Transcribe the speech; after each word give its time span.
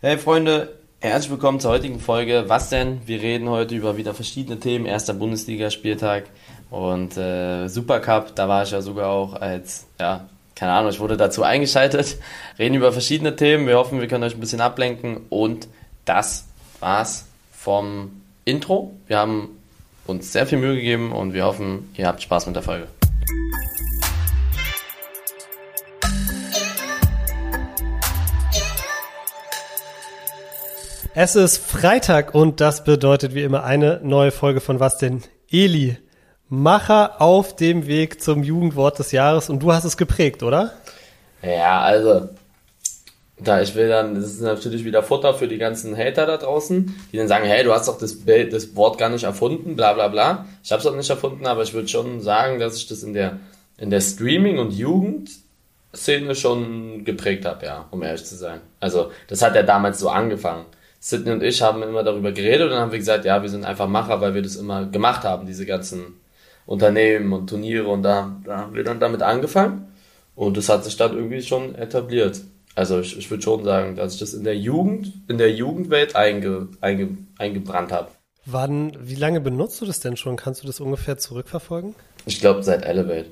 Hey 0.00 0.16
Freunde, 0.16 0.76
herzlich 1.00 1.32
willkommen 1.32 1.58
zur 1.58 1.72
heutigen 1.72 1.98
Folge. 1.98 2.44
Was 2.46 2.70
denn? 2.70 3.00
Wir 3.06 3.20
reden 3.20 3.48
heute 3.48 3.74
über 3.74 3.96
wieder 3.96 4.14
verschiedene 4.14 4.60
Themen. 4.60 4.86
Erster 4.86 5.12
Bundesligaspieltag 5.12 6.26
und 6.70 7.16
äh, 7.16 7.66
Supercup. 7.66 8.32
Da 8.36 8.48
war 8.48 8.62
ich 8.62 8.70
ja 8.70 8.80
sogar 8.80 9.10
auch 9.10 9.34
als, 9.34 9.88
ja, 9.98 10.28
keine 10.54 10.70
Ahnung, 10.70 10.92
ich 10.92 11.00
wurde 11.00 11.16
dazu 11.16 11.42
eingeschaltet. 11.42 12.16
Reden 12.60 12.76
über 12.76 12.92
verschiedene 12.92 13.34
Themen. 13.34 13.66
Wir 13.66 13.76
hoffen, 13.76 14.00
wir 14.00 14.06
können 14.06 14.22
euch 14.22 14.34
ein 14.34 14.40
bisschen 14.40 14.60
ablenken. 14.60 15.22
Und 15.30 15.66
das 16.04 16.46
war's 16.78 17.26
vom 17.50 18.22
Intro. 18.44 18.94
Wir 19.08 19.18
haben 19.18 19.48
uns 20.06 20.32
sehr 20.32 20.46
viel 20.46 20.58
Mühe 20.58 20.76
gegeben 20.76 21.10
und 21.10 21.34
wir 21.34 21.44
hoffen, 21.44 21.92
ihr 21.96 22.06
habt 22.06 22.22
Spaß 22.22 22.46
mit 22.46 22.54
der 22.54 22.62
Folge. 22.62 22.86
Es 31.20 31.34
ist 31.34 31.58
Freitag 31.58 32.32
und 32.32 32.60
das 32.60 32.84
bedeutet 32.84 33.34
wie 33.34 33.42
immer 33.42 33.64
eine 33.64 33.98
neue 34.04 34.30
Folge 34.30 34.60
von 34.60 34.78
Was 34.78 34.98
denn? 34.98 35.24
Eli, 35.50 35.96
Macher 36.48 37.20
auf 37.20 37.56
dem 37.56 37.88
Weg 37.88 38.22
zum 38.22 38.44
Jugendwort 38.44 39.00
des 39.00 39.10
Jahres 39.10 39.50
und 39.50 39.60
du 39.60 39.72
hast 39.72 39.82
es 39.82 39.96
geprägt, 39.96 40.44
oder? 40.44 40.74
Ja, 41.42 41.80
also, 41.80 42.28
da 43.36 43.60
ich 43.60 43.74
will 43.74 43.88
dann, 43.88 44.14
das 44.14 44.26
ist 44.26 44.42
natürlich 44.42 44.84
wieder 44.84 45.02
Futter 45.02 45.34
für 45.34 45.48
die 45.48 45.58
ganzen 45.58 45.96
Hater 45.96 46.24
da 46.24 46.36
draußen, 46.36 46.94
die 47.10 47.16
dann 47.16 47.26
sagen, 47.26 47.46
hey, 47.46 47.64
du 47.64 47.72
hast 47.72 47.88
doch 47.88 47.98
das, 47.98 48.18
das 48.24 48.76
Wort 48.76 48.96
gar 48.96 49.08
nicht 49.08 49.24
erfunden, 49.24 49.74
bla 49.74 49.94
bla 49.94 50.06
bla. 50.06 50.46
Ich 50.62 50.70
habe 50.70 50.80
es 50.80 50.86
auch 50.86 50.94
nicht 50.94 51.10
erfunden, 51.10 51.48
aber 51.48 51.64
ich 51.64 51.74
würde 51.74 51.88
schon 51.88 52.20
sagen, 52.20 52.60
dass 52.60 52.76
ich 52.76 52.86
das 52.86 53.02
in 53.02 53.12
der, 53.12 53.40
in 53.76 53.90
der 53.90 54.02
Streaming- 54.02 54.60
und 54.60 54.70
Jugendszene 54.70 56.36
schon 56.36 57.04
geprägt 57.04 57.44
habe, 57.44 57.66
ja, 57.66 57.86
um 57.90 58.04
ehrlich 58.04 58.24
zu 58.24 58.36
sein. 58.36 58.60
Also, 58.78 59.10
das 59.26 59.42
hat 59.42 59.56
ja 59.56 59.64
damals 59.64 59.98
so 59.98 60.10
angefangen. 60.10 60.64
Sidney 61.00 61.32
und 61.32 61.42
ich 61.42 61.62
haben 61.62 61.82
immer 61.82 62.02
darüber 62.02 62.32
geredet 62.32 62.62
und 62.62 62.70
dann 62.70 62.80
haben 62.80 62.92
wir 62.92 62.98
gesagt, 62.98 63.24
ja, 63.24 63.40
wir 63.42 63.48
sind 63.48 63.64
einfach 63.64 63.88
Macher, 63.88 64.20
weil 64.20 64.34
wir 64.34 64.42
das 64.42 64.56
immer 64.56 64.86
gemacht 64.86 65.24
haben, 65.24 65.46
diese 65.46 65.64
ganzen 65.64 66.20
Unternehmen 66.66 67.32
und 67.32 67.48
Turniere 67.48 67.88
und 67.88 68.02
da, 68.02 68.36
da 68.44 68.58
haben 68.58 68.74
wir 68.74 68.84
dann 68.84 69.00
damit 69.00 69.22
angefangen 69.22 69.88
und 70.34 70.56
das 70.56 70.68
hat 70.68 70.84
sich 70.84 70.96
dann 70.96 71.14
irgendwie 71.14 71.42
schon 71.42 71.74
etabliert. 71.74 72.40
Also 72.74 73.00
ich, 73.00 73.18
ich 73.18 73.30
würde 73.30 73.42
schon 73.42 73.64
sagen, 73.64 73.96
dass 73.96 74.14
ich 74.14 74.20
das 74.20 74.34
in 74.34 74.44
der 74.44 74.56
Jugend, 74.56 75.12
in 75.28 75.38
der 75.38 75.52
Jugendwelt 75.52 76.14
einge, 76.14 76.68
einge, 76.80 77.18
eingebrannt 77.38 77.90
habe. 77.90 78.10
Wann, 78.44 78.96
wie 79.00 79.14
lange 79.14 79.40
benutzt 79.40 79.80
du 79.80 79.84
das 79.84 80.00
denn 80.00 80.16
schon? 80.16 80.36
Kannst 80.36 80.62
du 80.62 80.66
das 80.66 80.80
ungefähr 80.80 81.18
zurückverfolgen? 81.18 81.94
Ich 82.24 82.40
glaube 82.40 82.62
seit 82.62 82.84
Elevate. 82.84 83.26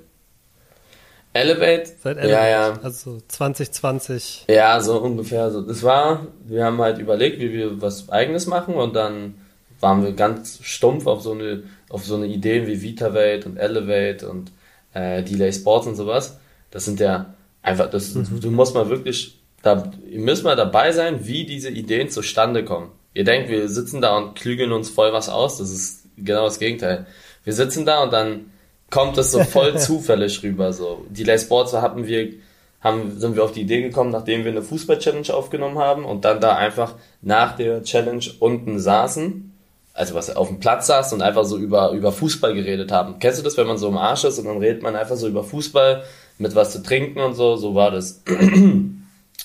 Elevate? 1.36 1.92
Seit 2.02 2.18
Elevate. 2.18 2.32
Ja, 2.32 2.48
ja. 2.48 2.78
Also 2.82 3.18
2020. 3.28 4.46
Ja, 4.48 4.80
so 4.80 5.00
ungefähr. 5.00 5.50
So. 5.50 5.62
Das 5.62 5.82
war, 5.82 6.26
wir 6.44 6.64
haben 6.64 6.80
halt 6.80 6.98
überlegt, 6.98 7.40
wie 7.40 7.52
wir 7.52 7.80
was 7.80 8.08
Eigenes 8.10 8.46
machen 8.46 8.74
und 8.74 8.94
dann 8.94 9.34
waren 9.80 10.02
wir 10.02 10.12
ganz 10.12 10.58
stumpf 10.62 11.06
auf 11.06 11.22
so 11.22 11.32
eine, 11.32 11.62
auf 11.88 12.04
so 12.04 12.16
eine 12.16 12.26
Ideen 12.26 12.66
wie 12.66 12.82
VitaVate 12.82 13.46
und 13.46 13.56
Elevate 13.56 14.28
und 14.28 14.52
äh, 14.94 15.22
Delay 15.22 15.52
Sports 15.52 15.86
und 15.86 15.96
sowas. 15.96 16.38
Das 16.70 16.84
sind 16.84 17.00
ja 17.00 17.34
einfach, 17.62 17.90
das, 17.90 18.14
mhm. 18.14 18.40
du 18.40 18.50
musst 18.50 18.74
mal 18.74 18.88
wirklich, 18.88 19.38
da, 19.62 19.92
ihr 20.08 20.20
müsst 20.20 20.44
mal 20.44 20.56
dabei 20.56 20.92
sein, 20.92 21.26
wie 21.26 21.44
diese 21.44 21.70
Ideen 21.70 22.08
zustande 22.08 22.64
kommen. 22.64 22.90
Ihr 23.14 23.24
denkt, 23.24 23.48
wir 23.48 23.68
sitzen 23.68 24.00
da 24.00 24.16
und 24.16 24.34
klügeln 24.34 24.72
uns 24.72 24.90
voll 24.90 25.12
was 25.12 25.28
aus. 25.28 25.58
Das 25.58 25.70
ist 25.70 26.04
genau 26.16 26.44
das 26.44 26.58
Gegenteil. 26.58 27.06
Wir 27.44 27.52
sitzen 27.52 27.86
da 27.86 28.02
und 28.02 28.12
dann 28.12 28.50
kommt 28.90 29.18
es 29.18 29.32
so 29.32 29.42
voll 29.44 29.78
zufällig 29.78 30.42
rüber. 30.42 30.72
So. 30.72 31.04
Die 31.08 31.24
Les 31.24 31.42
Sports 31.42 31.72
hatten 31.74 32.06
wir, 32.06 32.32
haben, 32.80 33.18
sind 33.18 33.36
wir 33.36 33.44
auf 33.44 33.52
die 33.52 33.62
Idee 33.62 33.82
gekommen, 33.82 34.10
nachdem 34.10 34.44
wir 34.44 34.50
eine 34.50 34.62
Fußball-Challenge 34.62 35.32
aufgenommen 35.34 35.78
haben 35.78 36.04
und 36.04 36.24
dann 36.24 36.40
da 36.40 36.56
einfach 36.56 36.94
nach 37.22 37.56
der 37.56 37.82
Challenge 37.82 38.24
unten 38.40 38.78
saßen, 38.78 39.52
also 39.94 40.14
was 40.14 40.34
auf 40.34 40.48
dem 40.48 40.60
Platz 40.60 40.86
saß 40.88 41.12
und 41.14 41.22
einfach 41.22 41.44
so 41.44 41.56
über, 41.56 41.90
über 41.92 42.12
Fußball 42.12 42.54
geredet 42.54 42.92
haben. 42.92 43.18
Kennst 43.18 43.38
du 43.38 43.42
das, 43.42 43.56
wenn 43.56 43.66
man 43.66 43.78
so 43.78 43.88
im 43.88 43.96
Arsch 43.96 44.24
ist 44.24 44.38
und 44.38 44.44
dann 44.44 44.58
redet 44.58 44.82
man 44.82 44.94
einfach 44.94 45.16
so 45.16 45.26
über 45.26 45.42
Fußball 45.42 46.04
mit 46.38 46.54
was 46.54 46.72
zu 46.72 46.82
trinken 46.82 47.20
und 47.20 47.34
so? 47.34 47.56
So 47.56 47.74
war 47.74 47.90
das. 47.90 48.22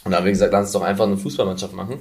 Und 0.03 0.09
da 0.09 0.17
haben 0.17 0.25
wir 0.25 0.31
gesagt, 0.31 0.51
lass 0.51 0.63
uns 0.63 0.71
doch 0.71 0.81
einfach 0.81 1.05
eine 1.05 1.17
Fußballmannschaft 1.17 1.73
machen, 1.73 1.99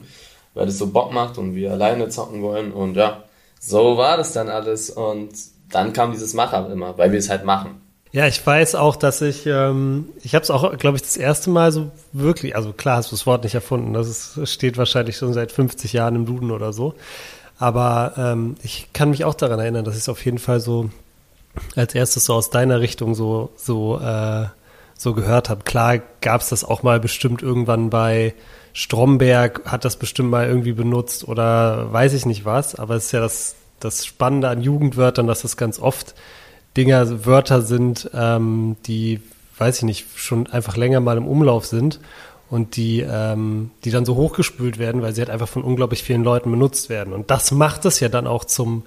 weil 0.54 0.65
das 0.65 0.78
so 0.78 0.86
Bock 0.86 1.12
macht 1.12 1.36
und 1.36 1.54
wir 1.54 1.72
alleine 1.72 2.09
zocken 2.09 2.41
wollen 2.41 2.72
und 2.72 2.97
ja, 2.97 3.25
so 3.60 3.98
war 3.98 4.16
das 4.16 4.32
dann 4.32 4.48
alles 4.48 4.88
und 4.88 5.32
dann 5.70 5.92
kam 5.92 6.12
dieses 6.12 6.34
Macher 6.34 6.70
immer, 6.70 6.97
weil 6.98 7.12
wir 7.12 7.19
es 7.19 7.31
halt 7.31 7.44
machen. 7.44 7.81
Ja, 8.12 8.26
ich 8.26 8.44
weiß 8.44 8.75
auch, 8.75 8.97
dass 8.97 9.22
ich, 9.22 9.47
ähm, 9.47 10.08
ich 10.22 10.34
habe 10.34 10.42
es 10.42 10.50
auch, 10.50 10.76
glaube 10.78 10.97
ich, 10.97 11.03
das 11.03 11.16
erste 11.16 11.48
Mal 11.50 11.70
so 11.70 11.92
wirklich, 12.12 12.56
also 12.56 12.72
klar 12.72 12.97
hast 12.97 13.12
du 13.12 13.16
das 13.16 13.25
Wort 13.25 13.44
nicht 13.44 13.54
erfunden, 13.54 13.92
das 13.92 14.09
ist, 14.09 14.48
steht 14.48 14.76
wahrscheinlich 14.78 15.16
schon 15.16 15.32
seit 15.32 15.53
50 15.53 15.92
Jahren 15.92 16.16
im 16.16 16.26
Duden 16.26 16.50
oder 16.50 16.72
so. 16.72 16.94
Aber 17.59 18.14
ähm, 18.16 18.56
ich 18.62 18.92
kann 18.92 19.10
mich 19.10 19.25
auch 19.25 19.34
daran 19.34 19.60
erinnern, 19.60 19.84
dass 19.84 19.94
ich 19.94 20.00
es 20.00 20.09
auf 20.09 20.25
jeden 20.25 20.38
Fall 20.38 20.60
so 20.60 20.91
als 21.76 21.94
erstes 21.94 22.25
so 22.25 22.34
aus 22.34 22.50
deiner 22.50 22.80
Richtung 22.80 23.14
so, 23.14 23.50
so, 23.54 24.00
äh, 24.00 24.47
so 24.97 25.14
gehört 25.14 25.48
habe. 25.48 25.62
Klar 25.62 25.98
gab 26.20 26.41
es 26.41 26.48
das 26.48 26.64
auch 26.64 26.82
mal 26.82 26.98
bestimmt 26.98 27.42
irgendwann 27.42 27.91
bei 27.91 28.34
Stromberg, 28.72 29.62
hat 29.66 29.84
das 29.84 29.97
bestimmt 29.97 30.30
mal 30.30 30.48
irgendwie 30.48 30.72
benutzt 30.72 31.28
oder 31.28 31.92
weiß 31.92 32.12
ich 32.14 32.26
nicht 32.26 32.44
was, 32.44 32.75
aber 32.75 32.97
es 32.97 33.06
ist 33.06 33.12
ja 33.12 33.20
das 33.20 33.56
das 33.80 34.06
Spannende 34.06 34.48
an 34.48 34.62
Jugendwörtern, 34.62 35.26
dass 35.26 35.42
das 35.42 35.56
ganz 35.56 35.78
oft 35.78 36.14
Dinger, 36.76 37.26
Wörter 37.26 37.62
sind, 37.62 38.10
ähm, 38.14 38.76
die, 38.86 39.20
weiß 39.58 39.78
ich 39.78 39.82
nicht, 39.82 40.06
schon 40.14 40.46
einfach 40.46 40.76
länger 40.76 41.00
mal 41.00 41.16
im 41.16 41.26
Umlauf 41.26 41.66
sind 41.66 42.00
und 42.48 42.76
die, 42.76 43.00
ähm, 43.00 43.70
die 43.84 43.91
dann 43.91 44.04
so 44.04 44.16
hochgespült 44.16 44.78
werden, 44.78 45.02
weil 45.02 45.14
sie 45.14 45.20
halt 45.20 45.30
einfach 45.30 45.48
von 45.48 45.62
unglaublich 45.62 46.02
vielen 46.02 46.24
Leuten 46.24 46.50
benutzt 46.50 46.88
werden. 46.88 47.12
Und 47.12 47.30
das 47.30 47.50
macht 47.50 47.84
es 47.84 48.00
ja 48.00 48.08
dann 48.08 48.26
auch 48.26 48.44
zum, 48.44 48.84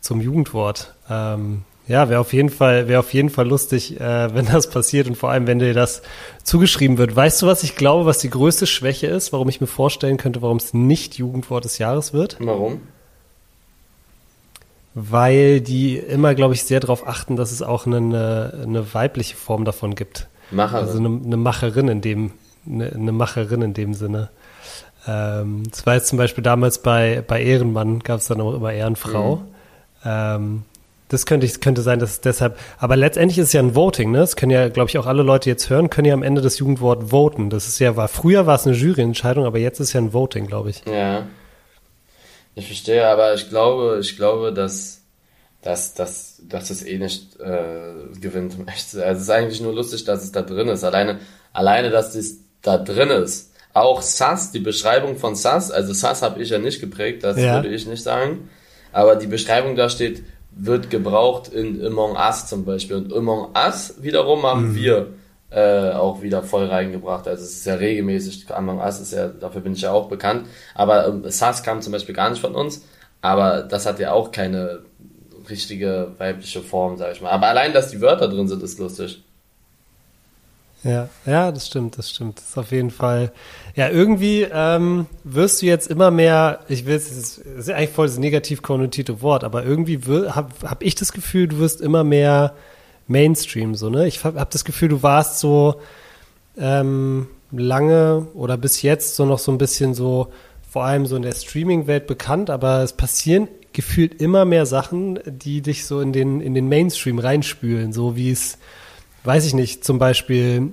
zum 0.00 0.20
Jugendwort. 0.20 0.94
Ähm, 1.10 1.62
ja, 1.88 2.10
wäre 2.10 2.20
auf 2.20 2.34
jeden 2.34 2.50
Fall, 2.50 2.86
wäre 2.86 3.00
auf 3.00 3.14
jeden 3.14 3.30
Fall 3.30 3.48
lustig, 3.48 3.98
äh, 3.98 4.34
wenn 4.34 4.46
das 4.46 4.68
passiert 4.68 5.08
und 5.08 5.16
vor 5.16 5.30
allem, 5.30 5.46
wenn 5.46 5.58
dir 5.58 5.74
das 5.74 6.02
zugeschrieben 6.44 6.98
wird. 6.98 7.16
Weißt 7.16 7.40
du, 7.40 7.46
was 7.46 7.62
ich 7.62 7.76
glaube, 7.76 8.04
was 8.04 8.18
die 8.18 8.30
größte 8.30 8.66
Schwäche 8.66 9.06
ist, 9.06 9.32
warum 9.32 9.48
ich 9.48 9.60
mir 9.60 9.66
vorstellen 9.66 10.18
könnte, 10.18 10.42
warum 10.42 10.58
es 10.58 10.74
nicht 10.74 11.16
Jugendwort 11.16 11.64
des 11.64 11.78
Jahres 11.78 12.12
wird? 12.12 12.36
Warum? 12.40 12.82
Weil 14.98 15.60
die 15.60 15.96
immer, 15.96 16.34
glaube 16.34 16.54
ich, 16.54 16.64
sehr 16.64 16.80
darauf 16.80 17.06
achten, 17.06 17.36
dass 17.36 17.52
es 17.52 17.62
auch 17.62 17.86
eine, 17.86 18.60
eine 18.62 18.94
weibliche 18.94 19.36
Form 19.36 19.64
davon 19.64 19.94
gibt. 19.94 20.28
Macherin. 20.50 20.86
Also 20.86 20.98
eine, 20.98 21.20
eine 21.24 21.36
Macherin 21.36 21.88
in 21.88 22.00
dem, 22.00 22.32
eine, 22.66 22.92
eine, 22.92 23.12
Macherin 23.12 23.62
in 23.62 23.74
dem 23.74 23.94
Sinne. 23.94 24.30
Ähm, 25.06 25.62
das 25.70 25.86
war 25.86 25.94
jetzt 25.94 26.08
zum 26.08 26.18
Beispiel 26.18 26.42
damals 26.42 26.82
bei, 26.82 27.22
bei 27.26 27.42
Ehrenmann 27.42 28.00
gab 28.00 28.20
es 28.20 28.26
dann 28.26 28.40
auch 28.40 28.54
immer 28.54 28.72
Ehrenfrau. 28.72 29.36
Mhm. 29.36 29.42
Ähm, 30.04 30.62
das 31.08 31.24
könnte, 31.24 31.46
könnte 31.60 31.80
sein, 31.80 32.00
dass 32.00 32.10
es 32.10 32.20
deshalb, 32.20 32.58
aber 32.78 32.96
letztendlich 32.96 33.38
ist 33.38 33.46
es 33.48 33.52
ja 33.54 33.62
ein 33.62 33.74
Voting, 33.74 34.10
ne? 34.10 34.18
Das 34.18 34.36
können 34.36 34.50
ja, 34.50 34.68
glaube 34.68 34.90
ich, 34.90 34.98
auch 34.98 35.06
alle 35.06 35.22
Leute 35.22 35.48
jetzt 35.48 35.70
hören, 35.70 35.88
können 35.88 36.06
ja 36.06 36.12
am 36.12 36.22
Ende 36.22 36.42
das 36.42 36.58
Jugendwort 36.58 37.10
voten. 37.10 37.48
Das 37.48 37.66
ist 37.66 37.78
ja, 37.78 37.96
war, 37.96 38.08
früher 38.08 38.46
war 38.46 38.56
es 38.56 38.66
eine 38.66 38.76
Juryentscheidung, 38.76 39.46
aber 39.46 39.58
jetzt 39.58 39.80
ist 39.80 39.94
ja 39.94 40.00
ein 40.00 40.12
Voting, 40.12 40.46
glaube 40.46 40.70
ich. 40.70 40.82
Ja. 40.84 41.22
Ich 42.58 42.66
verstehe, 42.66 43.06
aber 43.06 43.34
ich 43.34 43.48
glaube, 43.48 43.98
ich 44.00 44.16
glaube, 44.16 44.52
dass, 44.52 45.02
dass, 45.62 45.94
dass, 45.94 46.42
dass 46.42 46.70
es 46.70 46.84
eh 46.84 46.98
nicht 46.98 47.38
äh, 47.38 48.18
gewinnt. 48.20 48.56
Also 48.66 49.00
es 49.00 49.20
ist 49.22 49.30
eigentlich 49.30 49.60
nur 49.60 49.74
lustig, 49.74 50.04
dass 50.04 50.24
es 50.24 50.32
da 50.32 50.42
drin 50.42 50.68
ist. 50.68 50.82
Alleine, 50.82 51.20
alleine, 51.52 51.90
dass 51.90 52.16
es 52.16 52.38
da 52.62 52.76
drin 52.76 53.10
ist. 53.10 53.52
Auch 53.74 54.02
SAS, 54.02 54.50
die 54.50 54.58
Beschreibung 54.58 55.16
von 55.16 55.36
SAS, 55.36 55.70
also 55.70 55.92
SAS 55.92 56.22
habe 56.22 56.42
ich 56.42 56.50
ja 56.50 56.58
nicht 56.58 56.80
geprägt, 56.80 57.22
das 57.22 57.38
ja. 57.38 57.54
würde 57.54 57.68
ich 57.68 57.86
nicht 57.86 58.02
sagen. 58.02 58.50
Aber 58.92 59.14
die 59.14 59.28
Beschreibung 59.28 59.76
da 59.76 59.88
steht, 59.88 60.24
wird 60.50 60.90
gebraucht 60.90 61.52
in 61.52 61.84
Among 61.84 62.16
Us 62.16 62.48
zum 62.48 62.64
Beispiel. 62.64 62.96
Und 62.96 63.12
Among 63.12 63.54
Us 63.54 63.94
wiederum 64.00 64.42
haben 64.42 64.70
mhm. 64.70 64.74
wir 64.74 65.06
äh, 65.50 65.92
auch 65.92 66.22
wieder 66.22 66.42
voll 66.42 66.66
reingebracht. 66.66 67.26
Also 67.26 67.44
es 67.44 67.52
ist 67.52 67.66
ja 67.66 67.74
regelmäßig, 67.74 68.52
Among 68.54 68.80
Us 68.80 69.00
ist 69.00 69.12
ja, 69.12 69.28
dafür 69.28 69.60
bin 69.60 69.72
ich 69.72 69.82
ja 69.82 69.92
auch 69.92 70.08
bekannt. 70.08 70.46
Aber 70.74 71.08
ähm, 71.08 71.24
SAS 71.30 71.62
kam 71.62 71.80
zum 71.80 71.92
Beispiel 71.92 72.14
gar 72.14 72.30
nicht 72.30 72.40
von 72.40 72.54
uns, 72.54 72.82
aber 73.22 73.62
das 73.62 73.86
hat 73.86 73.98
ja 73.98 74.12
auch 74.12 74.30
keine 74.30 74.80
richtige 75.48 76.12
weibliche 76.18 76.60
Form, 76.60 76.98
sag 76.98 77.12
ich 77.12 77.22
mal. 77.22 77.30
Aber 77.30 77.46
allein, 77.48 77.72
dass 77.72 77.90
die 77.90 78.00
Wörter 78.00 78.28
drin 78.28 78.48
sind, 78.48 78.62
ist 78.62 78.78
lustig. 78.78 79.22
Ja, 80.84 81.08
ja, 81.26 81.50
das 81.50 81.66
stimmt, 81.66 81.98
das 81.98 82.10
stimmt. 82.10 82.38
Das 82.38 82.50
ist 82.50 82.58
auf 82.58 82.70
jeden 82.70 82.90
Fall. 82.90 83.32
Ja, 83.74 83.88
irgendwie 83.88 84.46
ähm, 84.52 85.06
wirst 85.24 85.60
du 85.60 85.66
jetzt 85.66 85.90
immer 85.90 86.10
mehr, 86.10 86.60
ich 86.68 86.86
will 86.86 86.94
es, 86.94 87.08
das 87.08 87.38
ist 87.38 87.70
eigentlich 87.70 87.90
voll 87.90 88.06
das 88.06 88.18
negativ 88.18 88.62
konnotierte 88.62 89.20
Wort, 89.22 89.42
aber 89.42 89.64
irgendwie 89.64 89.98
habe 90.28 90.50
hab 90.62 90.82
ich 90.82 90.94
das 90.94 91.12
Gefühl, 91.12 91.48
du 91.48 91.58
wirst 91.58 91.80
immer 91.80 92.04
mehr 92.04 92.54
Mainstream, 93.08 93.74
so, 93.74 93.90
ne? 93.90 94.06
Ich 94.06 94.22
habe 94.24 94.38
hab 94.38 94.50
das 94.50 94.64
Gefühl, 94.64 94.88
du 94.88 95.02
warst 95.02 95.40
so 95.40 95.80
ähm, 96.58 97.26
lange 97.50 98.26
oder 98.34 98.56
bis 98.56 98.82
jetzt 98.82 99.16
so 99.16 99.24
noch 99.24 99.38
so 99.38 99.50
ein 99.50 99.58
bisschen 99.58 99.94
so, 99.94 100.28
vor 100.70 100.84
allem 100.84 101.06
so 101.06 101.16
in 101.16 101.22
der 101.22 101.34
Streaming-Welt 101.34 102.06
bekannt, 102.06 102.50
aber 102.50 102.82
es 102.82 102.92
passieren 102.92 103.48
gefühlt 103.72 104.20
immer 104.20 104.44
mehr 104.44 104.66
Sachen, 104.66 105.18
die 105.24 105.62
dich 105.62 105.86
so 105.86 106.00
in 106.00 106.12
den, 106.12 106.40
in 106.40 106.54
den 106.54 106.68
Mainstream 106.68 107.18
reinspülen, 107.18 107.92
so 107.92 108.16
wie 108.16 108.30
es, 108.30 108.58
weiß 109.24 109.46
ich 109.46 109.54
nicht, 109.54 109.84
zum 109.84 109.98
Beispiel 109.98 110.72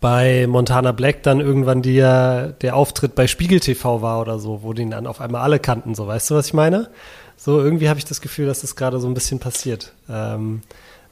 bei 0.00 0.46
Montana 0.46 0.92
Black 0.92 1.22
dann 1.22 1.40
irgendwann 1.40 1.82
die, 1.82 1.98
der 1.98 2.74
Auftritt 2.74 3.14
bei 3.14 3.26
Spiegel 3.26 3.60
TV 3.60 4.02
war 4.02 4.20
oder 4.20 4.38
so, 4.38 4.62
wo 4.62 4.72
den 4.72 4.90
dann 4.90 5.06
auf 5.06 5.20
einmal 5.20 5.42
alle 5.42 5.58
kannten, 5.58 5.94
so 5.94 6.06
weißt 6.06 6.30
du, 6.30 6.34
was 6.34 6.48
ich 6.48 6.54
meine? 6.54 6.90
So, 7.36 7.58
irgendwie 7.58 7.88
habe 7.88 7.98
ich 7.98 8.04
das 8.04 8.20
Gefühl, 8.20 8.46
dass 8.46 8.60
das 8.60 8.76
gerade 8.76 8.98
so 9.00 9.06
ein 9.06 9.14
bisschen 9.14 9.38
passiert. 9.38 9.92
Ähm, 10.10 10.62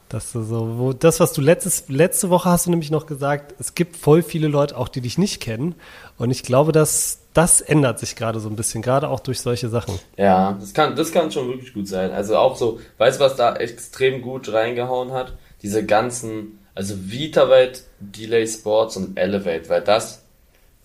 dass 0.09 0.33
du 0.33 0.43
so, 0.43 0.79
wo, 0.79 0.93
das, 0.93 1.21
was 1.21 1.33
du 1.33 1.41
letztes, 1.41 1.85
letzte 1.89 2.31
Woche 2.31 2.49
hast 2.49 2.67
du 2.67 2.71
nämlich 2.71 2.91
noch 2.91 3.07
gesagt, 3.07 3.55
es 3.59 3.75
gibt 3.75 3.97
voll 3.97 4.23
viele 4.23 4.49
Leute 4.49 4.77
auch, 4.77 4.89
die 4.89 5.01
dich 5.01 5.19
nicht 5.19 5.41
kennen. 5.41 5.75
Und 6.17 6.31
ich 6.31 6.43
glaube, 6.43 6.73
dass 6.73 7.21
das 7.35 7.61
ändert 7.61 7.99
sich 7.99 8.17
gerade 8.17 8.41
so 8.41 8.49
ein 8.49 8.57
bisschen, 8.57 8.83
gerade 8.83 9.09
auch 9.09 9.21
durch 9.21 9.41
solche 9.41 9.69
Sachen. 9.69 9.99
Ja, 10.17 10.57
das 10.59 10.73
kann, 10.73 10.97
das 10.97 11.13
kann 11.13 11.31
schon 11.31 11.49
wirklich 11.49 11.73
gut 11.73 11.87
sein. 11.87 12.11
Also 12.11 12.37
auch 12.37 12.57
so, 12.57 12.81
weißt 12.99 13.21
du, 13.21 13.25
was 13.25 13.37
da 13.37 13.55
extrem 13.57 14.23
gut 14.23 14.53
reingehauen 14.53 15.13
hat? 15.13 15.35
Diese 15.63 15.85
ganzen, 15.85 16.59
also 16.75 16.95
VitaWelt, 16.97 17.85
Delay 18.01 18.47
Sports 18.47 18.97
und 18.97 19.19
Elevate, 19.19 19.69
weil 19.69 19.83
das, 19.83 20.23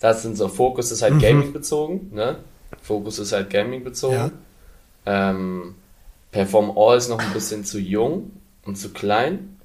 das 0.00 0.22
sind 0.22 0.36
so, 0.36 0.48
Fokus 0.48 0.92
ist 0.92 1.02
halt 1.02 1.14
mhm. 1.14 1.20
Gaming 1.20 1.52
bezogen, 1.52 2.10
ne? 2.12 2.36
Fokus 2.82 3.18
ist 3.18 3.32
halt 3.32 3.50
Gaming 3.50 3.82
bezogen. 3.82 4.32
Ja. 5.06 5.30
Ähm, 5.30 5.74
Perform 6.30 6.76
All 6.76 6.98
ist 6.98 7.08
noch 7.08 7.20
ein 7.20 7.32
bisschen 7.32 7.64
zu 7.64 7.78
jung 7.78 8.30
und 8.64 8.76
zu 8.76 8.90
klein. 8.90 9.56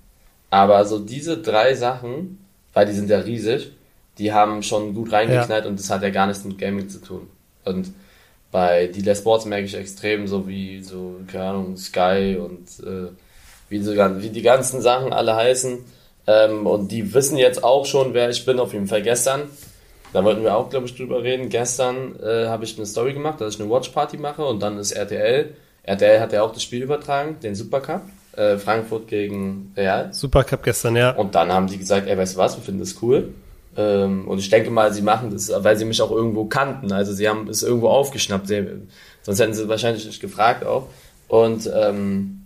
Aber 0.50 0.86
so 0.86 1.00
diese 1.00 1.38
drei 1.38 1.76
Sachen, 1.76 2.46
weil 2.74 2.86
die 2.86 2.94
sind 2.94 3.10
ja 3.10 3.20
riesig, 3.20 3.72
die 4.18 4.34
haben 4.34 4.64
schon 4.64 4.94
gut 4.94 5.12
reingeknallt 5.12 5.66
ja. 5.66 5.70
und 5.70 5.80
das 5.80 5.90
hat 5.90 6.02
ja 6.02 6.10
gar 6.10 6.28
nichts 6.28 6.44
mit 6.44 6.58
Gaming 6.58 6.90
zu 6.90 7.00
tun. 7.02 7.30
Und 7.66 7.94
bei 8.52 8.88
Dealer 8.88 9.16
Sports 9.16 9.46
merke 9.46 9.66
ich 9.66 9.76
extrem, 9.76 10.28
so 10.28 10.48
wie 10.48 10.82
so, 10.82 11.20
keine 11.28 11.46
Ahnung, 11.46 11.78
Sky 11.78 12.38
und 12.40 12.68
äh, 12.86 13.10
wie, 13.70 13.82
so, 13.82 13.94
wie 13.94 14.30
die 14.30 14.42
ganzen 14.42 14.82
Sachen 14.82 15.14
alle 15.14 15.36
heißen. 15.36 15.78
Ähm, 16.28 16.68
und 16.68 16.92
die 16.92 17.14
wissen 17.14 17.38
jetzt 17.38 17.64
auch 17.64 17.86
schon, 17.86 18.14
wer 18.14 18.30
ich 18.30 18.46
bin, 18.46 18.60
auf 18.60 18.74
jeden 18.74 18.88
Fall 18.88 19.04
gestern. 19.04 19.44
Da 20.12 20.24
wollten 20.24 20.44
wir 20.44 20.56
auch, 20.56 20.70
glaube 20.70 20.88
ich, 20.88 20.96
drüber 20.96 21.24
reden. 21.24 21.50
Gestern 21.50 22.20
äh, 22.20 22.48
habe 22.48 22.64
ich 22.64 22.76
eine 22.76 22.88
Story 22.88 23.14
gemacht, 23.14 23.40
dass 23.40 23.56
ich 23.56 23.62
eine 23.62 23.70
Watchparty 23.70 24.18
mache 24.18 24.44
und 24.44 24.60
dann 24.60 24.80
ist 24.80 24.92
RTL. 24.92 25.54
RTL 25.84 26.20
hat 26.20 26.34
ja 26.34 26.42
auch 26.42 26.52
das 26.52 26.64
Spiel 26.64 26.82
übertragen, 26.82 27.40
den 27.42 27.54
Supercup. 27.54 28.02
Äh, 28.40 28.58
Frankfurt 28.58 29.10
gegen 29.10 29.74
Real. 29.76 30.14
Supercup 30.14 30.64
gestern, 30.64 30.96
ja. 30.96 31.12
Und 31.12 31.36
dann 31.36 31.52
haben 31.52 31.68
die 31.68 31.78
gesagt, 31.78 32.08
ey, 32.08 32.18
weißt 32.18 32.36
du 32.36 32.38
was, 32.38 32.56
wir 32.56 32.64
finden 32.64 32.80
das 32.80 32.96
cool. 33.02 33.34
Ähm, 33.76 34.30
und 34.30 34.40
ich 34.40 34.50
denke 34.50 34.72
mal, 34.72 34.94
sie 34.94 35.02
machen 35.02 35.30
das, 35.32 35.52
weil 35.54 35.76
sie 35.76 35.84
mich 35.84 36.02
auch 36.02 36.10
irgendwo 36.10 36.46
kannten. 36.46 36.94
Also 36.94 37.12
sie 37.12 37.28
haben 37.28 37.50
es 37.50 37.64
irgendwo 37.64 37.90
aufgeschnappt. 37.90 38.48
Sie, 38.48 38.66
sonst 39.24 39.42
hätten 39.42 39.54
sie 39.54 39.68
wahrscheinlich 39.68 40.06
nicht 40.06 40.22
gefragt 40.22 40.66
auch. 40.66 40.88
Und 41.28 41.70
ähm, 41.76 42.46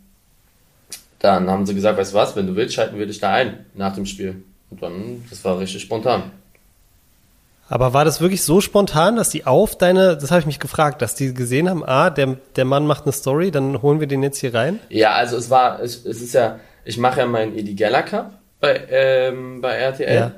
dann 1.19 1.47
haben 1.47 1.67
sie 1.67 1.75
gesagt, 1.75 1.99
weißt 1.99 2.13
du 2.13 2.17
was, 2.17 2.35
wenn 2.35 2.47
du 2.47 2.55
willst, 2.55 2.73
schalten 2.73 2.97
wir 2.97 3.05
dich 3.05 3.19
da 3.19 3.31
ein 3.31 3.65
nach 3.75 3.93
dem 3.93 4.07
Spiel. 4.07 4.43
Und 4.71 4.81
dann, 4.81 5.23
das 5.29 5.45
war 5.45 5.59
richtig 5.59 5.83
spontan. 5.83 6.31
Aber 7.69 7.93
war 7.93 8.05
das 8.05 8.21
wirklich 8.21 8.43
so 8.43 8.61
spontan, 8.61 9.15
dass 9.15 9.29
die 9.29 9.45
auf 9.45 9.77
deine, 9.77 10.17
das 10.17 10.31
habe 10.31 10.41
ich 10.41 10.45
mich 10.45 10.59
gefragt, 10.59 11.01
dass 11.01 11.15
die 11.15 11.33
gesehen 11.33 11.69
haben, 11.69 11.83
ah, 11.83 12.09
der, 12.09 12.37
der 12.55 12.65
Mann 12.65 12.85
macht 12.85 13.03
eine 13.03 13.13
Story, 13.13 13.51
dann 13.51 13.81
holen 13.81 13.99
wir 13.99 14.07
den 14.07 14.21
jetzt 14.21 14.39
hier 14.39 14.53
rein? 14.53 14.79
Ja, 14.89 15.13
also 15.13 15.37
es 15.37 15.49
war, 15.49 15.81
es, 15.81 16.05
es 16.05 16.21
ist 16.21 16.33
ja, 16.33 16.59
ich 16.85 16.97
mache 16.97 17.21
ja 17.21 17.25
meinen 17.25 17.57
Edi 17.57 17.73
Geller 17.73 18.03
Cup 18.03 18.33
bei, 18.59 18.81
ähm, 18.89 19.61
bei 19.61 19.75
RTL. 19.75 20.15
Ja. 20.15 20.31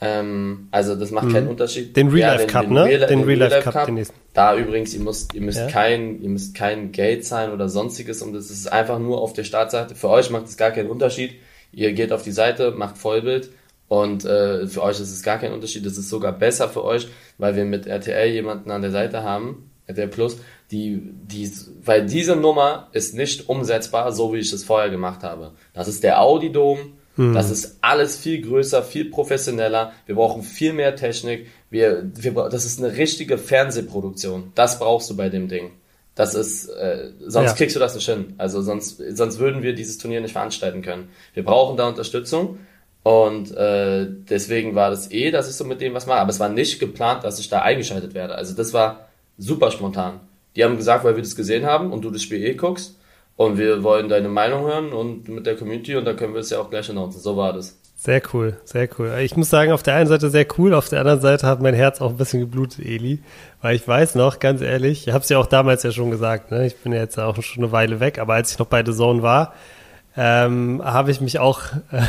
Ähm, 0.00 0.68
also 0.70 0.94
das 0.94 1.10
macht 1.10 1.26
mhm. 1.26 1.32
keinen 1.32 1.48
Unterschied. 1.48 1.96
Den 1.96 2.08
Real 2.08 2.36
Life 2.36 2.44
ja, 2.44 2.60
Cup, 2.60 2.70
ne? 2.70 2.84
Real, 2.84 3.06
den, 3.08 3.24
Real 3.24 3.38
Life 3.38 3.62
Cup, 3.62 3.72
Cup, 3.72 3.86
den 3.86 3.94
nächsten. 3.94 4.14
Da 4.32 4.56
übrigens, 4.56 4.94
ihr 4.94 5.00
müsst, 5.00 5.34
ihr 5.34 5.40
müsst 5.40 5.58
ja. 5.58 5.66
kein, 5.66 6.22
ihr 6.22 6.28
müsst 6.28 6.54
kein 6.54 6.92
Geld 6.92 7.24
zahlen 7.24 7.52
oder 7.52 7.68
sonstiges 7.68 8.22
und 8.22 8.34
das 8.34 8.50
ist 8.50 8.70
einfach 8.70 8.98
nur 8.98 9.20
auf 9.20 9.32
der 9.32 9.44
Startseite. 9.44 9.94
Für 9.96 10.10
euch 10.10 10.30
macht 10.30 10.46
es 10.46 10.56
gar 10.56 10.70
keinen 10.70 10.90
Unterschied. 10.90 11.32
Ihr 11.72 11.92
geht 11.92 12.12
auf 12.12 12.22
die 12.22 12.30
Seite, 12.30 12.70
macht 12.70 12.96
Vollbild 12.98 13.50
und 13.88 14.24
äh, 14.24 14.66
für 14.66 14.82
euch 14.82 15.00
ist 15.00 15.12
es 15.12 15.22
gar 15.22 15.38
kein 15.38 15.52
Unterschied. 15.52 15.84
Das 15.84 15.96
ist 15.96 16.08
sogar 16.08 16.32
besser 16.32 16.68
für 16.68 16.84
euch, 16.84 17.08
weil 17.38 17.56
wir 17.56 17.64
mit 17.64 17.86
RTL 17.86 18.28
jemanden 18.28 18.70
an 18.70 18.82
der 18.82 18.90
Seite 18.90 19.22
haben, 19.22 19.70
RTL 19.86 20.08
Plus, 20.08 20.38
die, 20.70 21.00
die, 21.02 21.50
weil 21.82 22.04
diese 22.06 22.36
Nummer 22.36 22.88
ist 22.92 23.14
nicht 23.14 23.48
umsetzbar, 23.48 24.12
so 24.12 24.34
wie 24.34 24.38
ich 24.38 24.52
es 24.52 24.64
vorher 24.64 24.90
gemacht 24.90 25.22
habe. 25.22 25.52
Das 25.72 25.88
ist 25.88 26.04
der 26.04 26.20
Audi 26.20 26.52
Dome 26.52 26.92
hm. 27.18 27.34
Das 27.34 27.50
ist 27.50 27.78
alles 27.80 28.16
viel 28.16 28.40
größer, 28.40 28.82
viel 28.84 29.10
professioneller. 29.10 29.92
Wir 30.06 30.14
brauchen 30.14 30.42
viel 30.44 30.72
mehr 30.72 30.94
Technik. 30.94 31.48
Wir, 31.68 32.08
wir, 32.14 32.32
das 32.48 32.64
ist 32.64 32.78
eine 32.78 32.96
richtige 32.96 33.38
Fernsehproduktion. 33.38 34.52
Das 34.54 34.78
brauchst 34.78 35.10
du 35.10 35.16
bei 35.16 35.28
dem 35.28 35.48
Ding. 35.48 35.72
Das 36.14 36.34
ist, 36.34 36.68
äh, 36.68 37.10
sonst 37.26 37.50
ja. 37.50 37.56
kriegst 37.56 37.74
du 37.74 37.80
das 37.80 37.96
nicht 37.96 38.08
hin. 38.08 38.34
Also 38.38 38.62
sonst, 38.62 39.02
sonst 39.10 39.38
würden 39.40 39.62
wir 39.62 39.74
dieses 39.74 39.98
Turnier 39.98 40.20
nicht 40.20 40.32
veranstalten 40.32 40.80
können. 40.80 41.08
Wir 41.34 41.44
brauchen 41.44 41.76
da 41.76 41.88
Unterstützung. 41.88 42.60
Und 43.08 43.56
äh, 43.56 44.06
deswegen 44.28 44.74
war 44.74 44.90
das 44.90 45.10
eh, 45.10 45.30
dass 45.30 45.48
ich 45.48 45.56
so 45.56 45.64
mit 45.64 45.80
dem 45.80 45.94
was 45.94 46.06
mache. 46.06 46.20
Aber 46.20 46.28
es 46.28 46.40
war 46.40 46.50
nicht 46.50 46.78
geplant, 46.78 47.24
dass 47.24 47.38
ich 47.38 47.48
da 47.48 47.62
eingeschaltet 47.62 48.12
werde. 48.12 48.34
Also 48.34 48.54
das 48.54 48.74
war 48.74 49.08
super 49.38 49.70
spontan. 49.70 50.20
Die 50.54 50.62
haben 50.62 50.76
gesagt, 50.76 51.04
weil 51.04 51.16
wir 51.16 51.22
das 51.22 51.34
gesehen 51.34 51.64
haben 51.64 51.90
und 51.90 52.04
du 52.04 52.10
das 52.10 52.22
Spiel 52.22 52.44
eh 52.44 52.52
guckst, 52.52 52.98
und 53.38 53.56
wir 53.56 53.84
wollen 53.84 54.08
deine 54.08 54.28
Meinung 54.28 54.64
hören 54.64 54.92
und 54.92 55.28
mit 55.28 55.46
der 55.46 55.54
Community 55.56 55.94
und 55.94 56.04
da 56.04 56.12
können 56.12 56.34
wir 56.34 56.40
es 56.40 56.50
ja 56.50 56.58
auch 56.58 56.70
gleich 56.70 56.90
announcen. 56.90 57.20
So 57.20 57.36
war 57.36 57.52
das. 57.52 57.78
Sehr 57.96 58.20
cool, 58.32 58.56
sehr 58.64 58.88
cool. 58.98 59.16
Ich 59.22 59.36
muss 59.36 59.48
sagen, 59.48 59.70
auf 59.70 59.84
der 59.84 59.94
einen 59.94 60.08
Seite 60.08 60.28
sehr 60.28 60.46
cool, 60.58 60.74
auf 60.74 60.88
der 60.88 61.00
anderen 61.00 61.20
Seite 61.20 61.46
hat 61.46 61.62
mein 61.62 61.74
Herz 61.74 62.00
auch 62.00 62.10
ein 62.10 62.16
bisschen 62.16 62.40
geblutet, 62.40 62.84
Eli. 62.84 63.20
Weil 63.62 63.76
ich 63.76 63.86
weiß 63.86 64.16
noch, 64.16 64.40
ganz 64.40 64.60
ehrlich, 64.60 65.06
ich 65.06 65.14
habe 65.14 65.22
es 65.22 65.28
ja 65.28 65.38
auch 65.38 65.46
damals 65.46 65.84
ja 65.84 65.92
schon 65.92 66.10
gesagt, 66.10 66.50
ne? 66.50 66.66
ich 66.66 66.76
bin 66.78 66.92
ja 66.92 66.98
jetzt 66.98 67.18
auch 67.18 67.40
schon 67.42 67.62
eine 67.62 67.72
Weile 67.72 68.00
weg, 68.00 68.18
aber 68.18 68.34
als 68.34 68.50
ich 68.50 68.58
noch 68.58 68.66
bei 68.66 68.84
The 68.84 68.92
Zone 68.92 69.22
war, 69.22 69.54
ähm, 70.20 70.82
habe 70.84 71.12
ich 71.12 71.20
mich 71.20 71.38
auch 71.38 71.60
äh, 71.92 72.02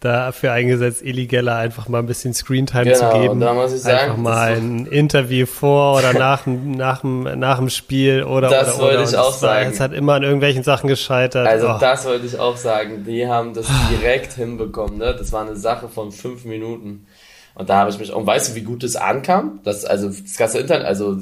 dafür 0.00 0.50
eingesetzt, 0.50 1.02
Eli 1.04 1.28
Geller 1.28 1.54
einfach 1.54 1.88
mal 1.88 2.00
ein 2.00 2.06
bisschen 2.06 2.34
Screentime 2.34 2.82
genau, 2.82 3.12
zu 3.12 3.20
geben. 3.20 3.38
Da 3.38 3.54
muss 3.54 3.72
ich 3.72 3.80
sagen, 3.80 3.98
einfach 3.98 4.16
mal 4.16 4.56
ein 4.56 4.86
Interview 4.86 5.46
vor 5.46 5.98
oder 5.98 6.12
nach, 6.18 6.46
nach, 6.46 7.04
nach 7.04 7.58
dem 7.58 7.70
Spiel 7.70 8.24
oder 8.24 8.50
Das 8.50 8.74
oder, 8.74 8.84
wollte 8.84 9.02
ich 9.04 9.16
auch 9.16 9.32
sagen. 9.32 9.70
Es 9.70 9.78
hat 9.78 9.92
immer 9.92 10.14
an 10.14 10.24
irgendwelchen 10.24 10.64
Sachen 10.64 10.88
gescheitert. 10.88 11.46
Also 11.46 11.68
oh. 11.68 11.78
das 11.78 12.04
wollte 12.06 12.26
ich 12.26 12.40
auch 12.40 12.56
sagen. 12.56 13.04
Die 13.04 13.28
haben 13.28 13.54
das 13.54 13.68
direkt 13.92 14.32
hinbekommen. 14.32 14.98
Ne? 14.98 15.14
Das 15.16 15.32
war 15.32 15.42
eine 15.42 15.54
Sache 15.54 15.88
von 15.88 16.10
fünf 16.10 16.44
Minuten. 16.44 17.06
Und 17.54 17.70
da 17.70 17.76
habe 17.76 17.90
ich 17.90 17.98
mich, 18.00 18.12
und 18.12 18.26
weißt 18.26 18.50
du, 18.50 18.54
wie 18.56 18.62
gut 18.62 18.82
es 18.82 18.96
ankam? 18.96 19.60
Das, 19.62 19.84
also, 19.84 20.08
das 20.08 20.36
ganze 20.38 20.58
Internet, 20.58 20.86
also, 20.86 21.16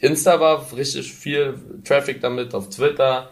Insta 0.00 0.40
war 0.40 0.66
richtig 0.76 1.14
viel 1.14 1.54
Traffic 1.84 2.20
damit, 2.20 2.52
auf 2.52 2.68
Twitter, 2.68 3.30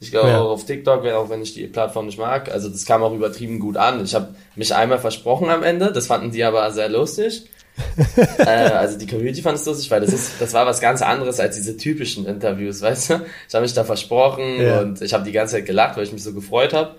ich 0.00 0.10
glaube 0.10 0.28
ja. 0.28 0.40
auch 0.40 0.50
auf 0.50 0.66
TikTok, 0.66 1.04
auch 1.06 1.30
wenn 1.30 1.42
ich 1.42 1.54
die 1.54 1.66
Plattform 1.66 2.06
nicht 2.06 2.18
mag. 2.18 2.50
Also 2.50 2.68
das 2.68 2.84
kam 2.84 3.02
auch 3.02 3.12
übertrieben 3.12 3.58
gut 3.58 3.76
an. 3.76 4.04
Ich 4.04 4.14
habe 4.14 4.34
mich 4.56 4.74
einmal 4.74 4.98
versprochen 4.98 5.48
am 5.48 5.62
Ende, 5.62 5.92
das 5.92 6.06
fanden 6.06 6.30
die 6.30 6.44
aber 6.44 6.70
sehr 6.72 6.88
lustig. 6.88 7.48
äh, 8.38 8.44
also 8.44 8.98
die 8.98 9.06
Community 9.06 9.42
fand 9.42 9.58
es 9.58 9.66
lustig, 9.66 9.90
weil 9.90 10.00
das 10.00 10.12
ist, 10.12 10.40
das 10.40 10.52
war 10.52 10.64
was 10.64 10.80
ganz 10.80 11.02
anderes 11.02 11.40
als 11.40 11.56
diese 11.56 11.76
typischen 11.76 12.24
Interviews, 12.24 12.82
weißt 12.82 13.10
du? 13.10 13.14
Ich 13.48 13.54
habe 13.54 13.62
mich 13.62 13.74
da 13.74 13.82
versprochen 13.84 14.60
ja. 14.60 14.80
und 14.80 15.02
ich 15.02 15.12
habe 15.12 15.24
die 15.24 15.32
ganze 15.32 15.56
Zeit 15.56 15.66
gelacht, 15.66 15.96
weil 15.96 16.04
ich 16.04 16.12
mich 16.12 16.22
so 16.22 16.32
gefreut 16.32 16.72
habe. 16.72 16.94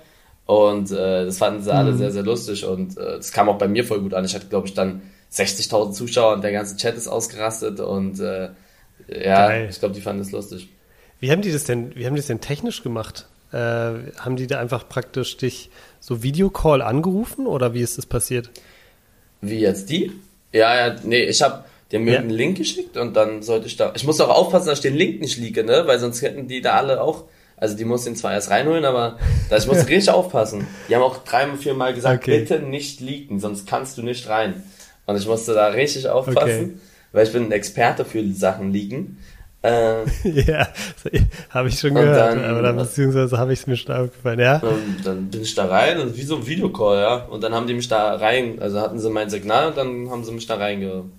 Und 0.45 0.91
äh, 0.91 1.25
das 1.25 1.37
fanden 1.37 1.63
sie 1.63 1.73
alle 1.73 1.93
mhm. 1.93 1.97
sehr, 1.97 2.11
sehr 2.11 2.23
lustig 2.23 2.65
und 2.65 2.97
äh, 2.97 3.17
das 3.17 3.31
kam 3.31 3.49
auch 3.49 3.57
bei 3.57 3.67
mir 3.67 3.83
voll 3.83 4.01
gut 4.01 4.13
an. 4.13 4.25
Ich 4.25 4.35
hatte, 4.35 4.47
glaube 4.47 4.67
ich, 4.67 4.73
dann 4.73 5.01
60.000 5.31 5.91
Zuschauer 5.91 6.33
und 6.33 6.43
der 6.43 6.51
ganze 6.51 6.77
Chat 6.77 6.95
ist 6.95 7.07
ausgerastet 7.07 7.79
und 7.79 8.19
äh, 8.19 8.49
ja, 9.07 9.47
Geil. 9.47 9.67
ich 9.69 9.79
glaube, 9.79 9.95
die 9.95 10.01
fanden 10.01 10.21
es 10.21 10.31
lustig. 10.31 10.69
Wie 11.19 11.31
haben 11.31 11.41
die 11.41 11.51
das 11.51 11.63
denn, 11.63 11.95
wie 11.95 12.05
haben 12.05 12.15
die 12.15 12.19
das 12.19 12.27
denn 12.27 12.41
technisch 12.41 12.83
gemacht? 12.83 13.27
Äh, 13.51 13.57
haben 13.57 14.35
die 14.35 14.47
da 14.47 14.59
einfach 14.59 14.87
praktisch 14.89 15.37
dich 15.37 15.69
so 15.99 16.23
Videocall 16.23 16.81
angerufen 16.81 17.47
oder 17.47 17.73
wie 17.73 17.81
ist 17.81 17.97
das 17.97 18.05
passiert? 18.05 18.49
Wie 19.41 19.59
jetzt 19.59 19.89
die? 19.89 20.11
Ja, 20.51 20.75
ja, 20.75 20.95
nee, 21.03 21.23
ich 21.23 21.41
habe 21.41 21.63
dir 21.91 21.99
mir 21.99 22.13
ja. 22.13 22.19
einen 22.19 22.29
Link 22.29 22.57
geschickt 22.57 22.97
und 22.97 23.15
dann 23.15 23.43
sollte 23.43 23.67
ich 23.67 23.77
da. 23.77 23.93
Ich 23.95 24.03
muss 24.03 24.19
auch 24.21 24.29
aufpassen, 24.29 24.67
dass 24.67 24.79
ich 24.79 24.83
den 24.83 24.95
Link 24.95 25.21
nicht 25.21 25.37
liege, 25.37 25.63
ne? 25.63 25.83
Weil 25.85 25.99
sonst 25.99 26.21
hätten 26.21 26.47
die 26.47 26.61
da 26.61 26.73
alle 26.73 27.01
auch. 27.01 27.25
Also 27.57 27.77
die 27.77 27.85
muss 27.85 28.03
den 28.03 28.15
zwar 28.15 28.33
erst 28.33 28.49
reinholen, 28.49 28.83
aber 28.83 29.17
da, 29.49 29.57
ich 29.57 29.67
muss 29.67 29.87
richtig 29.87 30.09
aufpassen. 30.09 30.67
Die 30.89 30.95
haben 30.95 31.03
auch 31.03 31.23
dreimal, 31.23 31.57
viermal 31.57 31.93
gesagt, 31.93 32.23
okay. 32.23 32.39
bitte 32.39 32.59
nicht 32.59 32.99
leaken, 32.99 33.39
sonst 33.39 33.67
kannst 33.67 33.97
du 33.97 34.03
nicht 34.03 34.27
rein. 34.27 34.63
Und 35.05 35.15
ich 35.15 35.27
musste 35.27 35.53
da 35.53 35.67
richtig 35.67 36.07
aufpassen, 36.09 36.65
okay. 36.65 36.73
weil 37.11 37.25
ich 37.25 37.31
bin 37.31 37.45
ein 37.45 37.51
Experte 37.51 38.03
für 38.03 38.25
Sachen 38.33 38.73
liegen. 38.73 39.19
Äh, 39.65 40.05
ja, 40.23 40.67
habe 41.49 41.69
ich 41.69 41.79
schon 41.79 41.95
gehört, 41.95 42.37
dann, 42.37 42.45
aber 42.45 42.61
dann, 42.61 42.77
beziehungsweise 42.77 43.37
habe 43.37 43.53
ich 43.53 43.59
es 43.59 43.67
mir 43.67 43.75
schon 43.75 43.95
aufgefallen, 43.95 44.39
ja. 44.39 44.57
Und 44.57 45.03
dann 45.03 45.29
bin 45.29 45.41
ich 45.41 45.55
da 45.55 45.65
rein 45.65 45.99
und 45.99 46.15
wie 46.15 46.23
so 46.23 46.35
ein 46.35 46.45
Videocall, 46.45 47.01
ja. 47.01 47.15
Und 47.25 47.43
dann 47.43 47.53
haben 47.53 47.65
die 47.65 47.73
mich 47.73 47.87
da 47.87 48.15
rein, 48.15 48.59
also 48.61 48.79
hatten 48.79 48.99
sie 48.99 49.09
mein 49.09 49.29
Signal 49.29 49.69
und 49.69 49.77
dann 49.77 50.09
haben 50.11 50.23
sie 50.23 50.31
mich 50.31 50.45
da 50.45 50.57
reingebracht. 50.57 51.09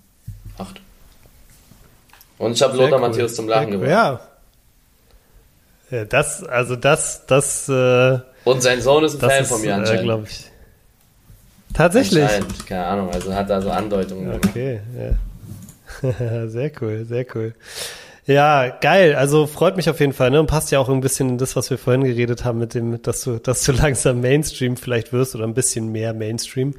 Und 2.39 2.53
ich 2.53 2.63
habe 2.63 2.77
Lothar 2.77 3.01
cool. 3.01 3.09
Matthäus 3.09 3.35
zum 3.35 3.49
Lachen 3.49 3.67
cool. 3.67 3.81
gebracht. 3.81 4.21
Ja. 5.91 5.99
ja. 5.99 6.05
Das, 6.05 6.45
also 6.45 6.77
das, 6.77 7.27
das. 7.27 7.69
Äh, 7.69 8.19
und 8.45 8.63
sein 8.63 8.81
Sohn 8.81 9.03
ist 9.05 9.15
ein 9.15 9.29
Fan 9.29 9.43
ist, 9.43 9.49
von 9.49 9.61
mir 9.61 9.71
äh, 9.71 9.73
anscheinend. 9.73 10.01
Äh, 10.03 10.05
glaube 10.05 10.27
ich. 10.29 10.45
Tatsächlich. 11.75 12.31
Keine 12.67 12.87
Ahnung, 12.87 13.11
also 13.11 13.35
hat 13.35 13.51
da 13.51 13.61
so 13.61 13.71
Andeutungen. 13.71 14.35
Okay, 14.37 14.81
ja. 14.97 16.47
sehr 16.47 16.71
cool, 16.81 17.05
sehr 17.05 17.27
cool. 17.35 17.55
Ja, 18.27 18.69
geil. 18.69 19.15
Also 19.15 19.47
freut 19.47 19.77
mich 19.77 19.89
auf 19.89 20.01
jeden 20.01 20.13
Fall, 20.13 20.33
ne? 20.33 20.41
Und 20.41 20.49
passt 20.49 20.73
ja 20.73 20.81
auch 20.81 20.89
ein 20.89 21.01
bisschen 21.01 21.31
in 21.31 21.39
das, 21.39 21.55
was 21.55 21.71
wir 21.71 21.79
vorhin 21.79 22.03
geredet 22.03 22.45
haben, 22.45 22.59
mit 22.59 22.75
dem, 22.75 23.01
dass 23.01 23.23
du, 23.23 23.39
dass 23.39 23.63
du 23.63 23.73
langsam 23.73 24.21
Mainstream 24.21 24.77
vielleicht 24.77 25.13
wirst 25.13 25.37
oder 25.37 25.45
ein 25.45 25.55
bisschen 25.55 25.93
mehr 25.93 26.13
Mainstream. 26.13 26.75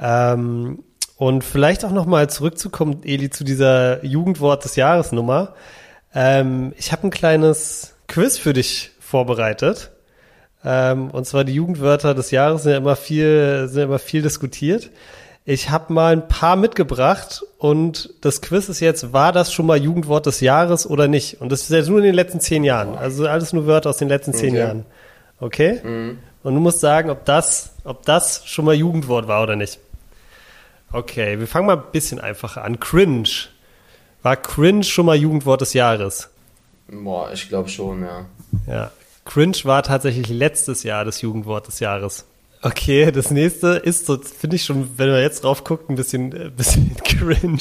Ähm, 0.00 0.82
und 1.16 1.44
vielleicht 1.44 1.84
auch 1.84 1.92
nochmal 1.92 2.28
zurückzukommen, 2.28 3.02
Eli, 3.04 3.30
zu 3.30 3.44
dieser 3.44 4.04
Jugendwort 4.04 4.64
des 4.64 4.74
Jahres 4.74 5.12
Nummer. 5.12 5.54
Ähm, 6.12 6.72
ich 6.76 6.90
habe 6.90 7.06
ein 7.06 7.10
kleines 7.10 7.94
Quiz 8.08 8.38
für 8.38 8.52
dich 8.52 8.90
vorbereitet. 8.98 9.92
Ähm, 10.64 11.10
und 11.10 11.24
zwar 11.24 11.44
die 11.44 11.54
Jugendwörter 11.54 12.14
des 12.14 12.32
Jahres 12.32 12.64
sind 12.64 12.72
ja 12.72 12.78
immer 12.78 12.96
viel, 12.96 13.68
sind 13.68 13.78
ja 13.78 13.84
immer 13.84 13.98
viel 14.00 14.22
diskutiert. 14.22 14.90
Ich 15.50 15.68
habe 15.68 15.92
mal 15.92 16.12
ein 16.12 16.28
paar 16.28 16.54
mitgebracht 16.54 17.42
und 17.58 18.14
das 18.20 18.40
Quiz 18.40 18.68
ist 18.68 18.78
jetzt, 18.78 19.12
war 19.12 19.32
das 19.32 19.52
schon 19.52 19.66
mal 19.66 19.76
Jugendwort 19.82 20.26
des 20.26 20.40
Jahres 20.40 20.88
oder 20.88 21.08
nicht? 21.08 21.40
Und 21.40 21.50
das 21.50 21.62
ist 21.62 21.70
jetzt 21.70 21.88
nur 21.88 21.98
in 21.98 22.04
den 22.04 22.14
letzten 22.14 22.38
zehn 22.38 22.62
Jahren. 22.62 22.96
Also 22.96 23.26
alles 23.26 23.52
nur 23.52 23.66
Wörter 23.66 23.90
aus 23.90 23.96
den 23.96 24.06
letzten 24.06 24.32
zehn 24.32 24.50
Okay. 24.50 24.58
Jahren. 24.60 24.86
Okay? 25.40 25.80
Und 26.44 26.54
du 26.54 26.60
musst 26.60 26.78
sagen, 26.78 27.10
ob 27.10 27.24
das, 27.24 27.72
ob 27.82 28.06
das 28.06 28.42
schon 28.46 28.64
mal 28.64 28.76
Jugendwort 28.76 29.26
war 29.26 29.42
oder 29.42 29.56
nicht. 29.56 29.80
Okay, 30.92 31.40
wir 31.40 31.48
fangen 31.48 31.66
mal 31.66 31.78
ein 31.78 31.82
bisschen 31.90 32.20
einfacher 32.20 32.62
an. 32.62 32.78
Cringe. 32.78 33.28
War 34.22 34.36
Cringe 34.36 34.84
schon 34.84 35.06
mal 35.06 35.16
Jugendwort 35.16 35.62
des 35.62 35.72
Jahres? 35.72 36.28
Boah, 36.86 37.32
ich 37.32 37.48
glaube 37.48 37.68
schon, 37.68 38.02
ja. 38.04 38.26
Ja. 38.68 38.92
Cringe 39.24 39.56
war 39.64 39.82
tatsächlich 39.82 40.28
letztes 40.28 40.84
Jahr 40.84 41.04
das 41.04 41.22
Jugendwort 41.22 41.66
des 41.66 41.80
Jahres. 41.80 42.24
Okay, 42.62 43.10
das 43.10 43.30
nächste 43.30 43.68
ist 43.68 44.06
so, 44.06 44.18
finde 44.18 44.56
ich 44.56 44.64
schon, 44.64 44.90
wenn 44.98 45.10
man 45.10 45.20
jetzt 45.22 45.44
drauf 45.44 45.64
guckt, 45.64 45.88
ein 45.88 45.96
bisschen, 45.96 46.32
äh, 46.34 46.50
bisschen 46.50 46.94
cringe. 47.04 47.58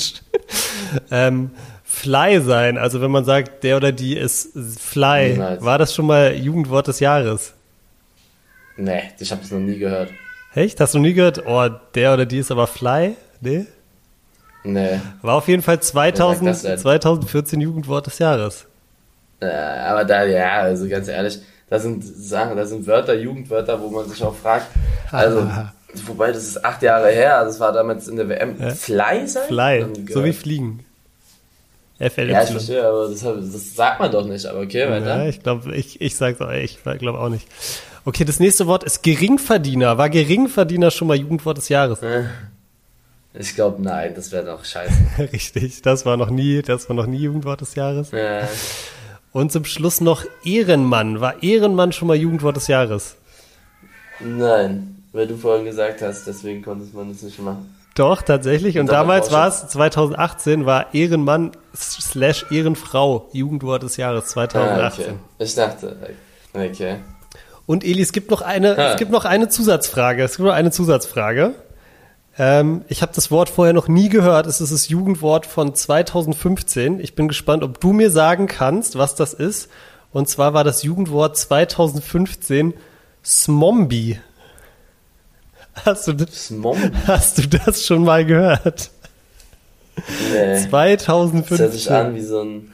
ähm, 1.09 1.51
fly 1.83 2.41
sein, 2.41 2.77
also 2.77 2.99
wenn 3.01 3.11
man 3.11 3.23
sagt, 3.23 3.63
der 3.63 3.77
oder 3.77 3.91
die 3.91 4.17
ist 4.17 4.49
fly, 4.79 5.31
Niemals. 5.33 5.63
war 5.63 5.77
das 5.77 5.95
schon 5.95 6.05
mal 6.05 6.35
Jugendwort 6.35 6.87
des 6.87 6.99
Jahres? 6.99 7.53
Nee, 8.75 9.03
ich 9.19 9.31
habe 9.31 9.41
es 9.41 9.51
noch 9.51 9.59
nie 9.59 9.77
gehört. 9.77 10.11
Echt? 10.53 10.79
Hast 10.79 10.93
du 10.95 10.99
nie 10.99 11.13
gehört? 11.13 11.45
Oh, 11.45 11.69
der 11.95 12.13
oder 12.13 12.25
die 12.25 12.39
ist 12.39 12.51
aber 12.51 12.67
fly? 12.67 13.15
Nee? 13.41 13.65
Nee. 14.63 14.99
War 15.21 15.35
auf 15.35 15.47
jeden 15.47 15.61
Fall 15.61 15.79
2000, 15.81 16.47
das 16.49 16.61
denn? 16.63 16.77
2014 16.77 17.61
Jugendwort 17.61 18.07
des 18.07 18.19
Jahres. 18.19 18.65
Äh, 19.39 19.45
aber 19.47 20.03
da, 20.03 20.25
ja, 20.25 20.59
also 20.61 20.87
ganz 20.89 21.07
ehrlich, 21.07 21.39
da 21.69 21.79
sind 21.79 22.03
Sachen, 22.03 22.57
da 22.57 22.65
sind 22.65 22.85
Wörter, 22.87 23.13
Jugendwörter, 23.15 23.79
wo 23.81 23.89
man 23.89 24.07
sich 24.09 24.23
auch 24.23 24.35
fragt. 24.35 24.67
Also, 25.11 25.49
wobei 26.05 26.31
das 26.31 26.43
ist 26.43 26.63
acht 26.65 26.81
Jahre 26.81 27.09
her, 27.09 27.43
das 27.43 27.59
war 27.59 27.71
damals 27.71 28.07
in 28.07 28.15
der 28.17 28.29
WM. 28.29 28.57
Fly 28.75 29.27
sein? 29.27 29.43
Fly, 29.47 29.85
so 30.11 30.23
wie 30.23 30.33
fliegen. 30.33 30.85
Ja, 31.99 32.07
ich 32.07 32.13
FLY. 32.13 32.33
verstehe, 32.33 32.87
aber 32.87 33.09
das, 33.09 33.21
das 33.21 33.75
sagt 33.75 33.99
man 33.99 34.09
doch 34.11 34.25
nicht. 34.25 34.45
Aber 34.45 34.61
okay, 34.61 34.81
Ja, 34.81 34.89
weiter. 34.89 35.27
ich 35.27 35.43
glaube, 35.43 35.75
ich, 35.75 35.99
ich 35.99 36.15
sag's 36.15 36.39
auch, 36.39 36.49
ich 36.51 36.79
glaube 36.99 37.19
auch 37.19 37.27
nicht. 37.29 37.45
Okay, 38.05 38.23
das 38.23 38.39
nächste 38.39 38.67
Wort 38.67 38.85
ist 38.85 39.03
Geringverdiener. 39.03 39.97
War 39.97 40.09
Geringverdiener 40.09 40.91
schon 40.91 41.09
mal 41.09 41.17
Jugendwort 41.17 41.57
des 41.57 41.67
Jahres? 41.67 41.99
Ich 43.33 43.53
glaube, 43.53 43.81
nein, 43.83 44.13
das 44.15 44.31
wäre 44.31 44.45
doch 44.45 44.63
scheiße. 44.63 44.93
Richtig, 45.33 45.81
das 45.81 46.05
war 46.05 46.15
noch 46.15 46.29
nie, 46.29 46.61
das 46.61 46.87
war 46.87 46.95
noch 46.95 47.05
nie 47.05 47.17
Jugendwort 47.19 47.59
des 47.61 47.75
Jahres. 47.75 48.13
äh, 48.13 48.43
Und 49.31 49.51
zum 49.51 49.63
Schluss 49.65 50.01
noch 50.01 50.23
Ehrenmann. 50.43 51.21
War 51.21 51.43
Ehrenmann 51.43 51.91
schon 51.91 52.07
mal 52.07 52.17
Jugendwort 52.17 52.55
des 52.55 52.67
Jahres? 52.67 53.15
nein, 54.19 55.03
weil 55.13 55.27
du 55.27 55.37
vorhin 55.37 55.65
gesagt 55.65 56.01
hast, 56.01 56.25
deswegen 56.27 56.61
konnte 56.61 56.85
man 56.95 57.11
das 57.11 57.21
nicht 57.21 57.39
machen. 57.39 57.75
Doch, 57.95 58.21
tatsächlich. 58.21 58.75
Und 58.77 58.81
Und 58.81 58.91
damals 58.91 59.31
war 59.31 59.47
es, 59.47 59.67
2018 59.67 60.65
war 60.65 60.93
Ehrenmann 60.93 61.51
slash 61.75 62.45
Ehrenfrau 62.51 63.29
Jugendwort 63.33 63.83
des 63.83 63.97
Jahres 63.97 64.25
Ah, 64.25 64.47
2018. 64.49 65.05
okay. 65.05 65.13
Ich 65.39 65.55
dachte, 65.55 65.95
okay. 66.53 66.97
Und 67.65 67.83
Eli, 67.83 68.01
es 68.01 68.11
gibt 68.13 68.31
noch 68.31 68.41
eine, 68.41 68.75
Ha. 68.77 68.91
es 68.91 68.97
gibt 68.97 69.11
noch 69.11 69.25
eine 69.25 69.49
Zusatzfrage. 69.49 70.23
Es 70.23 70.37
gibt 70.37 70.45
noch 70.47 70.53
eine 70.53 70.71
Zusatzfrage. 70.71 71.53
Ähm, 72.39 72.85
ich 72.87 73.01
habe 73.01 73.11
das 73.13 73.29
Wort 73.31 73.49
vorher 73.49 73.73
noch 73.73 73.89
nie 73.89 74.07
gehört. 74.07 74.47
Es 74.47 74.61
ist 74.61 74.71
das 74.71 74.87
Jugendwort 74.87 75.45
von 75.45 75.75
2015. 75.75 76.99
Ich 77.01 77.13
bin 77.13 77.27
gespannt, 77.27 77.63
ob 77.63 77.79
du 77.81 77.91
mir 77.91 78.09
sagen 78.09 78.47
kannst, 78.47 78.97
was 78.97 79.13
das 79.13 79.33
ist. 79.33 79.69
Und 80.13 80.29
zwar 80.29 80.53
war 80.53 80.63
das 80.63 80.81
Jugendwort 80.81 81.37
2015 81.37 82.73
Smombi. 83.23 84.19
Hast 85.85 86.07
du, 86.07 86.13
das, 86.13 86.51
hast 87.07 87.37
du 87.37 87.47
das 87.47 87.85
schon 87.85 88.03
mal 88.03 88.25
gehört? 88.25 88.89
Nee. 89.97 90.03
Das 90.33 90.39
hört 90.39 90.57
sich 90.59 90.67
2015. 90.69 91.93
an 91.93 92.15
wie 92.15 92.21
so 92.21 92.41
ein. 92.41 92.71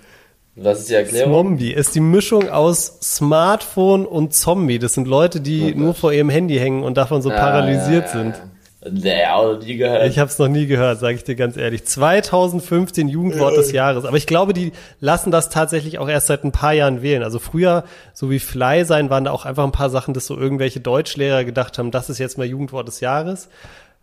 Was 0.55 0.79
ist 0.81 0.89
die 0.89 0.93
Erklärung? 0.93 1.33
Zombie 1.33 1.73
ist 1.73 1.95
die 1.95 1.99
Mischung 1.99 2.49
aus 2.49 2.99
Smartphone 3.01 4.05
und 4.05 4.33
Zombie. 4.33 4.79
Das 4.79 4.93
sind 4.93 5.07
Leute, 5.07 5.41
die 5.41 5.73
Oh 5.75 5.77
nur 5.77 5.93
vor 5.93 6.13
ihrem 6.13 6.29
Handy 6.29 6.57
hängen 6.57 6.83
und 6.83 6.95
davon 6.95 7.21
so 7.21 7.29
Ah, 7.29 7.35
paralysiert 7.35 8.05
ja, 8.05 8.11
sind. 8.11 8.35
Ja, 8.35 8.43
ja. 8.43 8.49
Nee, 8.91 9.25
auch 9.25 9.53
noch 9.53 9.59
nie 9.59 9.77
gehört. 9.77 10.07
Ich 10.07 10.19
habe 10.19 10.29
es 10.29 10.37
noch 10.37 10.47
nie 10.47 10.67
gehört, 10.67 10.99
sage 10.99 11.15
ich 11.15 11.23
dir 11.23 11.35
ganz 11.35 11.57
ehrlich. 11.57 11.85
2015 11.85 13.07
Jugendwort 13.07 13.57
des 13.57 13.71
Jahres. 13.71 14.05
Aber 14.05 14.17
ich 14.17 14.27
glaube, 14.27 14.53
die 14.53 14.73
lassen 14.99 15.31
das 15.31 15.49
tatsächlich 15.49 15.97
auch 15.97 16.07
erst 16.07 16.27
seit 16.27 16.43
ein 16.43 16.51
paar 16.51 16.73
Jahren 16.73 17.01
wählen. 17.01 17.23
Also 17.23 17.39
früher, 17.39 17.85
so 18.13 18.29
wie 18.29 18.39
Fly 18.39 18.85
sein, 18.85 19.09
waren 19.09 19.23
da 19.23 19.31
auch 19.31 19.45
einfach 19.45 19.63
ein 19.63 19.71
paar 19.71 19.89
Sachen, 19.89 20.13
dass 20.13 20.27
so 20.27 20.37
irgendwelche 20.37 20.81
Deutschlehrer 20.81 21.43
gedacht 21.43 21.79
haben, 21.79 21.89
das 21.89 22.09
ist 22.09 22.19
jetzt 22.19 22.37
mal 22.37 22.45
Jugendwort 22.45 22.87
des 22.87 22.99
Jahres. 22.99 23.49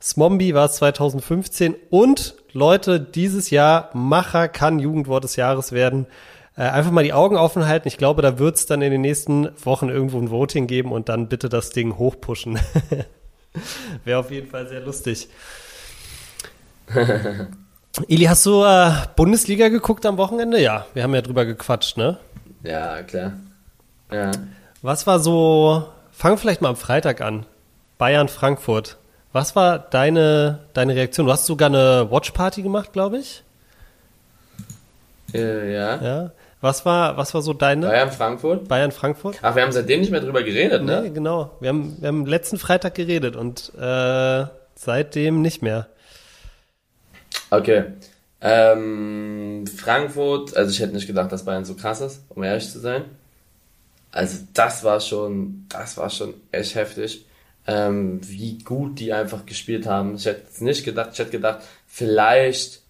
Smombi 0.03 0.53
war 0.53 0.67
es 0.67 0.73
2015 0.73 1.77
und 1.91 2.35
Leute, 2.53 2.99
dieses 2.99 3.51
Jahr 3.51 3.91
Macher 3.93 4.49
kann 4.49 4.81
Jugendwort 4.81 5.23
des 5.23 5.37
Jahres 5.37 5.71
werden. 5.71 6.07
Äh, 6.57 6.63
einfach 6.63 6.91
mal 6.91 7.05
die 7.05 7.13
Augen 7.13 7.37
offen 7.37 7.69
halten. 7.69 7.87
Ich 7.87 7.99
glaube, 7.99 8.21
da 8.21 8.41
wird 8.41 8.57
es 8.57 8.67
dann 8.67 8.83
in 8.83 8.91
den 8.91 9.01
nächsten 9.01 9.49
Wochen 9.65 9.89
irgendwo 9.89 10.19
ein 10.19 10.31
Voting 10.31 10.67
geben 10.67 10.91
und 10.91 11.09
dann 11.09 11.29
bitte 11.29 11.49
das 11.49 11.71
Ding 11.71 11.99
hochpushen. 11.99 12.59
Wäre 14.05 14.19
auf 14.19 14.31
jeden 14.31 14.49
Fall 14.49 14.69
sehr 14.69 14.81
lustig. 14.81 15.29
Eli, 18.09 18.25
hast 18.25 18.47
du 18.47 18.65
äh, 18.65 18.93
Bundesliga 19.17 19.69
geguckt 19.69 20.07
am 20.07 20.17
Wochenende? 20.17 20.61
Ja, 20.61 20.87
wir 20.95 21.03
haben 21.03 21.15
ja 21.15 21.23
drüber 21.23 21.45
gequatscht, 21.45 21.97
ne? 21.97 22.19
Ja, 22.63 23.03
klar. 23.03 23.33
Ja. 24.11 24.31
Was 24.81 25.07
war 25.07 25.21
so, 25.21 25.89
fang 26.11 26.39
vielleicht 26.39 26.63
mal 26.63 26.71
am 26.71 26.77
Freitag 26.77 27.21
an. 27.21 27.47
Bayern 27.99 28.29
Frankfurt. 28.29 28.97
Was 29.33 29.55
war 29.57 29.79
deine, 29.79 30.61
deine 30.73 30.95
Reaktion? 30.95 31.27
Du 31.27 31.33
hast 31.33 31.47
sogar 31.47 31.69
eine 31.69 32.11
Watchparty 32.11 32.63
gemacht, 32.63 32.93
glaube 32.93 33.19
ich. 33.19 33.43
Äh, 35.35 35.73
ja. 35.73 36.03
Ja. 36.03 36.31
Was 36.63 36.87
war, 36.87 37.17
was 37.17 37.35
war 37.35 37.43
so 37.43 37.53
deine? 37.53 37.89
Bayern 37.89 38.13
Frankfurt. 38.13 38.69
Bayern 38.69 38.93
Frankfurt? 38.93 39.39
Ach, 39.43 39.55
wir 39.57 39.63
haben 39.65 39.73
seitdem 39.73 40.01
nicht 40.01 40.13
mehr 40.13 40.21
drüber 40.21 40.45
geredet, 40.45 40.85
Nee, 40.85 41.01
ne? 41.03 41.11
genau. 41.13 41.51
Wir 41.61 41.71
haben, 41.71 41.97
wir 42.01 42.07
haben 42.09 42.25
letzten 42.25 42.57
Freitag 42.57 42.95
geredet 42.95 43.35
und 43.35 43.73
äh, 43.77 44.47
seitdem 44.77 45.43
nicht 45.43 45.61
mehr. 45.61 45.89
Okay. 47.51 47.85
Ähm, 48.41 49.65
Frankfurt, 49.67 50.57
also 50.57 50.71
ich 50.71 50.79
hätte 50.81 50.95
nicht 50.95 51.07
gedacht, 51.09 51.33
dass 51.33 51.45
Bayern 51.45 51.65
so 51.65 51.75
krass 51.75 52.01
ist, 52.01 52.23
um 52.29 52.43
ehrlich 52.45 52.71
zu 52.71 52.79
sein. 52.79 53.05
Also 54.13 54.39
das 54.55 54.85
war 54.85 55.01
schon, 55.01 55.67
das 55.69 55.97
war 55.97 56.11
schon 56.11 56.35
echt 56.53 56.77
heftig, 56.77 57.25
ähm, 57.67 58.21
wie 58.23 58.59
gut 58.59 59.01
die 59.01 59.13
einfach 59.13 59.47
gespielt 59.47 59.87
haben. 59.87 60.15
Ich 60.15 60.27
hätte 60.27 60.43
es 60.49 60.61
nicht 60.61 60.85
gedacht, 60.85 61.11
ich 61.13 61.19
hätte 61.19 61.31
gedacht, 61.33 61.61
vielleicht, 61.87 62.83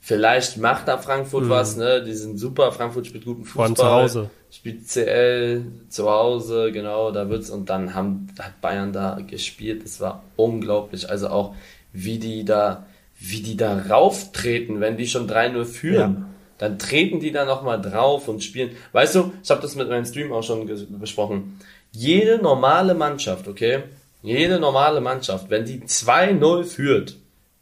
vielleicht 0.00 0.56
macht 0.56 0.88
da 0.88 0.98
Frankfurt 0.98 1.48
was, 1.48 1.76
ne? 1.76 2.02
Die 2.02 2.14
sind 2.14 2.38
super, 2.38 2.72
Frankfurt 2.72 3.06
spielt 3.06 3.24
guten 3.24 3.44
Fußball. 3.44 3.70
Mhm. 3.70 3.76
Vor 3.76 3.84
zu 3.84 3.90
Hause. 3.90 4.30
Spielt 4.50 4.88
CL 4.88 5.64
zu 5.88 6.10
Hause, 6.10 6.72
genau, 6.72 7.12
da 7.12 7.28
wird's 7.28 7.50
und 7.50 7.70
dann 7.70 7.94
haben, 7.94 8.28
hat 8.38 8.60
Bayern 8.60 8.92
da 8.92 9.20
gespielt. 9.24 9.84
Es 9.84 10.00
war 10.00 10.24
unglaublich. 10.36 11.08
Also 11.08 11.28
auch 11.28 11.54
wie 11.92 12.18
die 12.18 12.44
da, 12.44 12.86
wie 13.18 13.42
die 13.42 13.56
da 13.56 13.78
rauftreten, 13.78 14.80
wenn 14.80 14.96
die 14.96 15.06
schon 15.06 15.28
3-0 15.28 15.64
führen. 15.64 16.14
Ja. 16.14 16.26
Dann 16.58 16.78
treten 16.78 17.20
die 17.20 17.32
da 17.32 17.44
nochmal 17.44 17.80
drauf 17.80 18.28
und 18.28 18.42
spielen. 18.42 18.72
Weißt 18.92 19.14
du, 19.14 19.32
ich 19.42 19.50
habe 19.50 19.62
das 19.62 19.76
mit 19.76 19.88
meinem 19.88 20.04
Stream 20.04 20.32
auch 20.32 20.42
schon 20.42 20.68
besprochen. 20.98 21.58
Jede 21.92 22.38
normale 22.38 22.94
Mannschaft, 22.94 23.48
okay? 23.48 23.84
Jede 24.22 24.60
normale 24.60 25.00
Mannschaft, 25.00 25.48
wenn 25.48 25.64
die 25.64 25.80
2-0 25.80 26.64
führt 26.64 27.16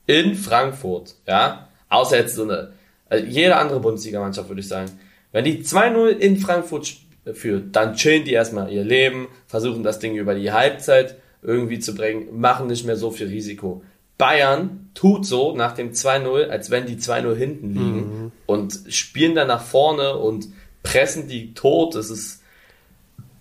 in 0.07 0.35
Frankfurt, 0.35 1.15
ja, 1.27 1.68
außer 1.89 2.17
jetzt 2.19 2.35
so 2.35 2.43
eine, 2.45 2.73
also 3.09 3.25
jede 3.25 3.57
andere 3.57 3.81
Bundesligamannschaft 3.81 4.49
würde 4.49 4.61
ich 4.61 4.69
sagen, 4.69 4.91
wenn 5.33 5.45
die 5.45 5.63
2-0 5.63 6.09
in 6.09 6.37
Frankfurt 6.39 6.85
sp- 6.89 7.07
führt, 7.35 7.77
dann 7.77 7.95
chillen 7.95 8.25
die 8.25 8.33
erstmal 8.33 8.73
ihr 8.73 8.85
Leben, 8.85 9.29
versuchen 9.47 9.83
das 9.83 9.99
Ding 9.99 10.17
über 10.17 10.35
die 10.35 10.53
Halbzeit 10.53 11.17
irgendwie 11.43 11.79
zu 11.79 11.95
bringen, 11.95 12.41
machen 12.41 12.67
nicht 12.69 12.87
mehr 12.87 12.97
so 12.97 13.11
viel 13.11 13.29
Risiko. 13.29 13.83
Bayern 14.17 14.91
tut 14.95 15.27
so 15.27 15.55
nach 15.55 15.75
dem 15.75 15.93
2-0, 15.93 16.49
als 16.49 16.71
wenn 16.71 16.87
die 16.87 16.97
2-0 16.97 17.35
hinten 17.37 17.75
liegen 17.75 18.33
und 18.47 18.81
spielen 18.89 19.35
dann 19.37 19.47
nach 19.49 19.63
vorne 19.63 20.17
und 20.17 20.49
pressen 20.83 21.29
die 21.29 21.55
tot. 21.55 21.95
Das 21.95 22.11
ist, 22.11 22.38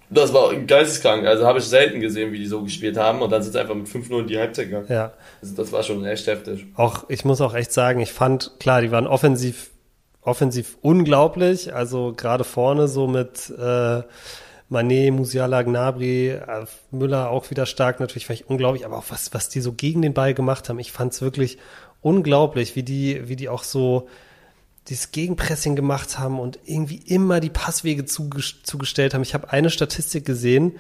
das 0.10 0.34
war 0.34 0.56
geisteskrank. 0.56 1.26
Also 1.26 1.46
habe 1.46 1.60
ich 1.60 1.66
selten 1.66 2.00
gesehen, 2.00 2.32
wie 2.32 2.40
die 2.40 2.46
so 2.46 2.62
gespielt 2.64 2.98
haben 2.98 3.22
und 3.22 3.30
dann 3.30 3.42
sind 3.44 3.54
sie 3.54 3.60
einfach 3.60 3.76
mit 3.76 3.88
5-0 3.88 4.20
in 4.20 4.28
die 4.28 4.38
Halbzeit 4.38 4.66
gegangen. 4.66 4.88
Ja. 4.90 5.14
Also 5.42 5.56
das 5.56 5.72
war 5.72 5.84
schon 5.84 6.06
echt 6.06 6.28
heftig. 6.28 6.66
Auch, 6.76 7.06
ich 7.10 7.26
muss 7.26 7.42
auch 7.42 7.54
echt 7.54 7.74
sagen, 7.74 8.00
ich 8.00 8.14
fand, 8.14 8.54
klar, 8.60 8.82
die 8.82 8.92
waren 8.92 9.08
offensiv, 9.08 9.72
offensiv 10.22 10.78
unglaublich. 10.82 11.74
Also 11.74 12.14
gerade 12.16 12.44
vorne 12.44 12.88
so 12.88 13.08
mit, 13.08 13.52
äh, 13.58 14.02
Mané, 14.70 15.12
Musiala, 15.12 15.62
Gnabry, 15.62 16.30
äh, 16.30 16.66
Müller 16.92 17.30
auch 17.30 17.50
wieder 17.50 17.66
stark, 17.66 18.00
natürlich 18.00 18.30
ich 18.30 18.50
unglaublich, 18.50 18.86
aber 18.86 18.98
auch 18.98 19.06
was, 19.10 19.34
was 19.34 19.48
die 19.50 19.62
so 19.62 19.72
gegen 19.72 20.02
den 20.02 20.14
Ball 20.14 20.34
gemacht 20.34 20.68
haben. 20.68 20.80
Ich 20.80 20.92
fand 20.92 21.14
es 21.14 21.22
wirklich 21.22 21.58
unglaublich, 22.02 22.76
wie 22.76 22.84
die, 22.84 23.30
wie 23.30 23.38
die 23.38 23.50
auch 23.50 23.64
so 23.64 24.08
dieses 24.88 25.12
Gegenpressing 25.12 25.76
gemacht 25.76 26.18
haben 26.18 26.40
und 26.40 26.60
irgendwie 26.66 27.02
immer 27.06 27.40
die 27.40 27.50
Passwege 27.50 28.06
zugestellt 28.06 29.14
haben. 29.14 29.22
Ich 29.22 29.34
habe 29.34 29.52
eine 29.52 29.70
Statistik 29.70 30.26
gesehen, 30.26 30.78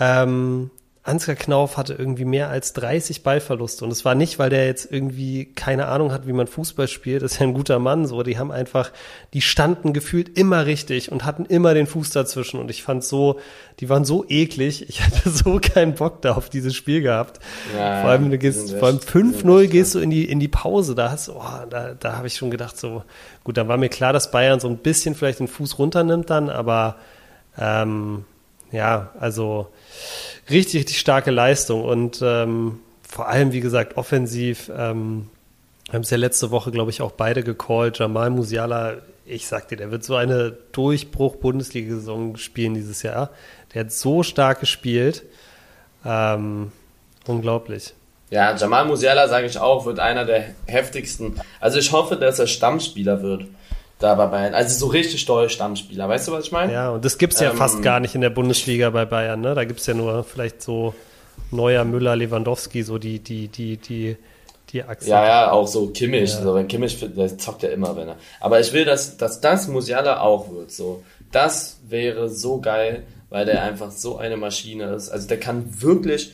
ähm, 0.00 0.70
Ansgar 1.04 1.34
Knauf 1.34 1.76
hatte 1.78 1.94
irgendwie 1.94 2.24
mehr 2.24 2.48
als 2.48 2.74
30 2.74 3.24
Ballverluste. 3.24 3.84
Und 3.84 3.90
es 3.90 4.04
war 4.04 4.14
nicht, 4.14 4.38
weil 4.38 4.50
der 4.50 4.66
jetzt 4.66 4.92
irgendwie 4.92 5.46
keine 5.46 5.88
Ahnung 5.88 6.12
hat, 6.12 6.28
wie 6.28 6.32
man 6.32 6.46
Fußball 6.46 6.86
spielt. 6.86 7.22
Das 7.22 7.32
ist 7.32 7.38
ja 7.40 7.46
ein 7.46 7.54
guter 7.54 7.80
Mann. 7.80 8.06
So, 8.06 8.22
die 8.22 8.38
haben 8.38 8.52
einfach, 8.52 8.92
die 9.34 9.40
standen 9.40 9.94
gefühlt 9.94 10.38
immer 10.38 10.64
richtig 10.66 11.10
und 11.10 11.24
hatten 11.24 11.44
immer 11.44 11.74
den 11.74 11.88
Fuß 11.88 12.10
dazwischen. 12.10 12.60
Und 12.60 12.70
ich 12.70 12.84
fand 12.84 13.02
so, 13.02 13.40
die 13.80 13.88
waren 13.88 14.04
so 14.04 14.24
eklig. 14.28 14.88
Ich 14.88 15.02
hatte 15.04 15.28
so 15.28 15.58
keinen 15.60 15.94
Bock 15.94 16.22
da 16.22 16.34
auf 16.34 16.48
dieses 16.48 16.76
Spiel 16.76 17.02
gehabt. 17.02 17.40
Ja, 17.76 18.02
vor 18.02 18.10
allem, 18.10 18.30
du 18.30 18.38
gehst, 18.38 18.72
vor 18.72 18.86
allem 18.86 18.98
5-0 18.98 19.66
gehst 19.66 19.96
du 19.96 19.98
in 19.98 20.10
die, 20.10 20.24
in 20.24 20.38
die 20.38 20.46
Pause. 20.46 20.94
Da 20.94 21.10
hast, 21.10 21.28
oh, 21.30 21.42
da, 21.68 21.94
da 21.98 22.16
habe 22.16 22.28
ich 22.28 22.36
schon 22.36 22.52
gedacht, 22.52 22.78
so, 22.78 23.02
gut, 23.42 23.56
dann 23.56 23.66
war 23.66 23.76
mir 23.76 23.88
klar, 23.88 24.12
dass 24.12 24.30
Bayern 24.30 24.60
so 24.60 24.68
ein 24.68 24.76
bisschen 24.76 25.16
vielleicht 25.16 25.40
den 25.40 25.48
Fuß 25.48 25.80
runternimmt 25.80 26.30
dann, 26.30 26.48
aber, 26.48 26.94
ähm, 27.58 28.24
ja, 28.70 29.10
also, 29.18 29.68
richtig, 30.50 30.80
richtig 30.80 30.98
starke 30.98 31.30
Leistung 31.30 31.84
und 31.84 32.20
ähm, 32.22 32.80
vor 33.08 33.28
allem, 33.28 33.52
wie 33.52 33.60
gesagt, 33.60 33.96
offensiv. 33.96 34.70
Ähm, 34.76 35.28
haben 35.92 36.02
es 36.02 36.10
ja 36.10 36.16
letzte 36.16 36.50
Woche, 36.50 36.70
glaube 36.70 36.90
ich, 36.90 37.02
auch 37.02 37.12
beide 37.12 37.42
gecallt. 37.42 37.98
Jamal 37.98 38.30
Musiala, 38.30 38.94
ich 39.26 39.46
sag 39.46 39.68
dir, 39.68 39.76
der 39.76 39.90
wird 39.90 40.04
so 40.04 40.16
eine 40.16 40.56
Durchbruch-Bundesliga-Saison 40.72 42.36
spielen 42.36 42.74
dieses 42.74 43.02
Jahr. 43.02 43.30
Der 43.74 43.84
hat 43.84 43.92
so 43.92 44.22
stark 44.22 44.60
gespielt. 44.60 45.22
Ähm, 46.04 46.72
unglaublich. 47.26 47.92
Ja, 48.30 48.56
Jamal 48.56 48.86
Musiala, 48.86 49.28
sage 49.28 49.46
ich 49.46 49.58
auch, 49.58 49.84
wird 49.84 49.98
einer 49.98 50.24
der 50.24 50.46
heftigsten. 50.66 51.38
Also 51.60 51.78
ich 51.78 51.92
hoffe, 51.92 52.16
dass 52.16 52.38
er 52.38 52.46
Stammspieler 52.46 53.22
wird 53.22 53.44
da 54.02 54.14
bei 54.14 54.26
Bayern. 54.26 54.54
Also 54.54 54.78
so 54.78 54.86
richtig 54.86 55.24
doll 55.24 55.48
Stammspieler, 55.48 56.08
weißt 56.08 56.28
du, 56.28 56.32
was 56.32 56.46
ich 56.46 56.52
meine? 56.52 56.72
Ja, 56.72 56.90
und 56.90 57.04
das 57.04 57.18
gibt 57.18 57.34
es 57.34 57.40
ja 57.40 57.50
ähm, 57.50 57.56
fast 57.56 57.82
gar 57.82 58.00
nicht 58.00 58.14
in 58.14 58.20
der 58.20 58.30
Bundesliga 58.30 58.90
bei 58.90 59.04
Bayern, 59.04 59.40
ne? 59.40 59.54
Da 59.54 59.64
gibt 59.64 59.80
es 59.80 59.86
ja 59.86 59.94
nur 59.94 60.24
vielleicht 60.24 60.62
so 60.62 60.94
Neuer, 61.50 61.84
Müller, 61.84 62.16
Lewandowski, 62.16 62.82
so 62.82 62.98
die, 62.98 63.18
die, 63.18 63.48
die, 63.48 63.76
die, 63.76 64.16
die 64.70 64.82
Achse. 64.82 65.08
Ja, 65.08 65.26
ja, 65.26 65.50
auch 65.50 65.66
so 65.66 65.88
Kimmich. 65.88 66.30
Ja. 66.30 66.38
Also 66.38 66.54
wenn 66.54 66.68
Kimmich, 66.68 66.98
der 67.00 67.38
zockt 67.38 67.62
ja 67.62 67.70
immer, 67.70 67.96
wenn 67.96 68.08
er. 68.08 68.16
Aber 68.40 68.60
ich 68.60 68.72
will, 68.72 68.84
dass, 68.84 69.16
dass 69.16 69.40
das 69.40 69.68
Musiala 69.68 70.20
auch 70.20 70.50
wird. 70.50 70.70
So, 70.70 71.02
das 71.30 71.80
wäre 71.86 72.28
so 72.28 72.60
geil, 72.60 73.04
weil 73.30 73.44
der 73.44 73.62
einfach 73.62 73.90
so 73.90 74.18
eine 74.18 74.36
Maschine 74.36 74.94
ist. 74.94 75.10
Also 75.10 75.28
der 75.28 75.38
kann 75.38 75.82
wirklich, 75.82 76.32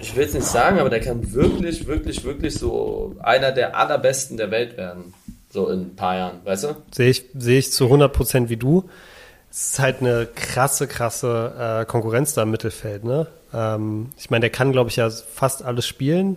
ich 0.00 0.16
will 0.16 0.24
es 0.24 0.34
nicht 0.34 0.46
sagen, 0.46 0.78
aber 0.78 0.90
der 0.90 1.00
kann 1.00 1.32
wirklich, 1.32 1.86
wirklich, 1.86 2.24
wirklich 2.24 2.54
so 2.54 3.16
einer 3.20 3.52
der 3.52 3.76
allerbesten 3.76 4.36
der 4.36 4.50
Welt 4.50 4.76
werden. 4.76 5.14
So 5.50 5.68
in 5.68 5.80
ein 5.80 5.96
paar 5.96 6.16
Jahren, 6.16 6.40
weißt 6.44 6.64
du? 6.64 6.76
Sehe 6.92 7.10
ich, 7.10 7.24
sehe 7.36 7.58
ich 7.58 7.72
zu 7.72 7.84
100 7.84 8.12
Prozent 8.12 8.48
wie 8.50 8.56
du. 8.56 8.88
Es 9.50 9.72
ist 9.72 9.78
halt 9.80 10.00
eine 10.00 10.28
krasse, 10.32 10.86
krasse 10.86 11.80
äh, 11.82 11.84
Konkurrenz 11.84 12.34
da 12.34 12.44
im 12.44 12.52
Mittelfeld, 12.52 13.02
ne? 13.02 13.26
Ähm, 13.52 14.10
ich 14.16 14.30
meine, 14.30 14.42
der 14.42 14.50
kann, 14.50 14.70
glaube 14.70 14.90
ich, 14.90 14.96
ja 14.96 15.10
fast 15.10 15.64
alles 15.64 15.88
spielen. 15.88 16.36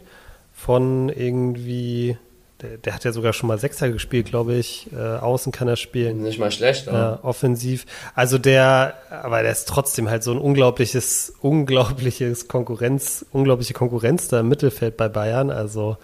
Von 0.51 1.09
irgendwie, 1.09 2.17
der, 2.61 2.77
der, 2.77 2.95
hat 2.95 3.03
ja 3.03 3.11
sogar 3.11 3.33
schon 3.33 3.47
mal 3.47 3.59
Sechser 3.59 3.91
gespielt, 3.91 4.27
glaube 4.27 4.55
ich. 4.55 4.87
Äh, 4.91 4.97
außen 4.97 5.51
kann 5.51 5.67
er 5.67 5.75
spielen. 5.75 6.23
Nicht 6.23 6.39
mal 6.39 6.51
schlecht, 6.51 6.87
aber. 6.87 7.19
Äh, 7.21 7.25
offensiv. 7.25 7.85
Also 8.15 8.39
der, 8.39 8.95
aber 9.11 9.43
der 9.43 9.51
ist 9.51 9.67
trotzdem 9.67 10.09
halt 10.09 10.23
so 10.23 10.31
ein 10.31 10.39
unglaubliches, 10.39 11.33
unglaubliches 11.39 12.47
Konkurrenz, 12.47 13.25
unglaubliche 13.31 13.73
Konkurrenz 13.75 14.27
da 14.27 14.39
im 14.39 14.49
Mittelfeld 14.49 14.97
bei 14.97 15.07
Bayern. 15.07 15.51
Also 15.51 15.97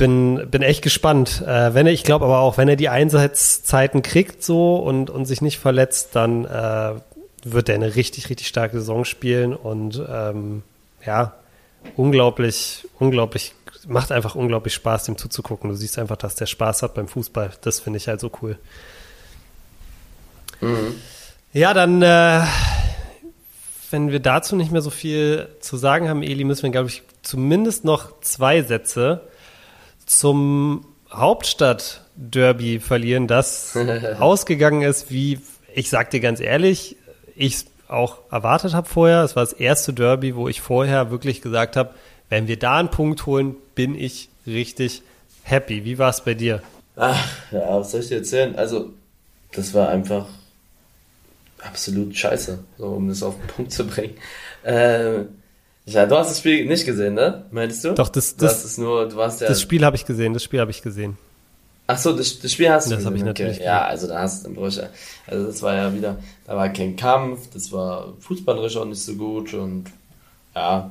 bin, 0.00 0.48
bin 0.50 0.62
echt 0.62 0.82
gespannt. 0.82 1.42
Äh, 1.46 1.74
wenn 1.74 1.86
er, 1.86 1.92
ich 1.92 2.04
glaube 2.04 2.24
aber 2.24 2.40
auch, 2.40 2.56
wenn 2.56 2.68
er 2.68 2.76
die 2.76 2.88
Einsatzzeiten 2.88 4.02
kriegt 4.02 4.42
so 4.42 4.76
und, 4.76 5.10
und 5.10 5.26
sich 5.26 5.42
nicht 5.42 5.58
verletzt, 5.58 6.16
dann 6.16 6.46
äh, 6.46 6.94
wird 7.44 7.68
er 7.68 7.74
eine 7.74 7.94
richtig, 7.94 8.30
richtig 8.30 8.48
starke 8.48 8.78
Saison 8.78 9.04
spielen 9.04 9.54
und 9.54 10.02
ähm, 10.10 10.62
ja, 11.04 11.34
unglaublich, 11.96 12.88
unglaublich, 12.98 13.54
macht 13.86 14.10
einfach 14.10 14.34
unglaublich 14.34 14.72
Spaß, 14.72 15.04
dem 15.04 15.18
zuzugucken. 15.18 15.68
Du 15.68 15.76
siehst 15.76 15.98
einfach, 15.98 16.16
dass 16.16 16.34
der 16.34 16.46
Spaß 16.46 16.82
hat 16.82 16.94
beim 16.94 17.06
Fußball. 17.06 17.50
Das 17.60 17.78
finde 17.78 17.98
ich 17.98 18.08
halt 18.08 18.20
so 18.20 18.30
cool. 18.40 18.58
Mhm. 20.62 20.94
Ja, 21.52 21.74
dann, 21.74 22.00
äh, 22.00 22.42
wenn 23.90 24.10
wir 24.10 24.20
dazu 24.20 24.56
nicht 24.56 24.72
mehr 24.72 24.82
so 24.82 24.90
viel 24.90 25.48
zu 25.60 25.76
sagen 25.76 26.08
haben, 26.08 26.22
Eli, 26.22 26.44
müssen 26.44 26.62
wir, 26.62 26.70
glaube 26.70 26.88
ich, 26.88 27.02
zumindest 27.20 27.84
noch 27.84 28.18
zwei 28.22 28.62
Sätze 28.62 29.28
zum 30.10 30.84
Hauptstadt-Derby 31.12 32.80
verlieren, 32.80 33.28
das 33.28 33.76
ausgegangen 34.18 34.82
ist, 34.82 35.10
wie 35.10 35.38
ich 35.72 35.88
sag 35.88 36.10
dir 36.10 36.18
ganz 36.18 36.40
ehrlich, 36.40 36.96
ich 37.36 37.54
es 37.54 37.66
auch 37.86 38.18
erwartet 38.30 38.74
habe 38.74 38.88
vorher. 38.88 39.22
Es 39.22 39.36
war 39.36 39.44
das 39.44 39.52
erste 39.52 39.92
Derby, 39.92 40.34
wo 40.34 40.48
ich 40.48 40.60
vorher 40.60 41.12
wirklich 41.12 41.42
gesagt 41.42 41.76
habe, 41.76 41.94
wenn 42.28 42.48
wir 42.48 42.58
da 42.58 42.78
einen 42.78 42.90
Punkt 42.90 43.24
holen, 43.26 43.54
bin 43.76 43.94
ich 43.94 44.28
richtig 44.46 45.02
happy. 45.44 45.84
Wie 45.84 45.98
war 45.98 46.10
es 46.10 46.22
bei 46.22 46.34
dir? 46.34 46.60
Ach, 46.96 47.28
ja, 47.52 47.78
was 47.78 47.92
soll 47.92 48.00
ich 48.00 48.08
dir 48.08 48.18
erzählen? 48.18 48.56
Also, 48.56 48.92
das 49.52 49.74
war 49.74 49.88
einfach 49.90 50.26
absolut 51.62 52.16
scheiße, 52.16 52.58
so 52.78 52.86
um 52.86 53.08
das 53.08 53.22
auf 53.22 53.36
den 53.36 53.46
Punkt 53.46 53.72
zu 53.72 53.86
bringen. 53.86 54.16
Äh, 54.64 55.24
ja, 55.92 56.06
du 56.06 56.16
hast 56.16 56.30
das 56.30 56.38
Spiel 56.38 56.66
nicht 56.66 56.86
gesehen, 56.86 57.14
ne? 57.14 57.44
Meinst 57.50 57.84
du? 57.84 57.92
Doch, 57.92 58.08
das, 58.08 58.36
du 58.36 58.44
das, 58.44 58.78
nur, 58.78 59.08
du 59.08 59.16
warst 59.16 59.40
ja 59.40 59.48
das 59.48 59.60
Spiel 59.60 59.84
habe 59.84 59.96
ich 59.96 60.06
gesehen, 60.06 60.34
das 60.34 60.44
Spiel 60.44 60.60
habe 60.60 60.70
ich 60.70 60.82
gesehen. 60.82 61.16
Ach 61.86 61.98
so, 61.98 62.12
das, 62.12 62.38
das 62.38 62.52
Spiel 62.52 62.70
hast 62.70 62.90
du 62.90 62.94
Das 62.94 63.04
habe 63.04 63.16
ich 63.16 63.24
natürlich 63.24 63.56
okay. 63.56 63.64
Ja, 63.64 63.84
also 63.84 64.06
da 64.06 64.20
hast 64.20 64.46
du 64.46 64.54
Brüche. 64.54 64.90
Also 65.26 65.46
das 65.46 65.60
war 65.62 65.74
ja 65.74 65.92
wieder, 65.92 66.18
da 66.46 66.56
war 66.56 66.68
kein 66.68 66.94
Kampf, 66.94 67.50
das 67.52 67.72
war 67.72 68.14
fußballerisch 68.20 68.76
auch 68.76 68.84
nicht 68.84 69.02
so 69.02 69.14
gut 69.14 69.54
und 69.54 69.86
ja, 70.54 70.90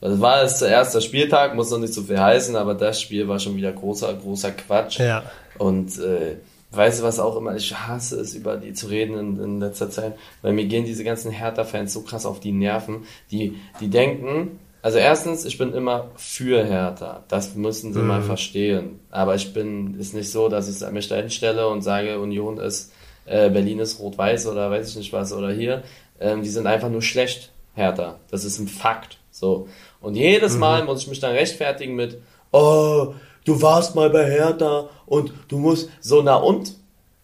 das 0.00 0.20
war 0.20 0.42
jetzt 0.42 0.60
der 0.60 0.68
erste 0.68 1.00
Spieltag, 1.00 1.54
muss 1.54 1.70
noch 1.70 1.78
nicht 1.78 1.94
so 1.94 2.02
viel 2.02 2.20
heißen, 2.20 2.56
aber 2.56 2.74
das 2.74 3.00
Spiel 3.00 3.26
war 3.26 3.38
schon 3.38 3.56
wieder 3.56 3.72
großer, 3.72 4.12
großer 4.12 4.52
Quatsch. 4.52 4.98
Ja. 4.98 5.22
Und 5.56 5.98
äh, 5.98 6.36
weißt 6.76 7.00
du 7.00 7.04
was 7.04 7.18
auch 7.18 7.36
immer, 7.36 7.54
ich 7.54 7.74
hasse 7.74 8.20
es, 8.20 8.34
über 8.34 8.56
die 8.56 8.72
zu 8.72 8.86
reden 8.86 9.18
in, 9.18 9.42
in 9.42 9.60
letzter 9.60 9.90
Zeit, 9.90 10.14
weil 10.42 10.52
mir 10.52 10.66
gehen 10.66 10.84
diese 10.84 11.04
ganzen 11.04 11.30
Hertha-Fans 11.30 11.92
so 11.92 12.02
krass 12.02 12.26
auf 12.26 12.40
die 12.40 12.52
Nerven, 12.52 13.04
die, 13.30 13.56
die 13.80 13.88
denken, 13.88 14.58
also 14.82 14.98
erstens, 14.98 15.46
ich 15.46 15.56
bin 15.56 15.72
immer 15.72 16.10
für 16.16 16.62
Hertha, 16.64 17.24
das 17.28 17.54
müssen 17.54 17.94
sie 17.94 18.00
mhm. 18.00 18.06
mal 18.06 18.22
verstehen, 18.22 19.00
aber 19.10 19.34
ich 19.34 19.54
bin, 19.54 19.98
ist 19.98 20.14
nicht 20.14 20.30
so, 20.30 20.48
dass 20.48 20.68
ich 20.68 20.90
mich 20.90 21.08
da 21.08 21.16
hinstelle 21.16 21.68
und 21.68 21.82
sage, 21.82 22.20
Union 22.20 22.58
ist, 22.58 22.92
äh, 23.24 23.48
Berlin 23.48 23.78
ist 23.78 23.98
rot-weiß 23.98 24.46
oder 24.46 24.70
weiß 24.70 24.90
ich 24.90 24.96
nicht 24.96 25.12
was 25.12 25.32
oder 25.32 25.50
hier, 25.50 25.82
ähm, 26.20 26.42
die 26.42 26.50
sind 26.50 26.66
einfach 26.66 26.90
nur 26.90 27.02
schlecht, 27.02 27.50
Hertha, 27.74 28.18
das 28.30 28.44
ist 28.44 28.58
ein 28.58 28.68
Fakt, 28.68 29.18
so. 29.30 29.68
Und 30.00 30.16
jedes 30.16 30.54
mhm. 30.54 30.60
Mal 30.60 30.84
muss 30.84 31.00
ich 31.00 31.08
mich 31.08 31.20
dann 31.20 31.32
rechtfertigen 31.32 31.94
mit, 31.94 32.18
oh, 32.52 33.14
du 33.44 33.62
warst 33.62 33.94
mal 33.94 34.10
bei 34.10 34.24
Hertha 34.24 34.88
und 35.06 35.32
du 35.48 35.58
musst 35.58 35.90
so, 36.00 36.22
na 36.22 36.36
und? 36.36 36.74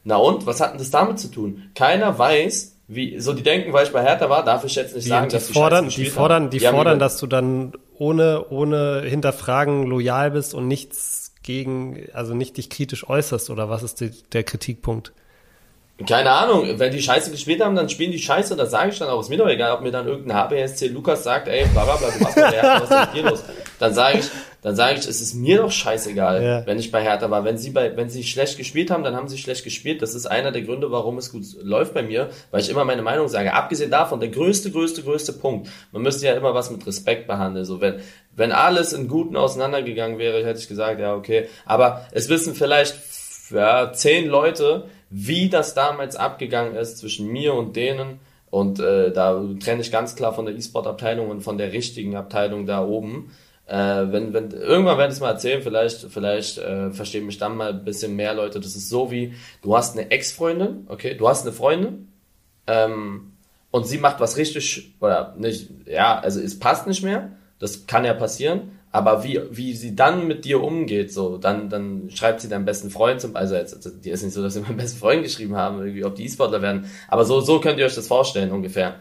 Na 0.04 0.16
und? 0.16 0.46
Was 0.46 0.60
hat 0.60 0.72
denn 0.72 0.78
das 0.78 0.90
damit 0.90 1.18
zu 1.18 1.28
tun? 1.28 1.70
Keiner 1.74 2.18
weiß, 2.18 2.76
wie, 2.88 3.20
so 3.20 3.32
die 3.32 3.42
denken, 3.42 3.72
weil 3.72 3.86
ich 3.86 3.92
bei 3.92 4.02
Hertha 4.02 4.28
war, 4.28 4.44
darf 4.44 4.64
ich 4.64 4.74
jetzt 4.74 4.94
nicht 4.94 5.04
die, 5.04 5.10
sagen, 5.10 5.28
die 5.28 5.34
dass 5.34 5.48
fordern, 5.48 5.88
die 5.88 6.06
fordern, 6.06 6.50
die, 6.50 6.58
die 6.58 6.66
fordern, 6.66 6.98
dass 6.98 7.18
du 7.18 7.26
dann 7.26 7.72
ohne, 7.96 8.46
ohne 8.50 9.02
hinterfragen 9.02 9.86
loyal 9.86 10.30
bist 10.30 10.54
und 10.54 10.66
nichts 10.66 11.34
gegen, 11.42 12.08
also 12.12 12.34
nicht 12.34 12.56
dich 12.56 12.68
kritisch 12.70 13.08
äußerst 13.08 13.50
oder 13.50 13.68
was 13.70 13.82
ist 13.82 14.00
die, 14.00 14.10
der 14.32 14.42
Kritikpunkt? 14.42 15.12
Keine 16.08 16.30
Ahnung, 16.30 16.78
wenn 16.78 16.92
die 16.92 17.02
Scheiße 17.02 17.30
gespielt 17.30 17.62
haben, 17.62 17.76
dann 17.76 17.90
spielen 17.90 18.10
die 18.10 18.18
Scheiße, 18.18 18.56
das 18.56 18.70
sage 18.70 18.90
ich 18.90 18.98
dann 18.98 19.10
auch. 19.10 19.20
Ist 19.20 19.28
mir 19.28 19.36
doch 19.36 19.48
egal, 19.48 19.72
ob 19.72 19.82
mir 19.82 19.90
dann 19.90 20.06
irgendein 20.06 20.38
HBSC 20.38 20.88
Lukas 20.88 21.24
sagt, 21.24 21.46
ey, 21.46 21.66
bla 21.66 21.84
bla 21.84 21.96
bla, 21.96 22.08
du 22.10 22.24
machst 22.24 22.36
mal 22.38 22.52
Hertha, 22.52 22.82
was 22.82 22.90
ist 22.90 23.14
mit 23.14 23.22
dir 23.22 23.30
los? 23.30 23.44
Dann 23.78 23.92
sage 23.92 24.18
ich, 24.18 24.30
dann 24.62 24.76
sage 24.76 24.98
ich, 24.98 25.06
es 25.06 25.20
ist 25.20 25.34
mir 25.34 25.58
doch 25.58 25.70
scheißegal, 25.70 26.42
ja. 26.42 26.66
wenn 26.66 26.78
ich 26.78 26.90
bei 26.90 27.02
Hertha 27.02 27.30
war. 27.30 27.44
Wenn 27.44 27.56
sie 27.56 27.70
bei, 27.70 27.96
wenn 27.96 28.10
sie 28.10 28.24
schlecht 28.24 28.58
gespielt 28.58 28.90
haben, 28.90 29.02
dann 29.02 29.16
haben 29.16 29.28
sie 29.28 29.38
schlecht 29.38 29.64
gespielt. 29.64 30.02
Das 30.02 30.14
ist 30.14 30.26
einer 30.26 30.52
der 30.52 30.62
Gründe, 30.62 30.90
warum 30.90 31.16
es 31.18 31.32
gut 31.32 31.44
läuft 31.62 31.94
bei 31.94 32.02
mir, 32.02 32.28
weil 32.50 32.60
ich 32.60 32.68
immer 32.68 32.84
meine 32.84 33.02
Meinung 33.02 33.28
sage. 33.28 33.54
Abgesehen 33.54 33.90
davon, 33.90 34.20
der 34.20 34.28
größte, 34.28 34.70
größte, 34.70 35.02
größte 35.02 35.32
Punkt. 35.32 35.70
Man 35.92 36.02
müsste 36.02 36.26
ja 36.26 36.34
immer 36.34 36.54
was 36.54 36.70
mit 36.70 36.86
Respekt 36.86 37.26
behandeln. 37.26 37.64
So, 37.64 37.80
wenn, 37.80 38.00
wenn 38.36 38.52
alles 38.52 38.92
in 38.92 39.08
Guten 39.08 39.36
auseinandergegangen 39.36 40.18
wäre, 40.18 40.44
hätte 40.44 40.60
ich 40.60 40.68
gesagt, 40.68 41.00
ja, 41.00 41.14
okay. 41.14 41.48
Aber 41.64 42.06
es 42.12 42.28
wissen 42.28 42.54
vielleicht, 42.54 42.96
ja, 43.50 43.92
zehn 43.92 44.28
Leute, 44.28 44.84
wie 45.08 45.48
das 45.48 45.74
damals 45.74 46.16
abgegangen 46.16 46.76
ist 46.76 46.98
zwischen 46.98 47.28
mir 47.28 47.54
und 47.54 47.76
denen. 47.76 48.20
Und 48.50 48.80
äh, 48.80 49.12
da 49.12 49.42
trenne 49.62 49.80
ich 49.80 49.92
ganz 49.92 50.16
klar 50.16 50.34
von 50.34 50.44
der 50.44 50.54
E-Sport-Abteilung 50.54 51.30
und 51.30 51.40
von 51.40 51.56
der 51.56 51.72
richtigen 51.72 52.16
Abteilung 52.16 52.66
da 52.66 52.84
oben. 52.84 53.32
Äh, 53.70 54.10
wenn, 54.10 54.32
wenn, 54.32 54.50
irgendwann 54.50 54.98
werde 54.98 55.12
ich 55.12 55.18
es 55.18 55.20
mal 55.20 55.30
erzählen, 55.30 55.62
vielleicht, 55.62 56.08
vielleicht 56.10 56.58
äh, 56.58 56.90
verstehen 56.90 57.26
mich 57.26 57.38
dann 57.38 57.56
mal 57.56 57.70
ein 57.70 57.84
bisschen 57.84 58.16
mehr 58.16 58.34
Leute. 58.34 58.58
Das 58.58 58.74
ist 58.74 58.88
so 58.88 59.12
wie, 59.12 59.34
du 59.62 59.76
hast 59.76 59.96
eine 59.96 60.10
Ex-Freundin, 60.10 60.86
okay, 60.88 61.14
du 61.14 61.28
hast 61.28 61.46
eine 61.46 61.52
Freundin, 61.52 62.08
ähm, 62.66 63.34
und 63.70 63.86
sie 63.86 63.98
macht 63.98 64.18
was 64.18 64.36
richtig, 64.36 64.96
oder 64.98 65.36
nicht, 65.38 65.70
ja, 65.86 66.18
also 66.18 66.40
es 66.40 66.58
passt 66.58 66.88
nicht 66.88 67.04
mehr, 67.04 67.30
das 67.60 67.86
kann 67.86 68.04
ja 68.04 68.12
passieren, 68.12 68.72
aber 68.90 69.22
wie, 69.22 69.40
wie 69.52 69.72
sie 69.74 69.94
dann 69.94 70.26
mit 70.26 70.44
dir 70.44 70.64
umgeht, 70.64 71.12
so, 71.12 71.38
dann, 71.38 71.68
dann 71.68 72.10
schreibt 72.10 72.40
sie 72.40 72.48
deinem 72.48 72.64
besten 72.64 72.90
Freund 72.90 73.20
zum, 73.20 73.36
also 73.36 73.54
jetzt, 73.54 73.88
die 74.04 74.10
ist 74.10 74.24
nicht 74.24 74.34
so, 74.34 74.42
dass 74.42 74.54
sie 74.54 74.62
meinen 74.62 74.78
besten 74.78 74.98
Freund 74.98 75.22
geschrieben 75.22 75.54
haben, 75.54 75.78
irgendwie, 75.78 76.04
ob 76.04 76.16
die 76.16 76.24
E-Sportler 76.24 76.60
werden, 76.60 76.86
aber 77.06 77.24
so, 77.24 77.40
so 77.40 77.60
könnt 77.60 77.78
ihr 77.78 77.86
euch 77.86 77.94
das 77.94 78.08
vorstellen, 78.08 78.50
ungefähr. 78.50 78.96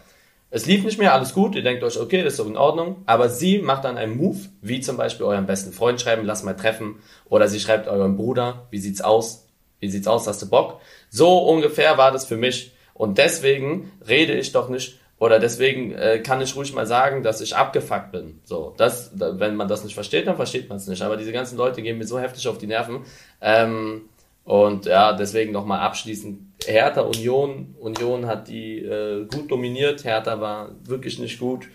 Es 0.51 0.65
lief 0.65 0.83
nicht 0.83 0.97
mehr, 0.97 1.13
alles 1.13 1.33
gut, 1.33 1.55
ihr 1.55 1.61
denkt 1.61 1.83
euch, 1.83 1.99
okay, 1.99 2.23
das 2.23 2.33
ist 2.33 2.39
doch 2.39 2.47
in 2.47 2.57
Ordnung, 2.57 3.03
aber 3.05 3.29
sie 3.29 3.59
macht 3.59 3.83
dann 3.83 3.97
einen 3.97 4.17
Move, 4.17 4.39
wie 4.61 4.79
zum 4.79 4.97
Beispiel 4.97 5.25
eurem 5.27 5.45
besten 5.45 5.71
Freund 5.71 6.01
schreiben, 6.01 6.25
lass 6.25 6.43
mal 6.43 6.55
treffen, 6.55 6.95
oder 7.25 7.47
sie 7.47 7.59
schreibt 7.59 7.87
eurem 7.87 8.17
Bruder, 8.17 8.67
wie 8.71 8.79
sieht's 8.79 9.01
aus, 9.01 9.47
wie 9.79 9.89
sieht's 9.89 10.07
aus, 10.07 10.25
hast 10.25 10.41
du 10.41 10.49
Bock? 10.49 10.81
So 11.09 11.37
ungefähr 11.37 11.97
war 11.97 12.11
das 12.11 12.25
für 12.25 12.37
mich. 12.37 12.71
Und 12.95 13.17
deswegen 13.17 13.91
rede 14.07 14.33
ich 14.33 14.51
doch 14.51 14.69
nicht, 14.69 14.99
oder 15.19 15.39
deswegen 15.39 15.93
äh, 15.93 16.19
kann 16.19 16.41
ich 16.41 16.55
ruhig 16.55 16.73
mal 16.73 16.87
sagen, 16.87 17.23
dass 17.23 17.41
ich 17.41 17.55
abgefuckt 17.55 18.11
bin. 18.11 18.39
So, 18.45 18.73
das, 18.77 19.11
wenn 19.13 19.55
man 19.55 19.67
das 19.67 19.83
nicht 19.83 19.93
versteht, 19.93 20.27
dann 20.27 20.37
versteht 20.37 20.69
man 20.69 20.77
es 20.77 20.87
nicht. 20.87 21.01
Aber 21.01 21.17
diese 21.17 21.33
ganzen 21.33 21.57
Leute 21.57 21.81
gehen 21.81 21.97
mir 21.97 22.07
so 22.07 22.19
heftig 22.19 22.47
auf 22.47 22.57
die 22.57 22.67
Nerven. 22.67 23.01
Ähm, 23.41 24.03
und 24.43 24.85
ja, 24.85 25.13
deswegen 25.13 25.51
nochmal 25.51 25.79
abschließend. 25.81 26.39
Hertha 26.65 27.01
Union, 27.01 27.75
Union 27.79 28.25
hat 28.25 28.47
die 28.47 28.79
äh, 28.79 29.25
gut 29.25 29.49
dominiert. 29.49 30.03
Hertha 30.03 30.41
war 30.41 30.71
wirklich 30.83 31.19
nicht 31.19 31.39
gut. 31.39 31.67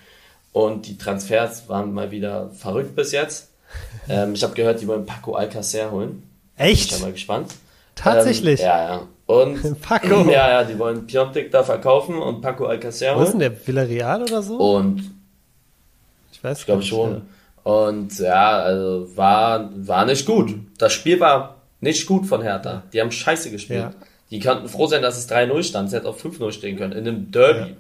Und 0.53 0.87
die 0.87 0.99
Transfers 0.99 1.69
waren 1.69 1.93
mal 1.93 2.11
wieder 2.11 2.51
verrückt 2.51 2.95
bis 2.95 3.13
jetzt. 3.13 3.51
Ähm, 4.09 4.35
ich 4.35 4.43
habe 4.45 4.55
gehört, 4.55 4.81
die 4.83 4.87
wollen 4.87 5.07
Paco 5.07 5.35
Alcacer 5.35 5.91
holen. 5.91 6.23
Echt? 6.57 6.91
Ich 6.91 6.93
bin 6.93 7.01
mal 7.01 7.13
gespannt. 7.13 7.55
Tatsächlich? 7.97 8.61
Ähm, 8.61 8.67
ja, 8.67 8.89
ja. 8.89 9.09
Und 9.27 9.81
Paco. 9.83 10.23
Ja, 10.31 10.51
ja, 10.51 10.65
die 10.65 10.79
wollen 10.79 11.07
Piontek 11.07 11.51
da 11.51 11.65
verkaufen 11.65 12.17
und 12.17 12.41
Paco 12.43 12.67
Alcacer 12.67 13.17
Wo 13.17 13.23
ist 13.23 13.33
denn 13.33 13.41
der? 13.41 13.67
Villarreal 13.67 14.23
oder 14.23 14.43
so? 14.43 14.59
Und 14.59 15.11
ich 16.33 16.45
weiß 16.45 16.61
ich 16.61 16.67
glaube 16.67 16.83
schon. 16.83 17.23
Und 17.65 18.19
ja, 18.19 18.59
also 18.59 19.09
war, 19.17 19.71
war 19.75 20.05
nicht 20.05 20.27
gut. 20.27 20.55
Das 20.77 20.93
Spiel 20.93 21.19
war 21.19 21.54
nicht 21.85 22.07
gut 22.07 22.27
von 22.27 22.43
Hertha. 22.43 22.83
Die 22.93 23.01
haben 23.01 23.13
scheiße 23.13 23.53
gespielt. 23.53 23.81
Ja. 23.81 23.95
Die 24.31 24.41
könnten 24.41 24.69
froh 24.69 24.89
sein, 24.89 25.03
dass 25.03 25.17
es 25.17 25.31
3-0 25.31 25.63
stand. 25.63 25.89
Es 25.89 25.95
hätte 25.95 26.09
auch 26.09 26.19
5-0 26.19 26.51
stehen 26.51 26.77
können. 26.77 26.93
In 26.93 27.07
einem 27.07 27.31
Derby. 27.31 27.71
Ja. 27.71 27.77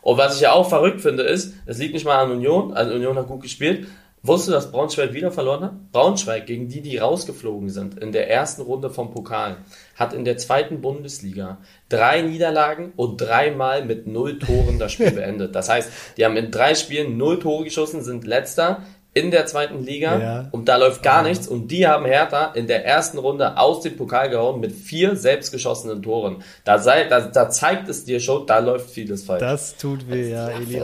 Und 0.00 0.16
was 0.16 0.36
ich 0.36 0.40
ja 0.40 0.52
auch 0.52 0.68
verrückt 0.68 1.02
finde, 1.02 1.24
ist, 1.24 1.52
es 1.66 1.76
liegt 1.76 1.92
nicht 1.92 2.06
mal 2.06 2.24
an 2.24 2.30
Union. 2.30 2.72
Also 2.72 2.94
Union 2.94 3.18
hat 3.18 3.26
gut 3.26 3.42
gespielt. 3.42 3.86
Wusstest 4.22 4.48
du, 4.48 4.52
dass 4.52 4.72
Braunschweig 4.72 5.12
wieder 5.12 5.30
verloren 5.30 5.64
hat? 5.64 5.92
Braunschweig, 5.92 6.46
gegen 6.46 6.68
die, 6.68 6.80
die 6.80 6.96
rausgeflogen 6.96 7.70
sind, 7.70 8.00
in 8.00 8.10
der 8.10 8.28
ersten 8.28 8.62
Runde 8.62 8.90
vom 8.90 9.12
Pokal, 9.12 9.58
hat 9.94 10.12
in 10.12 10.24
der 10.24 10.36
zweiten 10.38 10.80
Bundesliga 10.80 11.58
drei 11.88 12.22
Niederlagen 12.22 12.92
und 12.96 13.20
dreimal 13.20 13.84
mit 13.84 14.08
null 14.08 14.38
Toren 14.40 14.78
das 14.78 14.92
Spiel 14.92 15.10
beendet. 15.12 15.54
Das 15.54 15.68
heißt, 15.68 15.90
die 16.16 16.24
haben 16.24 16.36
in 16.36 16.50
drei 16.50 16.74
Spielen 16.74 17.16
null 17.16 17.38
Tore 17.38 17.64
geschossen, 17.64 18.02
sind 18.02 18.26
letzter 18.26 18.82
in 19.18 19.30
der 19.30 19.46
zweiten 19.46 19.84
Liga 19.84 20.18
Ja. 20.18 20.48
und 20.52 20.68
da 20.68 20.76
läuft 20.76 21.02
gar 21.02 21.22
nichts 21.22 21.48
und 21.48 21.68
die 21.68 21.86
haben 21.86 22.04
Hertha 22.06 22.52
in 22.54 22.66
der 22.66 22.84
ersten 22.86 23.18
Runde 23.18 23.56
aus 23.58 23.80
dem 23.82 23.96
Pokal 23.96 24.30
gehauen 24.30 24.60
mit 24.60 24.72
vier 24.72 25.16
selbstgeschossenen 25.16 26.02
Toren. 26.02 26.42
Da, 26.64 26.78
sei, 26.78 27.04
da, 27.04 27.20
da 27.20 27.50
zeigt 27.50 27.88
es 27.88 28.04
dir 28.04 28.20
schon, 28.20 28.46
da 28.46 28.58
läuft 28.58 28.90
vieles 28.90 29.24
falsch. 29.24 29.40
Das 29.40 29.76
tut 29.76 30.08
weh, 30.10 30.30
ja, 30.30 30.48
Eli. 30.48 30.80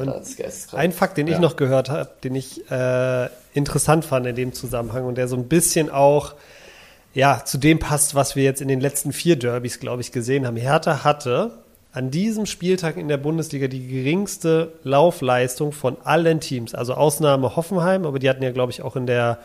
Ein 0.72 0.92
Fakt, 0.92 1.16
den 1.16 1.26
ich 1.26 1.34
Ja. 1.34 1.40
noch 1.40 1.56
gehört 1.56 1.90
habe, 1.90 2.10
den 2.22 2.34
ich 2.34 2.70
äh, 2.70 3.28
interessant 3.54 4.04
fand 4.04 4.26
in 4.26 4.36
dem 4.36 4.52
Zusammenhang 4.52 5.04
und 5.04 5.16
der 5.16 5.28
so 5.28 5.36
ein 5.36 5.48
bisschen 5.48 5.90
auch 5.90 6.34
ja, 7.16 7.42
zu 7.44 7.58
dem 7.58 7.78
passt, 7.78 8.16
was 8.16 8.34
wir 8.34 8.42
jetzt 8.42 8.60
in 8.60 8.66
den 8.66 8.80
letzten 8.80 9.12
vier 9.12 9.36
Derbys, 9.36 9.78
glaube 9.78 10.02
ich, 10.02 10.10
gesehen 10.10 10.46
haben. 10.46 10.56
Hertha 10.56 11.04
hatte 11.04 11.52
an 11.94 12.10
diesem 12.10 12.44
Spieltag 12.44 12.96
in 12.96 13.06
der 13.06 13.18
Bundesliga 13.18 13.68
die 13.68 13.86
geringste 13.86 14.72
Laufleistung 14.82 15.70
von 15.70 15.96
allen 16.02 16.40
Teams. 16.40 16.74
Also 16.74 16.94
Ausnahme 16.94 17.54
Hoffenheim, 17.54 18.04
aber 18.04 18.18
die 18.18 18.28
hatten 18.28 18.42
ja, 18.42 18.50
glaube 18.50 18.72
ich, 18.72 18.82
auch 18.82 18.96
in 18.96 19.06
der, 19.06 19.38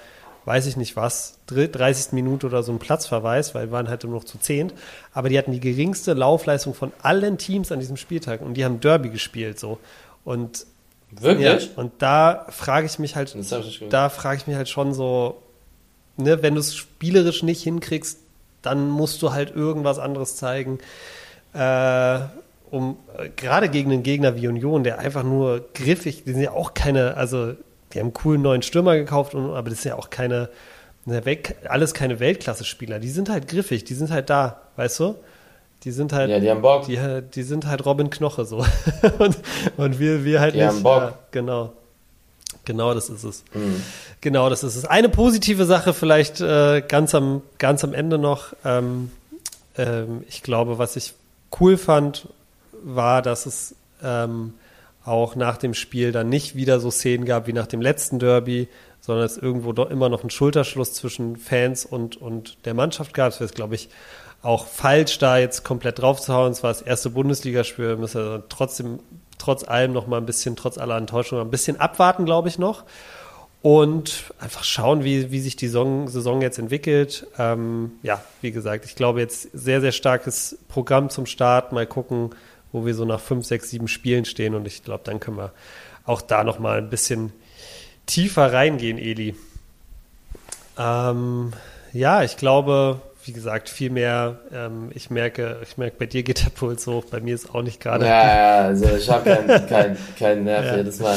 weiß 0.45 0.65
ich 0.65 0.75
nicht 0.75 0.95
was, 0.95 1.37
dr- 1.45 1.67
30. 1.67 2.13
Minute 2.13 2.47
oder 2.47 2.63
so 2.63 2.71
einen 2.71 2.79
Platzverweis, 2.79 3.53
weil 3.53 3.67
wir 3.67 3.71
waren 3.71 3.87
halt 3.87 4.03
nur 4.03 4.13
noch 4.13 4.23
zu 4.23 4.39
zehnt. 4.39 4.73
Aber 5.13 5.29
die 5.29 5.37
hatten 5.37 5.51
die 5.51 5.59
geringste 5.59 6.13
Laufleistung 6.13 6.73
von 6.73 6.91
allen 7.03 7.37
Teams 7.37 7.71
an 7.71 7.79
diesem 7.79 7.97
Spieltag 7.97 8.41
und 8.41 8.55
die 8.55 8.65
haben 8.65 8.79
Derby 8.79 9.09
gespielt 9.09 9.59
so. 9.59 9.77
Und 10.25 10.65
Wirklich? 11.11 11.65
ja, 11.65 11.71
und 11.75 11.91
da 11.99 12.47
frage 12.49 12.87
ich 12.87 12.97
mich 12.97 13.15
halt, 13.15 13.35
ich 13.35 13.83
da 13.89 14.09
frage 14.09 14.37
ich 14.37 14.47
mich 14.47 14.55
halt 14.55 14.69
schon 14.69 14.95
so, 14.95 15.37
ne, 16.17 16.41
wenn 16.41 16.55
du 16.55 16.61
es 16.61 16.75
spielerisch 16.75 17.43
nicht 17.43 17.61
hinkriegst, 17.61 18.17
dann 18.63 18.89
musst 18.89 19.21
du 19.21 19.33
halt 19.33 19.55
irgendwas 19.55 19.99
anderes 19.99 20.35
zeigen. 20.35 20.79
Äh, 21.53 22.19
um 22.71 22.97
gerade 23.35 23.69
gegen 23.69 23.91
einen 23.91 24.03
Gegner 24.03 24.35
wie 24.35 24.47
Union, 24.47 24.83
der 24.83 24.99
einfach 24.99 25.23
nur 25.23 25.65
griffig, 25.73 26.23
die 26.23 26.33
sind 26.33 26.41
ja 26.41 26.51
auch 26.51 26.73
keine, 26.75 27.17
also 27.17 27.53
die 27.93 27.99
haben 27.99 28.07
einen 28.07 28.13
coolen 28.13 28.41
neuen 28.43 28.61
Stürmer 28.61 28.95
gekauft, 28.95 29.33
und, 29.33 29.53
aber 29.55 29.69
das 29.71 29.81
sind 29.81 29.89
ja 29.89 29.97
auch 29.97 30.09
keine, 30.11 30.49
ne, 31.05 31.21
alles 31.67 31.93
keine 31.95 32.19
Weltklasse-Spieler. 32.19 32.99
Die 32.99 33.09
sind 33.09 33.29
halt 33.29 33.47
griffig, 33.47 33.85
die 33.85 33.95
sind 33.95 34.11
halt 34.11 34.29
da, 34.29 34.61
weißt 34.75 34.99
du? 34.99 35.15
Die 35.83 35.91
sind 35.91 36.13
halt, 36.13 36.29
Ja, 36.29 36.39
die 36.39 36.49
haben 36.49 36.61
Bock. 36.61 36.85
die, 36.85 36.99
die 37.33 37.43
sind 37.43 37.65
halt 37.65 37.85
Robin 37.85 38.09
Knoche 38.09 38.45
so. 38.45 38.57
und, 39.19 39.37
und 39.77 39.99
wir, 39.99 40.23
wir 40.25 40.39
halt 40.41 40.53
Die 40.53 40.59
nicht. 40.59 40.67
haben 40.67 40.83
Bock. 40.83 41.01
Ja, 41.01 41.13
genau. 41.31 41.73
Genau, 42.65 42.93
das 42.93 43.09
ist 43.09 43.23
es. 43.23 43.43
Mhm. 43.53 43.81
Genau, 44.21 44.49
das 44.49 44.63
ist 44.63 44.75
es. 44.75 44.85
Eine 44.85 45.09
positive 45.09 45.65
Sache 45.65 45.93
vielleicht 45.93 46.41
äh, 46.41 46.81
ganz, 46.87 47.15
am, 47.15 47.41
ganz 47.57 47.83
am 47.83 47.93
Ende 47.93 48.19
noch. 48.19 48.53
Ähm, 48.65 49.11
ähm, 49.77 50.23
ich 50.27 50.43
glaube, 50.43 50.77
was 50.77 50.95
ich 50.95 51.13
cool 51.59 51.77
fand, 51.77 52.27
war, 52.83 53.21
dass 53.21 53.45
es 53.45 53.75
ähm, 54.03 54.53
auch 55.03 55.35
nach 55.35 55.57
dem 55.57 55.73
Spiel 55.73 56.11
dann 56.11 56.29
nicht 56.29 56.55
wieder 56.55 56.79
so 56.79 56.91
Szenen 56.91 57.25
gab 57.25 57.47
wie 57.47 57.53
nach 57.53 57.67
dem 57.67 57.81
letzten 57.81 58.19
Derby, 58.19 58.67
sondern 59.01 59.25
es 59.25 59.37
irgendwo 59.37 59.73
doch 59.73 59.89
immer 59.89 60.09
noch 60.09 60.21
einen 60.21 60.29
Schulterschluss 60.29 60.93
zwischen 60.93 61.37
Fans 61.37 61.85
und, 61.85 62.17
und 62.17 62.65
der 62.65 62.73
Mannschaft 62.73 63.13
gab. 63.13 63.31
Es 63.31 63.39
wäre, 63.39 63.51
glaube 63.51 63.75
ich, 63.75 63.89
auch 64.41 64.67
falsch, 64.67 65.17
da 65.17 65.37
jetzt 65.37 65.63
komplett 65.63 65.99
drauf 65.99 66.21
zu 66.21 66.33
hauen. 66.33 66.51
Es 66.51 66.63
war 66.63 66.71
das 66.71 66.81
erste 66.81 67.09
Bundesligaspiel, 67.09 67.89
wir 67.89 67.97
müssen 67.97 68.21
also 68.21 68.43
trotzdem, 68.49 68.99
trotz 69.37 69.67
allem 69.67 69.93
noch 69.93 70.07
mal 70.07 70.17
ein 70.17 70.25
bisschen, 70.25 70.55
trotz 70.55 70.77
aller 70.77 70.97
Enttäuschung, 70.97 71.39
ein 71.39 71.49
bisschen 71.49 71.79
abwarten, 71.79 72.25
glaube 72.25 72.47
ich, 72.47 72.59
noch. 72.59 72.83
Und 73.61 74.31
einfach 74.39 74.63
schauen, 74.63 75.03
wie, 75.03 75.31
wie 75.31 75.41
sich 75.41 75.57
die 75.57 75.67
Saison, 75.67 76.07
Saison 76.07 76.41
jetzt 76.41 76.59
entwickelt. 76.59 77.27
Ähm, 77.37 77.91
ja, 78.03 78.23
wie 78.41 78.51
gesagt, 78.51 78.85
ich 78.85 78.95
glaube 78.95 79.19
jetzt 79.19 79.49
sehr, 79.51 79.81
sehr 79.81 79.91
starkes 79.91 80.57
Programm 80.69 81.09
zum 81.09 81.25
Start. 81.25 81.73
Mal 81.73 81.85
gucken, 81.85 82.29
wo 82.71 82.85
wir 82.85 82.95
so 82.95 83.03
nach 83.03 83.19
fünf, 83.19 83.45
sechs, 83.45 83.69
sieben 83.69 83.89
Spielen 83.89 84.23
stehen. 84.23 84.55
Und 84.55 84.65
ich 84.65 84.83
glaube, 84.83 85.01
dann 85.03 85.19
können 85.19 85.37
wir 85.37 85.51
auch 86.05 86.21
da 86.21 86.45
noch 86.45 86.59
mal 86.59 86.77
ein 86.77 86.89
bisschen 86.89 87.33
tiefer 88.05 88.53
reingehen, 88.53 88.97
Eli. 88.97 89.35
Ähm, 90.77 91.51
ja, 91.91 92.23
ich 92.23 92.37
glaube, 92.37 93.01
wie 93.29 93.33
gesagt, 93.33 93.69
viel 93.69 93.91
mehr. 93.91 94.39
Ähm, 94.51 94.89
ich 94.95 95.11
merke, 95.11 95.57
ich 95.61 95.77
merke, 95.77 95.97
bei 95.99 96.07
dir 96.07 96.23
geht 96.23 96.43
der 96.43 96.49
Puls 96.49 96.87
hoch. 96.87 97.05
Bei 97.11 97.19
mir 97.19 97.35
ist 97.35 97.53
auch 97.53 97.61
nicht 97.61 97.79
gerade. 97.79 98.03
Ja, 98.05 98.25
ja, 98.25 98.65
also 98.65 98.85
ich 98.85 99.07
habe 99.07 99.29
keinen 99.29 99.47
kein, 99.67 99.97
kein 100.17 100.43
Nerv 100.43 100.65
Ja. 100.65 100.77
jedes 100.77 100.99
Mal. 100.99 101.15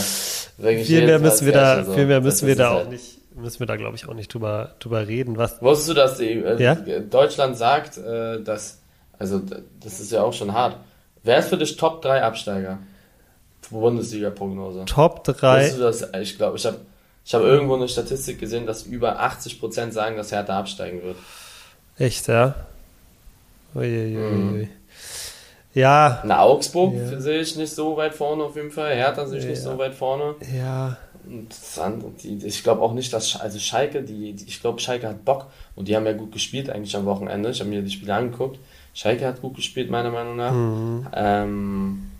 Wirklich 0.59 0.87
viel 0.87 1.07
mehr 1.07 1.18
müssen 1.18 1.46
wir 1.46 1.55
da, 1.55 1.83
so. 1.85 1.94
viel 1.94 2.05
mehr 2.05 2.18
Das 2.20 2.25
müssen 2.25 2.46
wir 2.48 2.57
da 2.57 2.70
halt- 2.75 2.87
auch 2.87 2.90
nicht, 2.90 3.35
müssen 3.35 3.61
wir 3.61 3.66
da, 3.66 3.77
glaube 3.77 3.96
ich, 3.96 4.07
auch 4.07 4.12
nicht 4.12 4.33
drüber, 4.35 4.72
drüber 4.79 5.09
reden. 5.09 5.38
Was? 5.38 5.62
Wusstest 5.62 5.88
du, 5.88 5.94
dass 5.94 6.18
die, 6.18 6.33
äh, 6.33 6.62
Ja? 6.62 6.75
Deutschland 6.75 7.57
sagt, 7.57 7.96
äh, 7.96 8.42
dass, 8.42 8.81
also 9.18 9.40
das 9.83 9.98
ist 10.01 10.12
ja 10.12 10.22
auch 10.22 10.35
schon 10.35 10.53
hart. 10.53 10.77
Wer 11.22 11.38
ist 11.38 11.48
für 11.48 11.57
dich 11.57 11.79
Top 11.79 12.03
3 12.03 12.22
Absteiger? 12.22 12.79
Bundesliga-Prognose. 13.70 14.85
Top 14.85 15.25
3. 15.25 15.61
Wusstest 15.61 15.79
du 15.79 15.83
das? 15.83 16.09
Ich 16.20 16.37
glaube, 16.37 16.59
ich 16.59 16.66
habe 16.66 16.77
ich 17.25 17.33
hab 17.35 17.42
irgendwo 17.42 17.77
eine 17.77 17.88
Statistik 17.88 18.38
gesehen, 18.38 18.66
dass 18.66 18.83
über 18.83 19.20
80% 19.22 19.92
sagen, 19.92 20.16
dass 20.16 20.31
Hertha 20.33 20.59
absteigen 20.59 21.03
wird. 21.03 21.16
Echt, 21.98 22.28
ja? 22.28 22.55
Uiuiui. 23.74 24.16
Mhm. 24.16 24.68
Ja, 25.74 26.22
Na, 26.26 26.40
Augsburg 26.40 26.94
Ja. 26.94 27.18
sehe 27.20 27.40
ich 27.40 27.57
nicht 27.57 27.72
so 27.74 27.96
weit 27.96 28.14
vorne 28.14 28.42
auf 28.44 28.57
jeden 28.57 28.70
Fall. 28.70 28.94
Hertha 28.94 29.26
sehe 29.26 29.38
ich 29.38 29.46
nicht 29.46 29.64
Ja. 29.64 29.70
so 29.72 29.78
weit 29.78 29.94
vorne. 29.94 30.35
ja. 30.55 30.96
Und 31.24 31.50
die, 32.24 32.44
ich 32.44 32.64
glaube 32.64 32.83
auch 32.83 32.92
nicht, 32.94 33.12
dass 33.12 33.28
Sch- 33.31 33.40
also 33.40 33.57
Schalke, 33.61 34.02
die, 34.02 34.33
die, 34.33 34.44
ich 34.44 34.61
glaube 34.61 34.81
Schalke 34.81 35.07
hat 35.07 35.24
Bock 35.24 35.46
und 35.76 35.87
die 35.87 35.94
haben 35.94 36.05
ja 36.05 36.14
gut 36.14 36.33
gespielt 36.33 36.68
eigentlich 36.68 36.96
am 36.96 37.05
Wochenende. 37.05 37.50
Ich 37.50 37.61
habe 37.61 37.70
mir 37.70 37.81
die 37.81 37.92
Spiele 37.92 38.12
angeguckt. 38.14 38.59
Schalke 38.92 39.24
hat 39.24 39.40
gut 39.40 39.55
gespielt 39.55 39.88
meiner 39.88 40.11
Meinung 40.11 40.35
nach. 40.35 40.52
Mhm. 40.52 41.07
Ähm, 41.14 42.11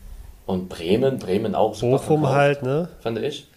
und 0.47 0.69
Bremen, 0.69 1.19
Bremen 1.19 1.57
auch 1.57 1.75
super 1.75 1.99
Bochum 1.99 2.21
verkauft, 2.21 2.37
halt, 2.39 2.63
ne? 2.63 2.89
fand 3.01 3.19
ich. 3.19 3.49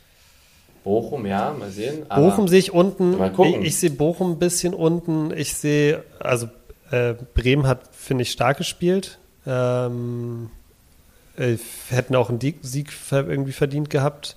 Bochum, 0.86 1.26
ja, 1.26 1.52
mal 1.52 1.72
sehen. 1.72 2.06
Aber 2.10 2.30
Bochum 2.30 2.48
sehe 2.48 2.60
ich 2.60 2.72
unten. 2.72 3.18
Mal 3.18 3.32
gucken. 3.32 3.62
Ich, 3.62 3.70
ich 3.70 3.78
sehe 3.78 3.90
Bochum 3.90 4.34
ein 4.34 4.40
bisschen 4.40 4.76
unten. 4.76 5.36
Ich 5.36 5.56
sehe, 5.56 6.04
also 6.20 6.48
äh, 6.92 7.16
Bremen 7.34 7.66
hat, 7.66 7.90
finde 7.92 8.22
ich, 8.22 8.32
stark 8.32 8.60
gespielt. 8.60 9.18
Ähm, 9.48 10.52
äh, 11.38 11.58
hätten 11.90 12.16
auch 12.16 12.30
einen 12.30 12.40
Sieg 12.40 12.92
irgendwie 13.12 13.52
verdient 13.52 13.90
gehabt. 13.90 14.36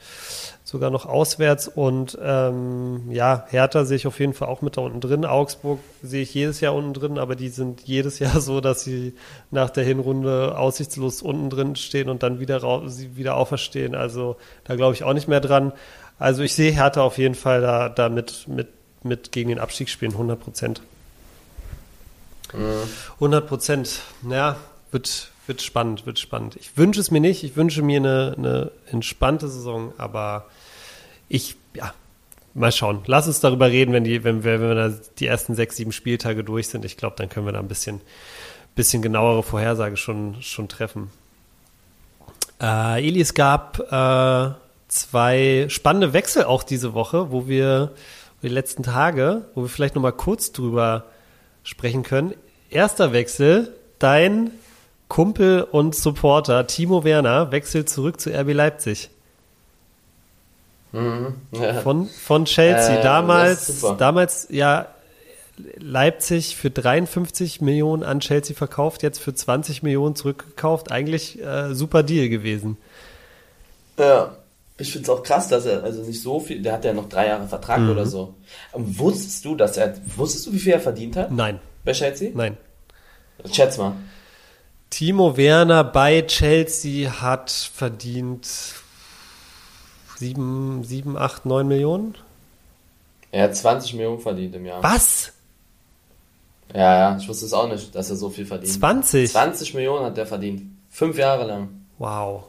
sogar 0.65 0.89
noch 0.89 1.05
auswärts. 1.05 1.69
Und 1.69 2.17
ähm, 2.23 3.11
ja, 3.11 3.45
Hertha 3.51 3.85
sehe 3.85 3.97
ich 3.97 4.07
auf 4.07 4.19
jeden 4.19 4.33
Fall 4.33 4.49
auch 4.49 4.63
mit 4.63 4.79
da 4.79 4.81
unten 4.81 5.03
drin. 5.03 5.27
Augsburg 5.27 5.81
sehe 6.03 6.23
ich 6.23 6.33
jedes 6.33 6.61
Jahr 6.61 6.75
unten 6.75 6.95
drin, 6.95 7.19
aber 7.19 7.37
die 7.37 7.51
sind 7.51 7.83
jedes 7.83 8.21
Jahr 8.21 8.41
so, 8.41 8.63
dass 8.63 8.85
sie 8.85 9.15
nach 9.51 9.69
der 9.69 9.85
Hinrunde 9.85 10.57
aussichtslos 10.57 11.21
unten 11.21 11.51
drin 11.51 11.77
stehen 11.77 12.09
und 12.09 12.23
dann 12.23 12.41
wieder, 12.41 12.63
wieder 12.63 13.37
auferstehen. 13.37 13.95
Also 13.95 14.37
da 14.65 14.77
glaube 14.77 14.95
ich 14.95 15.05
auch 15.05 15.13
nicht 15.13 15.29
mehr 15.29 15.41
dran. 15.41 15.75
Also 16.19 16.43
ich 16.43 16.55
sehe 16.55 16.73
Hertha 16.73 17.03
auf 17.03 17.19
jeden 17.19 17.35
Fall 17.35 17.61
da, 17.61 17.89
da 17.89 18.09
mit, 18.09 18.49
mit, 18.49 18.69
mit 19.03 19.33
gegen 19.33 19.51
den 19.51 19.59
Abstieg 19.59 19.89
spielen, 19.89 20.13
100 20.13 20.41
Prozent. 20.41 20.83
100 23.15 23.47
Prozent. 23.47 24.01
Ja, 24.29 24.57
wird, 24.91 25.31
wird 25.47 25.63
spannend, 25.63 26.07
wird 26.07 26.19
spannend. 26.19 26.57
Ich 26.57 26.77
wünsche 26.77 27.01
es 27.01 27.11
mir 27.11 27.21
nicht. 27.21 27.45
Ich 27.45 27.57
wünsche 27.57 27.83
mir 27.83 27.99
eine, 27.99 28.35
eine 28.37 28.71
entspannte 28.87 29.49
Saison, 29.49 29.93
aber 29.99 30.47
ich, 31.29 31.57
ja, 31.75 31.93
mal 32.55 32.73
schauen. 32.73 33.03
Lass 33.07 33.27
uns 33.27 33.41
darüber 33.41 33.69
reden, 33.69 33.93
wenn, 33.93 34.05
die, 34.05 34.25
wenn, 34.25 34.45
wir, 34.45 34.61
wenn 34.61 34.69
wir 34.69 34.75
da 34.75 34.95
die 35.19 35.27
ersten 35.27 35.55
sechs, 35.55 35.77
sieben 35.77 35.93
Spieltage 35.93 36.43
durch 36.43 36.69
sind. 36.69 36.85
Ich 36.85 36.97
glaube, 36.97 37.17
dann 37.17 37.29
können 37.29 37.47
wir 37.47 37.53
da 37.53 37.61
ein 37.61 37.69
bisschen, 37.69 38.01
bisschen 38.75 39.03
genauere 39.03 39.43
Vorhersage 39.43 39.97
schon, 39.97 40.43
schon 40.43 40.69
treffen. 40.69 41.11
Äh, 42.61 43.07
Eli, 43.07 43.21
es 43.21 43.35
gab 43.35 43.79
äh, 43.93 44.55
zwei 44.88 45.66
spannende 45.68 46.12
Wechsel 46.12 46.44
auch 46.44 46.62
diese 46.62 46.94
Woche, 46.94 47.31
wo 47.31 47.46
wir 47.46 47.92
die 48.42 48.48
letzten 48.48 48.83
Tage, 48.83 49.42
wo 49.55 49.62
wir 49.62 49.68
vielleicht 49.68 49.94
noch 49.94 50.03
mal 50.03 50.12
kurz 50.12 50.53
drüber 50.53 51.05
sprechen 51.62 52.03
können. 52.03 52.35
Erster 52.70 53.12
Wechsel, 53.12 53.74
dein 53.98 54.51
Kumpel 55.09 55.62
und 55.62 55.94
Supporter 55.94 56.66
Timo 56.66 57.05
Werner 57.05 57.51
wechselt 57.51 57.88
zurück 57.88 58.20
zu 58.20 58.31
RB 58.31 58.53
Leipzig. 58.53 59.11
Mhm, 60.92 61.35
ja. 61.53 61.74
von, 61.74 62.07
von 62.07 62.44
Chelsea. 62.46 62.98
Äh, 62.98 63.03
damals, 63.03 63.85
damals 63.98 64.48
ja 64.51 64.87
Leipzig 65.77 66.57
für 66.57 66.70
53 66.70 67.61
Millionen 67.61 68.03
an 68.03 68.20
Chelsea 68.20 68.57
verkauft, 68.57 69.03
jetzt 69.03 69.18
für 69.18 69.35
20 69.35 69.83
Millionen 69.83 70.14
zurückgekauft. 70.14 70.90
Eigentlich 70.90 71.42
äh, 71.42 71.74
super 71.74 72.03
Deal 72.03 72.29
gewesen. 72.29 72.79
Ja, 73.98 74.37
ich 74.79 74.93
finde 74.93 75.11
es 75.11 75.11
auch 75.11 75.23
krass, 75.23 75.49
dass 75.49 75.67
er 75.67 75.83
also 75.83 76.03
nicht 76.03 76.23
so 76.23 76.38
viel, 76.38 76.62
der 76.62 76.73
hat 76.73 76.85
ja 76.85 76.93
noch 76.93 77.09
drei 77.09 77.27
Jahre 77.27 77.49
Vertrag 77.49 77.81
mhm. 77.81 77.91
oder 77.91 78.07
so. 78.07 78.35
Und 78.73 78.99
wusstest 78.99 79.45
du, 79.45 79.57
dass 79.57 79.77
er, 79.77 79.95
wusstest 80.17 80.47
du, 80.47 80.53
wie 80.53 80.59
viel 80.59 80.73
er 80.73 80.81
verdient 80.81 81.17
hat? 81.17 81.33
Nein. 81.33 81.59
Bei 81.85 81.93
Chelsea? 81.93 82.31
Nein. 82.33 82.57
Schätz 83.51 83.77
mal. 83.77 83.97
Timo 84.91 85.37
Werner 85.37 85.85
bei 85.85 86.23
Chelsea 86.23 87.21
hat 87.21 87.51
verdient 87.51 88.49
7, 90.17 90.83
7 90.85 91.17
8, 91.17 91.45
9 91.45 91.69
Millionen. 91.69 92.14
Er 93.31 93.45
hat 93.45 93.57
20 93.57 93.95
Millionen 93.95 94.21
verdient 94.21 94.55
im 94.55 94.64
Jahr. 94.64 94.83
Was? 94.83 95.33
Ja, 96.73 96.99
ja, 96.99 97.17
ich 97.19 97.29
wusste 97.29 97.47
es 97.47 97.53
auch 97.53 97.69
nicht, 97.69 97.95
dass 97.95 98.11
er 98.11 98.17
so 98.17 98.31
viel 98.31 98.47
verdient. 98.47 98.73
20? 98.73 99.31
20 99.31 99.75
Millionen 99.75 100.07
hat 100.07 100.19
er 100.19 100.27
verdient. 100.27 100.62
Fünf 100.88 101.19
Jahre 101.19 101.47
lang. 101.47 101.69
Wow. 101.99 102.45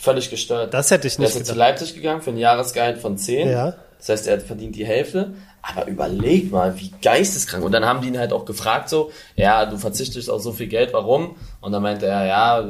Völlig 0.00 0.30
gestört. 0.30 0.72
Das 0.72 0.90
hätte 0.90 1.06
ich 1.06 1.18
nicht 1.18 1.34
Er 1.34 1.40
ist 1.42 1.46
zu 1.46 1.54
Leipzig 1.54 1.94
gegangen 1.94 2.22
für 2.22 2.30
ein 2.30 2.38
Jahresgehalt 2.38 2.98
von 2.98 3.18
10. 3.18 3.50
Ja. 3.50 3.74
Das 3.98 4.08
heißt, 4.08 4.28
er 4.28 4.40
verdient 4.40 4.74
die 4.74 4.86
Hälfte. 4.86 5.34
Aber 5.60 5.86
überleg 5.88 6.50
mal, 6.50 6.80
wie 6.80 6.90
geisteskrank. 7.02 7.62
Und 7.62 7.72
dann 7.72 7.84
haben 7.84 8.00
die 8.00 8.08
ihn 8.08 8.18
halt 8.18 8.32
auch 8.32 8.46
gefragt 8.46 8.88
so, 8.88 9.10
ja, 9.36 9.66
du 9.66 9.76
verzichtest 9.76 10.30
auf 10.30 10.40
so 10.40 10.52
viel 10.52 10.68
Geld, 10.68 10.94
warum? 10.94 11.36
Und 11.60 11.72
dann 11.72 11.82
meinte 11.82 12.06
er, 12.06 12.24
ja, 12.24 12.66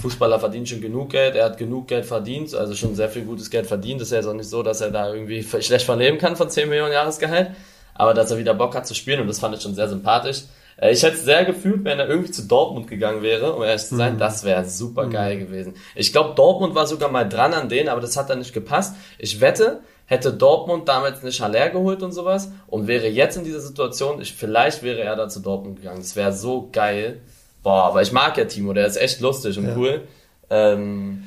Fußballer 0.00 0.40
verdient 0.40 0.70
schon 0.70 0.80
genug 0.80 1.10
Geld, 1.10 1.36
er 1.36 1.44
hat 1.44 1.58
genug 1.58 1.86
Geld 1.86 2.06
verdient, 2.06 2.54
also 2.54 2.74
schon 2.74 2.94
sehr 2.94 3.10
viel 3.10 3.24
gutes 3.24 3.50
Geld 3.50 3.66
verdient. 3.66 4.00
Das 4.00 4.08
ist 4.08 4.12
ja 4.12 4.18
jetzt 4.18 4.26
auch 4.26 4.32
nicht 4.32 4.48
so, 4.48 4.62
dass 4.62 4.80
er 4.80 4.90
da 4.90 5.12
irgendwie 5.12 5.42
schlecht 5.42 5.84
von 5.84 5.98
leben 5.98 6.16
kann 6.16 6.34
von 6.34 6.48
10 6.48 6.70
Millionen 6.70 6.94
Jahresgehalt. 6.94 7.50
Aber 7.92 8.14
dass 8.14 8.30
er 8.30 8.38
wieder 8.38 8.54
Bock 8.54 8.74
hat 8.74 8.86
zu 8.86 8.94
spielen 8.94 9.20
und 9.20 9.26
das 9.26 9.38
fand 9.38 9.54
ich 9.54 9.60
schon 9.60 9.74
sehr 9.74 9.90
sympathisch. 9.90 10.44
Äh, 10.78 10.92
ich 10.92 11.02
hätte 11.02 11.16
es 11.16 11.24
sehr 11.24 11.44
gefühlt, 11.44 11.84
wenn 11.84 11.98
er 11.98 12.08
irgendwie 12.08 12.30
zu 12.30 12.42
Dortmund 12.42 12.88
gegangen 12.88 13.22
wäre, 13.22 13.54
um 13.54 13.62
ehrlich 13.62 13.84
zu 13.84 13.96
sein. 13.96 14.14
Mhm. 14.14 14.18
Das 14.18 14.44
wäre 14.44 14.64
super 14.64 15.06
geil 15.08 15.36
mhm. 15.36 15.40
gewesen. 15.40 15.74
Ich 15.94 16.12
glaube, 16.12 16.34
Dortmund 16.34 16.74
war 16.74 16.86
sogar 16.86 17.10
mal 17.10 17.28
dran 17.28 17.52
an 17.52 17.68
denen, 17.68 17.88
aber 17.88 18.00
das 18.00 18.16
hat 18.16 18.30
dann 18.30 18.38
nicht 18.38 18.54
gepasst. 18.54 18.94
Ich 19.18 19.40
wette, 19.40 19.80
hätte 20.06 20.32
Dortmund 20.32 20.88
damals 20.88 21.22
eine 21.22 21.30
Haller 21.30 21.70
geholt 21.70 22.02
und 22.02 22.12
sowas 22.12 22.50
und 22.66 22.86
wäre 22.86 23.08
jetzt 23.08 23.36
in 23.36 23.44
dieser 23.44 23.60
Situation, 23.60 24.20
ich, 24.20 24.32
vielleicht 24.32 24.82
wäre 24.82 25.00
er 25.00 25.16
da 25.16 25.28
zu 25.28 25.40
Dortmund 25.40 25.76
gegangen. 25.76 25.98
Das 25.98 26.16
wäre 26.16 26.32
so 26.32 26.68
geil. 26.72 27.20
Boah, 27.62 27.84
aber 27.84 28.02
ich 28.02 28.12
mag 28.12 28.38
ja 28.38 28.44
Timo, 28.44 28.72
der 28.72 28.86
ist 28.86 28.96
echt 28.96 29.20
lustig 29.20 29.58
und 29.58 29.66
ja. 29.66 29.76
cool. 29.76 30.02
Ähm, 30.48 31.24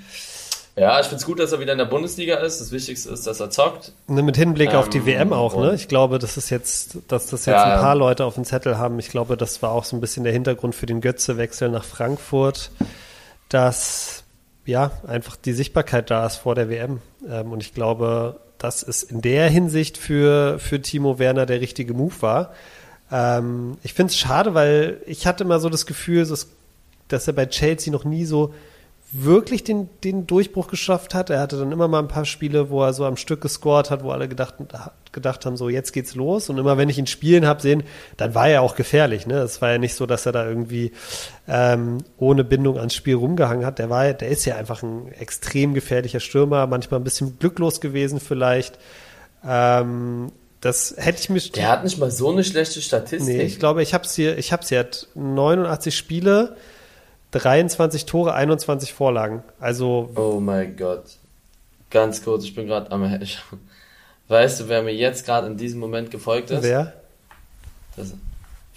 ja, 0.81 0.99
ich 0.99 1.05
finde 1.05 1.17
es 1.17 1.25
gut, 1.27 1.39
dass 1.39 1.51
er 1.51 1.59
wieder 1.59 1.73
in 1.73 1.77
der 1.77 1.85
Bundesliga 1.85 2.37
ist. 2.37 2.59
Das 2.59 2.71
Wichtigste 2.71 3.11
ist, 3.11 3.27
dass 3.27 3.39
er 3.39 3.51
zockt. 3.51 3.93
Ne, 4.07 4.23
mit 4.23 4.35
Hinblick 4.35 4.71
ähm, 4.71 4.77
auf 4.77 4.89
die 4.89 4.97
ähm, 4.97 5.05
WM 5.05 5.33
auch, 5.33 5.55
ne? 5.55 5.75
Ich 5.75 5.87
glaube, 5.87 6.17
das 6.17 6.37
ist 6.37 6.49
jetzt, 6.49 6.97
dass 7.07 7.27
das 7.27 7.45
jetzt 7.45 7.53
ja, 7.53 7.75
ein 7.75 7.79
paar 7.79 7.93
Leute 7.93 8.25
auf 8.25 8.33
dem 8.33 8.45
Zettel 8.45 8.79
haben. 8.79 8.97
Ich 8.97 9.09
glaube, 9.09 9.37
das 9.37 9.61
war 9.61 9.73
auch 9.73 9.83
so 9.83 9.95
ein 9.95 10.01
bisschen 10.01 10.23
der 10.23 10.33
Hintergrund 10.33 10.73
für 10.73 10.87
den 10.87 10.99
Götze-Wechsel 10.99 11.69
nach 11.69 11.83
Frankfurt, 11.83 12.71
dass 13.47 14.23
ja 14.65 14.89
einfach 15.05 15.35
die 15.35 15.53
Sichtbarkeit 15.53 16.09
da 16.09 16.25
ist 16.25 16.37
vor 16.37 16.55
der 16.55 16.67
WM. 16.67 16.99
Ähm, 17.29 17.51
und 17.51 17.61
ich 17.61 17.75
glaube, 17.75 18.39
dass 18.57 18.81
es 18.81 19.03
in 19.03 19.21
der 19.21 19.51
Hinsicht 19.51 19.99
für, 19.99 20.57
für 20.57 20.81
Timo 20.81 21.19
Werner 21.19 21.45
der 21.45 21.61
richtige 21.61 21.93
Move 21.93 22.15
war. 22.21 22.53
Ähm, 23.11 23.77
ich 23.83 23.93
finde 23.93 24.09
es 24.09 24.17
schade, 24.17 24.55
weil 24.55 24.99
ich 25.05 25.27
hatte 25.27 25.43
immer 25.43 25.59
so 25.59 25.69
das 25.69 25.85
Gefühl, 25.85 26.25
dass, 26.25 26.47
dass 27.07 27.27
er 27.27 27.33
bei 27.33 27.45
Chelsea 27.45 27.93
noch 27.93 28.03
nie 28.03 28.25
so 28.25 28.51
wirklich 29.13 29.63
den, 29.63 29.89
den 30.03 30.25
Durchbruch 30.25 30.67
geschafft 30.67 31.13
hat. 31.13 31.29
Er 31.29 31.41
hatte 31.41 31.57
dann 31.57 31.71
immer 31.71 31.87
mal 31.87 31.99
ein 31.99 32.07
paar 32.07 32.25
Spiele, 32.25 32.69
wo 32.69 32.81
er 32.83 32.93
so 32.93 33.05
am 33.05 33.17
Stück 33.17 33.41
gescored 33.41 33.91
hat, 33.91 34.03
wo 34.03 34.11
alle 34.11 34.29
gedacht, 34.29 34.55
gedacht 35.11 35.45
haben, 35.45 35.57
so 35.57 35.67
jetzt 35.67 35.91
geht's 35.91 36.15
los. 36.15 36.49
Und 36.49 36.57
immer 36.57 36.77
wenn 36.77 36.87
ich 36.87 36.97
ihn 36.97 37.07
spielen 37.07 37.45
habe 37.45 37.61
sehen, 37.61 37.83
dann 38.15 38.33
war 38.35 38.47
er 38.47 38.61
auch 38.61 38.75
gefährlich. 38.75 39.27
Ne? 39.27 39.39
Es 39.39 39.61
war 39.61 39.71
ja 39.71 39.77
nicht 39.77 39.95
so, 39.95 40.05
dass 40.05 40.25
er 40.25 40.31
da 40.31 40.47
irgendwie 40.47 40.93
ähm, 41.47 41.97
ohne 42.17 42.43
Bindung 42.43 42.77
ans 42.77 42.95
Spiel 42.95 43.15
rumgehangen 43.15 43.65
hat. 43.65 43.79
Der 43.79 43.89
war, 43.89 44.13
der 44.13 44.29
ist 44.29 44.45
ja 44.45 44.55
einfach 44.55 44.81
ein 44.81 45.11
extrem 45.11 45.73
gefährlicher 45.73 46.21
Stürmer, 46.21 46.65
manchmal 46.67 46.99
ein 46.99 47.03
bisschen 47.03 47.37
glücklos 47.37 47.81
gewesen 47.81 48.21
vielleicht. 48.21 48.79
Ähm, 49.45 50.31
das 50.61 50.93
hätte 50.95 51.19
ich 51.19 51.29
mir. 51.29 51.39
Der 51.39 51.69
hat 51.69 51.83
nicht 51.83 51.97
mal 51.97 52.11
so 52.11 52.31
eine 52.31 52.43
schlechte 52.43 52.81
Statistik. 52.81 53.35
Nee, 53.35 53.41
ich 53.41 53.59
glaube, 53.59 53.81
ich 53.81 53.93
habe 53.93 54.05
es 54.05 54.15
hier, 54.15 54.37
ich 54.37 54.53
habe 54.53 54.61
es 54.61 54.69
hier, 54.69 54.79
hat 54.79 55.07
89 55.15 55.97
Spiele, 55.97 56.55
23 57.31 58.05
Tore, 58.05 58.33
21 58.33 58.93
Vorlagen. 58.93 59.43
Also. 59.59 60.09
Oh 60.15 60.39
mein 60.39 60.75
Gott. 60.75 61.03
Ganz 61.89 62.23
kurz, 62.23 62.45
ich 62.45 62.55
bin 62.55 62.67
gerade 62.67 62.91
am 62.91 63.03
Weißt 64.27 64.61
du, 64.61 64.69
wer 64.69 64.81
mir 64.81 64.93
jetzt 64.93 65.25
gerade 65.25 65.47
in 65.47 65.57
diesem 65.57 65.79
Moment 65.79 66.09
gefolgt 66.09 66.51
ist? 66.51 66.63
Wer? 66.63 66.93
Das 67.97 68.13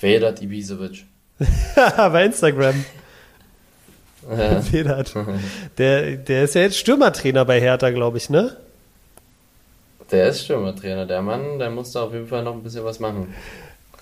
Vedat 0.01 0.43
Ibisevic. 0.43 1.05
Bei 1.97 2.25
Instagram. 2.25 2.85
Ja. 4.31 4.63
Vedat. 4.73 5.15
Der, 5.77 6.17
der 6.17 6.45
ist 6.45 6.55
ja 6.55 6.63
jetzt 6.63 6.79
Stürmertrainer 6.79 7.45
bei 7.45 7.61
Hertha, 7.61 7.91
glaube 7.91 8.17
ich, 8.17 8.31
ne? 8.31 8.57
Der 10.11 10.29
ist 10.29 10.45
Stürmertrainer. 10.45 11.05
Der 11.05 11.21
Mann, 11.21 11.59
der 11.59 11.69
muss 11.69 11.93
da 11.93 12.05
auf 12.05 12.15
jeden 12.15 12.27
Fall 12.27 12.43
noch 12.43 12.55
ein 12.55 12.63
bisschen 12.63 12.85
was 12.85 13.01
machen. 13.01 13.35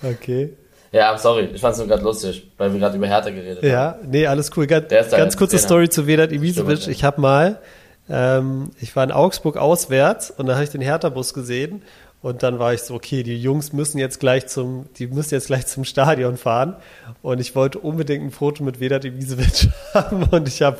Okay. 0.01 0.53
Ja, 0.93 1.17
sorry, 1.17 1.49
ich 1.51 1.59
fand 1.59 1.73
es 1.73 1.79
nur 1.79 1.87
gerade 1.87 2.03
lustig, 2.03 2.51
weil 2.57 2.71
wir 2.71 2.79
gerade 2.79 2.95
über 2.95 3.07
Hertha 3.07 3.31
geredet 3.31 3.63
ja, 3.63 3.93
haben. 3.93 4.03
Ja, 4.03 4.07
nee, 4.07 4.27
alles 4.27 4.51
cool. 4.55 4.67
Ganz, 4.67 4.87
ganz 4.89 5.35
kurze 5.35 5.55
Trainer. 5.55 5.65
Story 5.67 5.89
zu 5.89 6.05
Vedat 6.05 6.31
Ibisevic. 6.31 6.87
Ich 6.87 7.03
habe 7.03 7.19
mal, 7.19 7.59
ähm, 8.07 8.69
ich 8.79 8.95
war 8.95 9.03
in 9.03 9.11
Augsburg 9.11 9.57
auswärts 9.57 10.29
und 10.29 10.45
da 10.45 10.53
habe 10.53 10.63
ich 10.63 10.69
den 10.69 10.81
Hertha-Bus 10.81 11.33
gesehen 11.33 11.81
und 12.23 12.41
dann 12.41 12.57
war 12.57 12.73
ich 12.73 12.83
so, 12.83 12.93
okay, 12.93 13.21
die 13.21 13.35
Jungs 13.35 13.73
müssen 13.73 13.97
jetzt 13.97 14.17
gleich 14.17 14.47
zum, 14.47 14.85
die 14.97 15.07
müssen 15.07 15.33
jetzt 15.33 15.47
gleich 15.47 15.67
zum 15.67 15.83
Stadion 15.83 16.37
fahren. 16.37 16.77
Und 17.21 17.41
ich 17.41 17.53
wollte 17.53 17.79
unbedingt 17.79 18.23
ein 18.23 18.31
Foto 18.31 18.63
mit 18.63 18.79
Vedat 18.79 19.03
Ibisevic 19.03 19.69
haben. 19.93 20.23
Und 20.31 20.47
ich 20.47 20.61
habe 20.61 20.77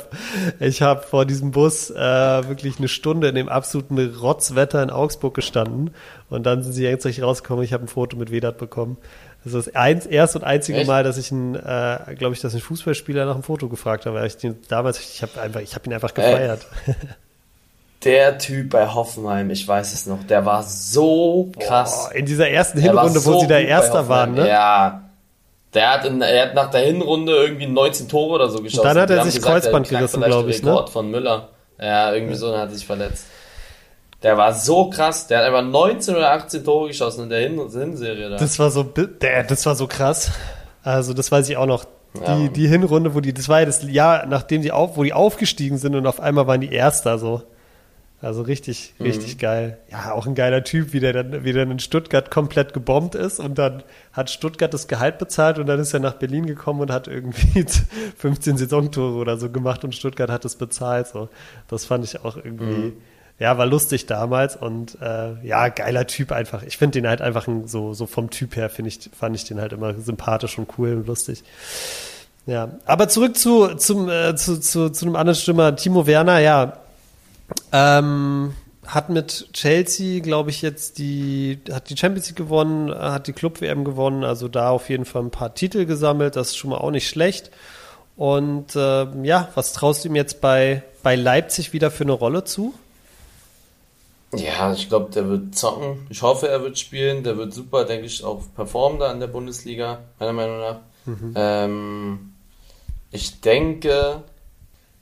ich 0.58 0.80
hab 0.80 1.04
vor 1.04 1.26
diesem 1.26 1.50
Bus 1.50 1.90
äh, 1.90 1.94
wirklich 2.48 2.78
eine 2.78 2.88
Stunde 2.88 3.28
in 3.28 3.34
dem 3.34 3.50
absoluten 3.50 3.98
Rotzwetter 3.98 4.82
in 4.82 4.88
Augsburg 4.88 5.34
gestanden. 5.34 5.90
Und 6.30 6.46
dann 6.46 6.62
sind 6.62 6.72
sie 6.72 6.84
jetzt 6.84 7.06
rausgekommen, 7.20 7.62
ich 7.62 7.74
habe 7.74 7.84
ein 7.84 7.88
Foto 7.88 8.16
mit 8.16 8.30
Vedat 8.30 8.56
bekommen. 8.56 8.96
Das 9.44 9.52
ist 9.52 9.66
das 9.66 9.74
eins, 9.74 10.06
erste 10.06 10.38
und 10.38 10.44
einzige 10.44 10.78
Echt? 10.78 10.86
Mal, 10.86 11.04
dass 11.04 11.18
ich 11.18 11.30
ein, 11.30 11.54
äh, 11.54 12.14
glaube 12.16 12.34
ich, 12.34 12.40
dass 12.40 12.54
ein 12.54 12.60
Fußballspieler 12.60 13.26
nach 13.26 13.34
einem 13.34 13.42
Foto 13.42 13.68
gefragt 13.68 14.06
habe. 14.06 14.16
Weil 14.16 14.26
ich 14.26 14.38
den, 14.38 14.56
damals, 14.68 14.98
ich 14.98 15.20
habe 15.20 15.38
einfach, 15.40 15.60
ich 15.60 15.74
habe 15.74 15.86
ihn 15.86 15.92
einfach 15.92 16.14
gefeiert. 16.14 16.66
Äh, 16.86 16.92
der 18.04 18.38
Typ 18.38 18.70
bei 18.70 18.86
Hoffenheim, 18.88 19.50
ich 19.50 19.66
weiß 19.68 19.92
es 19.92 20.06
noch, 20.06 20.24
der 20.24 20.46
war 20.46 20.62
so 20.62 21.50
krass. 21.58 22.08
Boah, 22.08 22.14
in 22.14 22.24
dieser 22.24 22.48
ersten 22.48 22.80
Hinrunde, 22.80 23.20
so 23.20 23.34
wo 23.34 23.40
sie 23.40 23.46
da 23.46 23.58
Erster 23.58 24.08
waren, 24.08 24.34
ne? 24.34 24.48
Ja. 24.48 25.02
Der 25.74 25.90
hat, 25.90 26.04
in, 26.06 26.22
er 26.22 26.46
hat 26.46 26.54
nach 26.54 26.70
der 26.70 26.82
Hinrunde 26.82 27.34
irgendwie 27.34 27.66
19 27.66 28.08
Tore 28.08 28.34
oder 28.34 28.48
so 28.48 28.62
geschossen. 28.62 28.80
Und 28.80 28.94
dann 28.94 29.02
hat 29.02 29.10
er 29.10 29.24
sich 29.24 29.34
gesagt, 29.36 29.62
Kreuzband 29.62 29.88
gerissen, 29.88 30.22
glaube 30.22 30.50
ich, 30.50 30.62
ne? 30.62 30.86
von 30.90 31.10
Müller. 31.10 31.48
Ja, 31.78 32.14
irgendwie 32.14 32.36
so, 32.36 32.50
dann 32.52 32.60
hat 32.60 32.68
er 32.68 32.76
sich 32.76 32.86
verletzt. 32.86 33.26
Der 34.24 34.38
war 34.38 34.54
so 34.54 34.88
krass. 34.88 35.26
Der 35.26 35.38
hat 35.38 35.44
einfach 35.44 35.62
19 35.62 36.16
oder 36.16 36.32
18 36.32 36.64
Tore 36.64 36.88
geschossen 36.88 37.24
in 37.24 37.28
der 37.28 37.40
Hin 37.40 37.60
Hinserie 37.70 38.30
da. 38.30 38.36
Das 38.36 38.58
war 38.58 38.70
so, 38.70 38.82
das 38.82 39.66
war 39.66 39.74
so 39.76 39.86
krass. 39.86 40.32
Also, 40.82 41.12
das 41.12 41.30
weiß 41.30 41.48
ich 41.50 41.56
auch 41.56 41.66
noch. 41.66 41.84
Ja. 42.20 42.36
Die, 42.36 42.48
die 42.48 42.66
Hinrunde, 42.68 43.14
wo 43.14 43.20
die, 43.20 43.34
das 43.34 43.48
war 43.48 43.60
ja 43.60 43.66
das 43.66 43.82
Jahr, 43.82 44.26
nachdem 44.26 44.62
die 44.62 44.72
auf, 44.72 44.96
wo 44.96 45.02
die 45.02 45.12
aufgestiegen 45.12 45.78
sind 45.78 45.94
und 45.94 46.06
auf 46.06 46.20
einmal 46.20 46.46
waren 46.46 46.60
die 46.60 46.72
Erster 46.72 47.18
so. 47.18 47.42
Also 48.24 48.40
richtig, 48.40 48.94
mhm. 48.98 49.06
richtig 49.06 49.38
geil. 49.38 49.78
Ja, 49.90 50.12
auch 50.12 50.26
ein 50.26 50.34
geiler 50.34 50.64
Typ, 50.64 50.94
wie 50.94 51.00
der 51.00 51.12
dann, 51.12 51.44
wie 51.44 51.52
der 51.52 51.64
in 51.64 51.78
Stuttgart 51.78 52.30
komplett 52.30 52.72
gebombt 52.72 53.14
ist 53.14 53.38
und 53.38 53.58
dann 53.58 53.82
hat 54.12 54.30
Stuttgart 54.30 54.72
das 54.72 54.88
Gehalt 54.88 55.18
bezahlt 55.18 55.58
und 55.58 55.66
dann 55.66 55.78
ist 55.78 55.92
er 55.92 56.00
nach 56.00 56.14
Berlin 56.14 56.46
gekommen 56.46 56.80
und 56.80 56.90
hat 56.90 57.06
irgendwie 57.06 57.66
15 58.16 58.56
Saisontore 58.56 59.16
oder 59.16 59.36
so 59.36 59.50
gemacht 59.50 59.84
und 59.84 59.94
Stuttgart 59.94 60.30
hat 60.30 60.46
es 60.46 60.56
bezahlt. 60.56 61.08
So, 61.08 61.28
das 61.68 61.84
fand 61.84 62.04
ich 62.04 62.24
auch 62.24 62.36
irgendwie, 62.36 62.64
mhm. 62.64 62.92
Ja, 63.38 63.58
war 63.58 63.66
lustig 63.66 64.06
damals 64.06 64.56
und 64.56 64.96
äh, 65.00 65.34
ja, 65.44 65.68
geiler 65.68 66.06
Typ 66.06 66.30
einfach. 66.30 66.62
Ich 66.62 66.76
finde 66.76 67.00
den 67.00 67.08
halt 67.08 67.20
einfach 67.20 67.48
ein, 67.48 67.66
so, 67.66 67.92
so 67.92 68.06
vom 68.06 68.30
Typ 68.30 68.54
her 68.56 68.70
finde 68.70 68.90
ich, 68.90 69.10
fand 69.16 69.34
ich 69.34 69.44
den 69.44 69.60
halt 69.60 69.72
immer 69.72 69.94
sympathisch 69.94 70.56
und 70.58 70.68
cool 70.78 70.94
und 70.94 71.06
lustig. 71.06 71.42
Ja, 72.46 72.68
aber 72.84 73.08
zurück 73.08 73.36
zu, 73.36 73.74
zum, 73.74 74.08
äh, 74.08 74.36
zu, 74.36 74.60
zu, 74.60 74.90
zu 74.90 75.06
einem 75.06 75.16
anderen 75.16 75.38
Stimmer, 75.38 75.74
Timo 75.74 76.06
Werner, 76.06 76.38
ja, 76.38 76.74
ähm, 77.72 78.54
hat 78.86 79.08
mit 79.08 79.48
Chelsea, 79.52 80.20
glaube 80.20 80.50
ich, 80.50 80.62
jetzt 80.62 80.98
die, 80.98 81.58
hat 81.72 81.90
die 81.90 81.96
Champions 81.96 82.28
League 82.28 82.36
gewonnen, 82.36 82.94
hat 82.94 83.26
die 83.26 83.32
Club-WM 83.32 83.84
gewonnen, 83.84 84.24
also 84.24 84.46
da 84.46 84.70
auf 84.70 84.90
jeden 84.90 85.06
Fall 85.06 85.22
ein 85.22 85.30
paar 85.30 85.54
Titel 85.54 85.86
gesammelt, 85.86 86.36
das 86.36 86.48
ist 86.48 86.56
schon 86.56 86.70
mal 86.70 86.78
auch 86.78 86.90
nicht 86.90 87.08
schlecht. 87.08 87.50
Und 88.16 88.76
äh, 88.76 89.06
ja, 89.24 89.48
was 89.54 89.72
traust 89.72 90.04
du 90.04 90.08
ihm 90.08 90.16
jetzt 90.16 90.40
bei, 90.40 90.82
bei 91.02 91.16
Leipzig 91.16 91.72
wieder 91.72 91.90
für 91.90 92.04
eine 92.04 92.12
Rolle 92.12 92.44
zu? 92.44 92.74
Ja, 94.36 94.72
ich 94.72 94.88
glaube, 94.88 95.10
der 95.10 95.28
wird 95.28 95.54
zocken. 95.54 96.06
Ich 96.10 96.22
hoffe, 96.22 96.48
er 96.48 96.62
wird 96.62 96.78
spielen. 96.78 97.22
Der 97.22 97.36
wird 97.36 97.52
super, 97.52 97.84
denke 97.84 98.06
ich, 98.06 98.24
auch 98.24 98.42
performen 98.54 98.98
da 98.98 99.12
in 99.12 99.20
der 99.20 99.26
Bundesliga, 99.26 100.00
meiner 100.18 100.32
Meinung 100.32 100.60
nach. 100.60 100.76
Mhm. 101.06 101.34
Ähm, 101.36 102.32
ich 103.10 103.40
denke, 103.40 104.22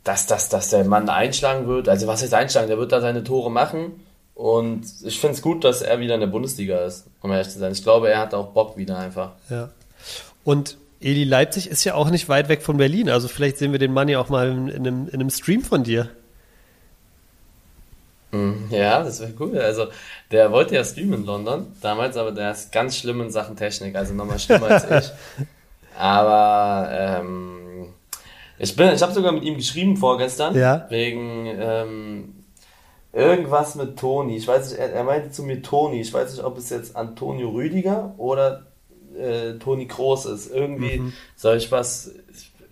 dass, 0.04 0.26
dass, 0.26 0.48
dass 0.48 0.70
der 0.70 0.84
Mann 0.84 1.08
einschlagen 1.08 1.66
wird. 1.66 1.88
Also 1.88 2.06
was 2.06 2.22
heißt 2.22 2.34
einschlagen? 2.34 2.68
Der 2.68 2.78
wird 2.78 2.92
da 2.92 3.00
seine 3.00 3.24
Tore 3.24 3.50
machen. 3.50 4.00
Und 4.34 4.84
ich 5.04 5.20
finde 5.20 5.36
es 5.36 5.42
gut, 5.42 5.64
dass 5.64 5.82
er 5.82 6.00
wieder 6.00 6.14
in 6.14 6.20
der 6.20 6.26
Bundesliga 6.26 6.78
ist, 6.84 7.06
um 7.20 7.30
ehrlich 7.30 7.50
zu 7.50 7.58
sein. 7.58 7.72
Ich 7.72 7.82
glaube, 7.82 8.10
er 8.10 8.18
hat 8.18 8.34
auch 8.34 8.48
Bock 8.48 8.76
wieder 8.76 8.98
einfach. 8.98 9.32
Ja. 9.50 9.70
Und 10.44 10.76
Eli 11.00 11.24
Leipzig 11.24 11.68
ist 11.68 11.84
ja 11.84 11.94
auch 11.94 12.10
nicht 12.10 12.28
weit 12.28 12.48
weg 12.48 12.62
von 12.62 12.76
Berlin. 12.76 13.10
Also 13.10 13.28
vielleicht 13.28 13.58
sehen 13.58 13.72
wir 13.72 13.78
den 13.78 13.92
Mann 13.92 14.08
ja 14.08 14.20
auch 14.20 14.28
mal 14.28 14.50
in, 14.50 14.68
in, 14.68 14.86
einem, 14.86 15.08
in 15.08 15.14
einem 15.14 15.30
Stream 15.30 15.62
von 15.62 15.84
dir. 15.84 16.08
Hm, 18.32 18.68
ja, 18.70 19.02
das 19.02 19.20
wäre 19.20 19.32
cool. 19.38 19.58
Also, 19.58 19.86
der 20.30 20.50
wollte 20.50 20.74
ja 20.74 20.84
streamen 20.84 21.20
in 21.20 21.26
London 21.26 21.66
damals, 21.82 22.16
aber 22.16 22.32
der 22.32 22.52
ist 22.52 22.72
ganz 22.72 22.96
schlimm 22.96 23.20
in 23.20 23.30
Sachen 23.30 23.56
Technik, 23.56 23.94
also 23.94 24.14
nochmal 24.14 24.38
schlimmer 24.38 24.68
als 24.68 25.06
ich. 25.06 25.12
Aber 25.94 26.88
ähm, 26.90 27.88
ich 28.58 28.74
bin, 28.74 28.92
ich 28.94 29.02
habe 29.02 29.12
sogar 29.12 29.32
mit 29.32 29.44
ihm 29.44 29.56
geschrieben 29.56 29.96
vorgestern. 29.96 30.56
Ja. 30.56 30.86
Wegen 30.88 31.46
ähm, 31.46 32.34
irgendwas 33.12 33.74
mit 33.74 33.98
Toni. 33.98 34.36
Ich 34.36 34.48
weiß 34.48 34.70
nicht, 34.70 34.80
er, 34.80 34.92
er, 34.92 35.04
meinte 35.04 35.30
zu 35.30 35.42
mir 35.42 35.62
Toni. 35.62 36.00
Ich 36.00 36.12
weiß 36.12 36.32
nicht, 36.32 36.44
ob 36.44 36.56
es 36.56 36.70
jetzt 36.70 36.96
Antonio 36.96 37.50
Rüdiger 37.50 38.14
oder 38.16 38.66
äh, 39.18 39.54
Toni 39.58 39.86
Groß 39.86 40.26
ist. 40.26 40.50
Irgendwie 40.50 40.98
mhm. 40.98 41.12
soll 41.36 41.58
ich 41.58 41.70
was, 41.70 42.12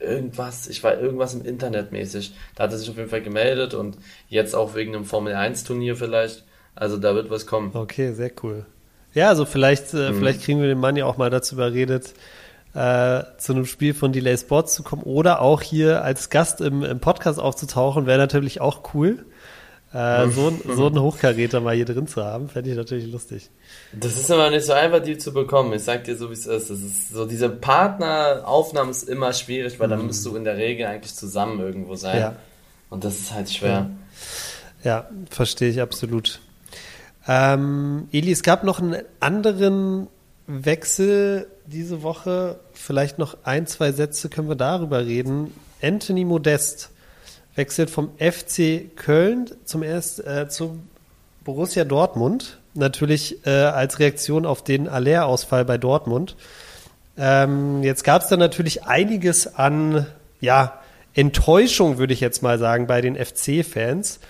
irgendwas, 0.00 0.66
ich 0.66 0.82
war 0.82 0.98
irgendwas 0.98 1.34
im 1.34 1.44
Internet 1.44 1.92
mäßig. 1.92 2.34
Da 2.54 2.64
hat 2.64 2.72
er 2.72 2.78
sich 2.78 2.90
auf 2.90 2.96
jeden 2.96 3.08
Fall 3.08 3.22
gemeldet 3.22 3.74
und 3.74 3.98
jetzt 4.28 4.54
auch 4.54 4.74
wegen 4.74 4.94
einem 4.94 5.04
Formel 5.04 5.34
1 5.34 5.64
Turnier 5.64 5.96
vielleicht. 5.96 6.44
Also 6.74 6.96
da 6.96 7.14
wird 7.14 7.30
was 7.30 7.46
kommen. 7.46 7.70
Okay, 7.74 8.12
sehr 8.12 8.30
cool. 8.42 8.64
Ja, 9.12 9.28
also 9.28 9.44
vielleicht, 9.44 9.92
äh, 9.92 10.10
mhm. 10.10 10.18
vielleicht 10.18 10.42
kriegen 10.42 10.60
wir 10.60 10.68
den 10.68 10.78
Mann 10.78 10.96
ja 10.96 11.04
auch 11.04 11.16
mal 11.16 11.30
dazu 11.30 11.56
überredet, 11.56 12.14
äh, 12.74 13.22
zu 13.38 13.52
einem 13.52 13.66
Spiel 13.66 13.94
von 13.94 14.12
Delay 14.12 14.36
Sports 14.38 14.74
zu 14.74 14.82
kommen 14.82 15.02
oder 15.02 15.40
auch 15.40 15.60
hier 15.60 16.04
als 16.04 16.30
Gast 16.30 16.60
im, 16.60 16.84
im 16.84 17.00
Podcast 17.00 17.40
aufzutauchen, 17.40 18.06
wäre 18.06 18.18
natürlich 18.18 18.60
auch 18.60 18.94
cool. 18.94 19.24
Äh, 19.92 20.28
so, 20.28 20.52
so 20.68 20.86
einen 20.86 21.00
Hochkaräter 21.00 21.60
mal 21.60 21.74
hier 21.74 21.84
drin 21.84 22.06
zu 22.06 22.24
haben, 22.24 22.48
fände 22.48 22.70
ich 22.70 22.76
natürlich 22.76 23.10
lustig. 23.10 23.50
Das 23.92 24.16
ist 24.16 24.30
aber 24.30 24.50
nicht 24.50 24.64
so 24.64 24.72
einfach, 24.72 25.00
die 25.00 25.18
zu 25.18 25.32
bekommen. 25.32 25.72
Ich 25.72 25.82
sag 25.82 26.04
dir 26.04 26.16
so, 26.16 26.30
wie 26.30 26.34
es 26.34 26.46
ist. 26.46 26.70
Das 26.70 26.78
ist 26.78 27.10
so, 27.10 27.26
diese 27.26 27.48
Partneraufnahme 27.48 28.90
ist 28.90 29.08
immer 29.08 29.32
schwierig, 29.32 29.80
weil 29.80 29.88
mhm. 29.88 29.92
dann 29.92 30.06
musst 30.06 30.24
du 30.24 30.36
in 30.36 30.44
der 30.44 30.56
Regel 30.56 30.86
eigentlich 30.86 31.14
zusammen 31.14 31.58
irgendwo 31.58 31.96
sein. 31.96 32.20
Ja. 32.20 32.36
Und 32.88 33.04
das 33.04 33.18
ist 33.18 33.34
halt 33.34 33.50
schwer. 33.50 33.90
Ja, 34.84 34.90
ja 34.90 35.10
verstehe 35.28 35.70
ich 35.70 35.80
absolut. 35.80 36.40
Ähm, 37.26 38.08
Eli, 38.12 38.30
es 38.30 38.44
gab 38.44 38.62
noch 38.62 38.80
einen 38.80 39.02
anderen 39.18 40.06
Wechsel 40.46 41.48
diese 41.66 42.02
Woche. 42.02 42.60
Vielleicht 42.72 43.18
noch 43.18 43.38
ein, 43.42 43.66
zwei 43.66 43.90
Sätze 43.90 44.28
können 44.28 44.48
wir 44.48 44.56
darüber 44.56 45.04
reden. 45.04 45.52
Anthony 45.82 46.24
Modest 46.24 46.90
wechselt 47.60 47.90
vom 47.90 48.08
FC 48.16 48.96
Köln 48.96 49.50
zum 49.66 49.82
erst 49.82 50.26
äh, 50.26 50.48
zu 50.48 50.78
Borussia 51.44 51.84
Dortmund. 51.84 52.58
Natürlich 52.72 53.46
äh, 53.46 53.50
als 53.50 53.98
Reaktion 53.98 54.46
auf 54.46 54.64
den 54.64 54.88
Aller-Ausfall 54.88 55.66
bei 55.66 55.76
Dortmund. 55.76 56.36
Ähm, 57.18 57.82
jetzt 57.82 58.02
gab 58.02 58.22
es 58.22 58.28
da 58.28 58.38
natürlich 58.38 58.84
einiges 58.84 59.56
an 59.56 60.06
ja, 60.40 60.80
Enttäuschung, 61.12 61.98
würde 61.98 62.14
ich 62.14 62.20
jetzt 62.20 62.42
mal 62.42 62.58
sagen, 62.58 62.86
bei 62.86 63.02
den 63.02 63.14
FC-Fans 63.14 64.20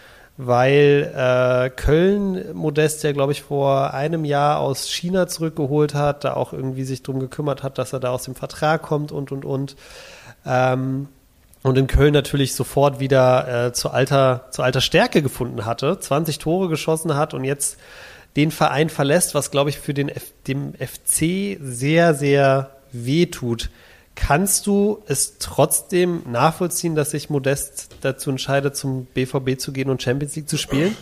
weil 0.42 1.12
äh, 1.14 1.68
Köln 1.68 2.56
Modest 2.56 3.04
ja, 3.04 3.12
glaube 3.12 3.32
ich, 3.32 3.42
vor 3.42 3.92
einem 3.92 4.24
Jahr 4.24 4.58
aus 4.60 4.88
China 4.88 5.26
zurückgeholt 5.26 5.92
hat, 5.92 6.24
da 6.24 6.32
auch 6.32 6.54
irgendwie 6.54 6.84
sich 6.84 7.02
drum 7.02 7.20
gekümmert 7.20 7.62
hat, 7.62 7.76
dass 7.76 7.92
er 7.92 8.00
da 8.00 8.08
aus 8.08 8.22
dem 8.22 8.34
Vertrag 8.34 8.80
kommt 8.80 9.12
und 9.12 9.32
und 9.32 9.44
und. 9.44 9.76
Ähm, 10.46 11.08
und 11.62 11.76
in 11.76 11.86
Köln 11.86 12.12
natürlich 12.12 12.54
sofort 12.54 13.00
wieder 13.00 13.66
äh, 13.66 13.72
zu 13.72 13.90
alter 13.90 14.46
zu 14.50 14.62
alter 14.62 14.80
Stärke 14.80 15.22
gefunden 15.22 15.66
hatte, 15.66 15.98
20 15.98 16.38
Tore 16.38 16.68
geschossen 16.68 17.16
hat 17.16 17.34
und 17.34 17.44
jetzt 17.44 17.78
den 18.36 18.50
Verein 18.50 18.88
verlässt, 18.88 19.34
was 19.34 19.50
glaube 19.50 19.70
ich 19.70 19.78
für 19.78 19.94
den 19.94 20.08
F 20.08 20.32
dem 20.46 20.74
FC 20.74 21.58
sehr 21.60 22.14
sehr 22.14 22.70
weh 22.92 23.26
tut. 23.26 23.70
Kannst 24.16 24.66
du 24.66 25.02
es 25.06 25.38
trotzdem 25.38 26.22
nachvollziehen, 26.30 26.94
dass 26.94 27.12
sich 27.12 27.30
Modest 27.30 27.90
dazu 28.02 28.30
entscheidet, 28.30 28.76
zum 28.76 29.06
BVB 29.06 29.58
zu 29.58 29.72
gehen 29.72 29.88
und 29.88 30.02
Champions 30.02 30.36
League 30.36 30.48
zu 30.48 30.58
spielen? 30.58 30.96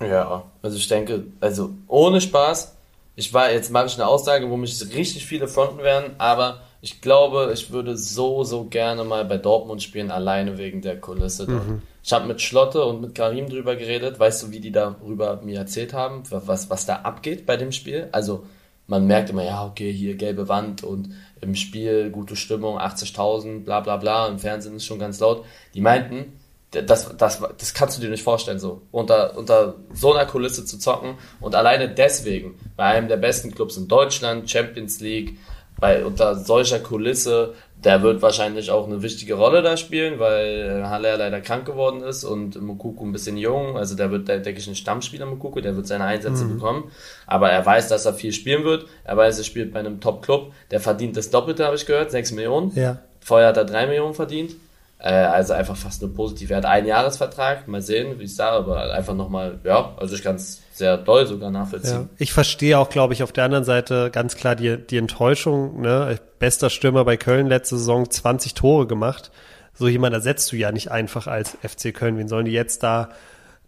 Ja, 0.00 0.44
also 0.62 0.76
ich 0.76 0.88
denke, 0.88 1.24
also 1.40 1.70
ohne 1.86 2.20
Spaß, 2.20 2.74
ich 3.16 3.32
war, 3.34 3.50
jetzt 3.50 3.70
mache 3.70 3.86
ich 3.86 3.94
eine 3.94 4.06
Aussage, 4.06 4.48
wo 4.48 4.56
mich 4.56 4.80
richtig 4.94 5.26
viele 5.26 5.48
fronten 5.48 5.78
werden, 5.78 6.12
aber 6.18 6.60
ich 6.80 7.00
glaube, 7.00 7.50
ich 7.52 7.72
würde 7.72 7.96
so, 7.96 8.44
so 8.44 8.64
gerne 8.64 9.04
mal 9.04 9.24
bei 9.24 9.36
Dortmund 9.36 9.82
spielen, 9.82 10.10
alleine 10.10 10.58
wegen 10.58 10.80
der 10.80 11.00
Kulisse. 11.00 11.50
Mhm. 11.50 11.82
Ich 12.04 12.12
habe 12.12 12.26
mit 12.26 12.40
Schlotte 12.40 12.84
und 12.84 13.00
mit 13.00 13.14
Karim 13.14 13.48
drüber 13.48 13.76
geredet. 13.76 14.18
Weißt 14.20 14.42
du, 14.42 14.50
wie 14.50 14.60
die 14.60 14.70
darüber 14.70 15.40
mir 15.42 15.58
erzählt 15.58 15.92
haben, 15.92 16.22
was, 16.30 16.70
was 16.70 16.86
da 16.86 16.96
abgeht 16.96 17.46
bei 17.46 17.56
dem 17.56 17.72
Spiel? 17.72 18.08
Also, 18.12 18.46
man 18.86 19.06
merkt 19.06 19.30
immer, 19.30 19.44
ja, 19.44 19.66
okay, 19.66 19.92
hier 19.92 20.14
gelbe 20.14 20.48
Wand 20.48 20.82
und 20.82 21.10
im 21.40 21.54
Spiel 21.54 22.10
gute 22.10 22.36
Stimmung, 22.36 22.78
80.000, 22.78 23.64
bla 23.64 23.80
bla 23.80 23.96
bla, 23.96 24.28
im 24.28 24.38
Fernsehen 24.38 24.76
ist 24.76 24.86
schon 24.86 24.98
ganz 24.98 25.20
laut. 25.20 25.44
Die 25.74 25.80
meinten, 25.80 26.38
das, 26.70 27.16
das, 27.16 27.42
das 27.58 27.74
kannst 27.74 27.98
du 27.98 28.02
dir 28.02 28.10
nicht 28.10 28.22
vorstellen, 28.22 28.58
so 28.58 28.82
unter, 28.90 29.36
unter 29.36 29.74
so 29.92 30.14
einer 30.14 30.26
Kulisse 30.26 30.64
zu 30.64 30.78
zocken 30.78 31.14
und 31.40 31.54
alleine 31.54 31.88
deswegen 31.88 32.58
bei 32.76 32.84
einem 32.84 33.08
der 33.08 33.16
besten 33.16 33.54
Clubs 33.54 33.76
in 33.76 33.88
Deutschland, 33.88 34.50
Champions 34.50 35.00
League, 35.00 35.38
bei 35.80 36.04
unter 36.04 36.34
solcher 36.34 36.80
Kulisse 36.80 37.54
der 37.84 38.02
wird 38.02 38.22
wahrscheinlich 38.22 38.70
auch 38.70 38.86
eine 38.86 39.02
wichtige 39.02 39.34
Rolle 39.34 39.62
da 39.62 39.76
spielen, 39.76 40.18
weil 40.18 40.84
Haller 40.88 41.16
leider 41.16 41.40
krank 41.40 41.64
geworden 41.64 42.02
ist 42.02 42.24
und 42.24 42.60
Mukuku 42.60 43.04
ein 43.04 43.12
bisschen 43.12 43.36
jung. 43.36 43.76
Also 43.76 43.94
der 43.94 44.10
wird, 44.10 44.26
denke 44.26 44.50
ich, 44.50 44.66
ein 44.66 44.74
Stammspieler 44.74 45.26
Mukuku, 45.26 45.60
der 45.60 45.76
wird 45.76 45.86
seine 45.86 46.04
Einsätze 46.04 46.44
mhm. 46.44 46.54
bekommen. 46.54 46.90
Aber 47.26 47.50
er 47.50 47.64
weiß, 47.64 47.88
dass 47.88 48.04
er 48.04 48.14
viel 48.14 48.32
spielen 48.32 48.64
wird. 48.64 48.86
Er 49.04 49.16
weiß, 49.16 49.38
er 49.38 49.44
spielt 49.44 49.72
bei 49.72 49.78
einem 49.78 50.00
Top-Club. 50.00 50.52
Der 50.72 50.80
verdient 50.80 51.16
das 51.16 51.30
Doppelte, 51.30 51.64
habe 51.64 51.76
ich 51.76 51.86
gehört, 51.86 52.10
6 52.10 52.32
Millionen. 52.32 52.72
Ja. 52.74 52.98
Vorher 53.20 53.48
hat 53.48 53.56
er 53.56 53.64
3 53.64 53.86
Millionen 53.86 54.14
verdient. 54.14 54.56
Äh, 54.98 55.12
also 55.12 55.52
einfach 55.52 55.76
fast 55.76 56.02
nur 56.02 56.12
positiv. 56.12 56.50
Er 56.50 56.56
hat 56.56 56.66
einen 56.66 56.88
Jahresvertrag. 56.88 57.68
Mal 57.68 57.82
sehen, 57.82 58.18
wie 58.18 58.24
es 58.24 58.34
da, 58.34 58.50
aber 58.50 58.92
einfach 58.92 59.14
nochmal, 59.14 59.60
ja, 59.62 59.94
also 59.98 60.16
ich 60.16 60.22
kann 60.24 60.34
es 60.34 60.62
sehr 60.78 60.96
doll 60.96 61.26
sogar 61.26 61.50
nachvollziehen. 61.50 61.92
Ja. 61.92 62.08
Ich 62.18 62.32
verstehe 62.32 62.78
auch, 62.78 62.88
glaube 62.88 63.12
ich, 63.12 63.22
auf 63.22 63.32
der 63.32 63.44
anderen 63.44 63.64
Seite 63.64 64.10
ganz 64.10 64.36
klar 64.36 64.56
die, 64.56 64.78
die 64.78 64.96
Enttäuschung. 64.96 65.80
Ne? 65.80 66.18
Bester 66.38 66.70
Stürmer 66.70 67.04
bei 67.04 67.16
Köln 67.16 67.46
letzte 67.48 67.76
Saison 67.76 68.08
20 68.08 68.54
Tore 68.54 68.86
gemacht. 68.86 69.30
So 69.74 69.88
jemand 69.88 70.14
ersetzt 70.14 70.50
du 70.50 70.56
ja 70.56 70.72
nicht 70.72 70.90
einfach 70.90 71.26
als 71.26 71.56
FC 71.62 71.94
Köln. 71.94 72.18
Wen 72.18 72.28
sollen 72.28 72.46
die 72.46 72.52
jetzt 72.52 72.82
da 72.82 73.10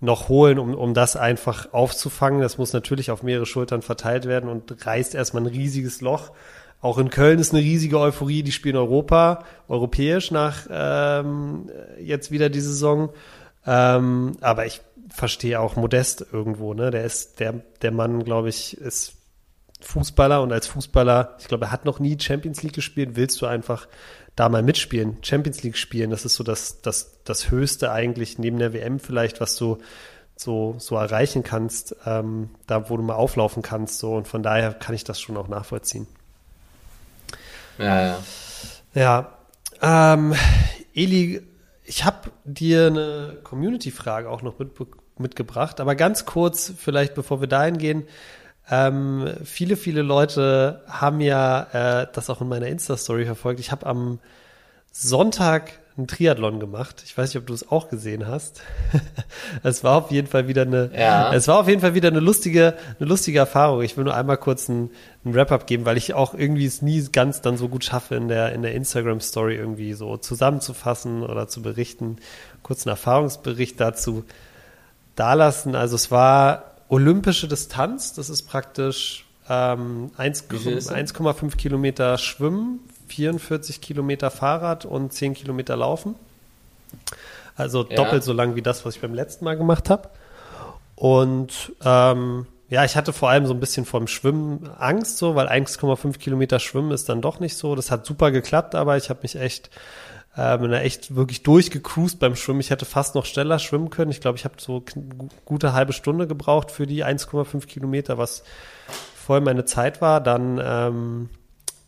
noch 0.00 0.28
holen, 0.28 0.58
um, 0.58 0.74
um 0.74 0.94
das 0.94 1.16
einfach 1.16 1.72
aufzufangen? 1.72 2.40
Das 2.40 2.58
muss 2.58 2.72
natürlich 2.72 3.10
auf 3.10 3.22
mehrere 3.22 3.46
Schultern 3.46 3.82
verteilt 3.82 4.26
werden 4.26 4.48
und 4.48 4.86
reißt 4.86 5.14
erstmal 5.14 5.42
ein 5.42 5.46
riesiges 5.46 6.00
Loch. 6.00 6.32
Auch 6.80 6.98
in 6.98 7.10
Köln 7.10 7.38
ist 7.38 7.52
eine 7.52 7.62
riesige 7.62 7.98
Euphorie. 7.98 8.42
Die 8.42 8.52
spielen 8.52 8.76
Europa, 8.76 9.44
europäisch 9.68 10.30
nach 10.30 10.66
ähm, 10.70 11.70
jetzt 12.00 12.30
wieder 12.30 12.48
die 12.48 12.60
Saison. 12.60 13.10
Ähm, 13.66 14.36
aber 14.40 14.64
ich 14.66 14.80
verstehe 15.10 15.60
auch 15.60 15.76
Modest 15.76 16.24
irgendwo, 16.32 16.74
ne? 16.74 16.90
Der 16.90 17.04
ist, 17.04 17.40
der, 17.40 17.52
der 17.82 17.90
Mann, 17.90 18.24
glaube 18.24 18.48
ich, 18.48 18.76
ist 18.76 19.14
Fußballer 19.80 20.42
und 20.42 20.52
als 20.52 20.66
Fußballer, 20.66 21.36
ich 21.40 21.48
glaube, 21.48 21.66
er 21.66 21.72
hat 21.72 21.84
noch 21.84 21.98
nie 21.98 22.18
Champions 22.20 22.62
League 22.62 22.74
gespielt, 22.74 23.16
willst 23.16 23.40
du 23.40 23.46
einfach 23.46 23.88
da 24.36 24.48
mal 24.48 24.62
mitspielen, 24.62 25.18
Champions 25.22 25.62
League 25.62 25.76
spielen. 25.76 26.10
Das 26.10 26.24
ist 26.24 26.34
so 26.34 26.44
das, 26.44 26.82
das, 26.82 27.22
das 27.24 27.50
Höchste 27.50 27.90
eigentlich 27.92 28.38
neben 28.38 28.58
der 28.58 28.72
WM 28.72 28.98
vielleicht, 28.98 29.40
was 29.40 29.56
du 29.56 29.78
so, 30.36 30.76
so 30.78 30.96
erreichen 30.96 31.42
kannst, 31.42 31.96
ähm, 32.06 32.50
da 32.66 32.88
wo 32.88 32.96
du 32.96 33.02
mal 33.02 33.14
auflaufen 33.14 33.62
kannst. 33.62 33.98
So. 33.98 34.14
Und 34.14 34.28
von 34.28 34.42
daher 34.42 34.72
kann 34.72 34.94
ich 34.94 35.04
das 35.04 35.20
schon 35.20 35.36
auch 35.36 35.48
nachvollziehen. 35.48 36.06
Ja, 37.78 38.02
ja. 38.02 38.18
Ja. 38.94 39.38
Ähm, 39.82 40.34
Eli, 40.94 41.42
ich 41.84 42.04
habe 42.04 42.30
dir 42.44 42.86
eine 42.86 43.38
Community-Frage 43.42 44.28
auch 44.28 44.42
noch 44.42 44.58
mit, 44.58 44.70
mitgebracht, 45.20 45.80
aber 45.80 45.94
ganz 45.94 46.26
kurz, 46.26 46.72
vielleicht 46.76 47.14
bevor 47.14 47.40
wir 47.40 47.48
dahin 47.48 47.78
gehen. 47.78 48.04
Ähm, 48.70 49.28
viele, 49.44 49.76
viele 49.76 50.02
Leute 50.02 50.82
haben 50.86 51.20
ja 51.20 52.02
äh, 52.02 52.06
das 52.12 52.30
auch 52.30 52.40
in 52.40 52.48
meiner 52.48 52.66
Insta-Story 52.66 53.24
verfolgt. 53.24 53.58
Ich 53.60 53.72
habe 53.72 53.86
am 53.86 54.20
Sonntag 54.92 55.80
einen 55.96 56.06
Triathlon 56.06 56.60
gemacht. 56.60 57.02
Ich 57.04 57.16
weiß 57.16 57.30
nicht, 57.30 57.40
ob 57.40 57.46
du 57.46 57.54
es 57.54 57.70
auch 57.70 57.88
gesehen 57.88 58.26
hast. 58.26 58.62
es 59.62 59.84
war 59.84 59.96
auf 59.96 60.10
jeden 60.10 60.26
Fall 60.26 60.48
wieder 60.48 60.62
eine, 60.62 60.90
ja. 60.96 61.32
es 61.32 61.46
war 61.48 61.58
auf 61.58 61.68
jeden 61.68 61.80
Fall 61.80 61.94
wieder 61.94 62.08
eine 62.08 62.20
lustige, 62.20 62.74
eine 62.98 63.08
lustige 63.08 63.38
Erfahrung. 63.38 63.82
Ich 63.82 63.96
will 63.96 64.04
nur 64.04 64.14
einmal 64.14 64.36
kurz 64.36 64.70
einen, 64.70 64.90
einen 65.24 65.34
Wrap-up 65.34 65.66
geben, 65.66 65.84
weil 65.84 65.96
ich 65.96 66.14
auch 66.14 66.34
irgendwie 66.34 66.66
es 66.66 66.80
nie 66.80 67.04
ganz 67.12 67.40
dann 67.42 67.56
so 67.56 67.68
gut 67.68 67.84
schaffe, 67.84 68.14
in 68.14 68.28
der, 68.28 68.52
in 68.52 68.62
der 68.62 68.74
Instagram-Story 68.74 69.56
irgendwie 69.56 69.92
so 69.92 70.16
zusammenzufassen 70.16 71.22
oder 71.22 71.48
zu 71.48 71.60
berichten. 71.62 72.16
Kurz 72.62 72.86
einen 72.86 72.92
Erfahrungsbericht 72.92 73.80
dazu 73.80 74.24
dalassen. 75.16 75.74
Also 75.74 75.96
es 75.96 76.10
war 76.10 76.64
olympische 76.88 77.48
Distanz. 77.48 78.12
Das 78.14 78.30
ist 78.30 78.42
praktisch 78.42 79.24
ähm, 79.48 80.10
1,5 80.18 81.56
Kilometer 81.56 82.18
Schwimmen, 82.18 82.80
44 83.08 83.80
Kilometer 83.80 84.30
Fahrrad 84.30 84.84
und 84.84 85.12
10 85.12 85.34
Kilometer 85.34 85.76
Laufen. 85.76 86.14
Also 87.56 87.86
ja. 87.88 87.96
doppelt 87.96 88.24
so 88.24 88.32
lang 88.32 88.54
wie 88.54 88.62
das, 88.62 88.84
was 88.84 88.96
ich 88.96 89.00
beim 89.00 89.14
letzten 89.14 89.44
Mal 89.44 89.56
gemacht 89.56 89.90
habe. 89.90 90.08
Und 90.94 91.72
ähm, 91.84 92.46
ja, 92.68 92.84
ich 92.84 92.96
hatte 92.96 93.12
vor 93.12 93.30
allem 93.30 93.46
so 93.46 93.52
ein 93.52 93.60
bisschen 93.60 93.84
vom 93.84 94.06
Schwimmen 94.06 94.70
Angst, 94.78 95.18
so, 95.18 95.34
weil 95.34 95.48
1,5 95.48 96.18
Kilometer 96.18 96.60
Schwimmen 96.60 96.92
ist 96.92 97.08
dann 97.08 97.20
doch 97.20 97.40
nicht 97.40 97.56
so. 97.56 97.74
Das 97.74 97.90
hat 97.90 98.06
super 98.06 98.30
geklappt, 98.30 98.76
aber 98.76 98.96
ich 98.96 99.10
habe 99.10 99.20
mich 99.22 99.34
echt, 99.34 99.70
äh, 100.36 100.58
bin 100.58 100.70
da 100.70 100.80
echt 100.80 101.14
wirklich 101.16 101.42
durchgecruised 101.42 102.18
beim 102.18 102.36
Schwimmen. 102.36 102.60
Ich 102.60 102.70
hätte 102.70 102.84
fast 102.84 103.14
noch 103.14 103.26
schneller 103.26 103.58
schwimmen 103.58 103.90
können. 103.90 104.10
Ich 104.10 104.20
glaube, 104.20 104.38
ich 104.38 104.44
habe 104.44 104.54
so 104.58 104.84
gute 105.44 105.72
halbe 105.72 105.92
Stunde 105.92 106.26
gebraucht 106.26 106.70
für 106.70 106.86
die 106.86 107.04
1,5 107.04 107.66
Kilometer, 107.66 108.16
was 108.16 108.44
voll 109.14 109.40
meine 109.40 109.64
Zeit 109.64 110.00
war. 110.00 110.20
Dann 110.20 110.60
ähm, 110.62 111.30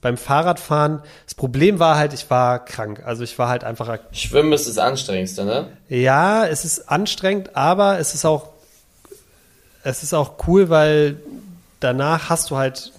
beim 0.00 0.16
Fahrradfahren, 0.16 1.00
das 1.24 1.34
Problem 1.34 1.78
war 1.78 1.96
halt, 1.96 2.12
ich 2.12 2.28
war 2.28 2.64
krank. 2.64 3.02
Also 3.06 3.22
ich 3.22 3.38
war 3.38 3.48
halt 3.48 3.62
einfach. 3.62 3.98
Schwimmen 4.10 4.52
ist 4.52 4.68
das 4.68 4.76
Anstrengendste, 4.76 5.44
ne? 5.44 5.68
Ja, 5.88 6.44
es 6.44 6.64
ist 6.64 6.90
anstrengend, 6.90 7.54
aber 7.54 8.00
es 8.00 8.14
ist 8.14 8.24
auch, 8.24 8.48
es 9.84 10.02
ist 10.02 10.12
auch 10.12 10.34
cool, 10.48 10.68
weil 10.68 11.20
danach 11.78 12.28
hast 12.28 12.50
du 12.50 12.56
halt, 12.56 12.92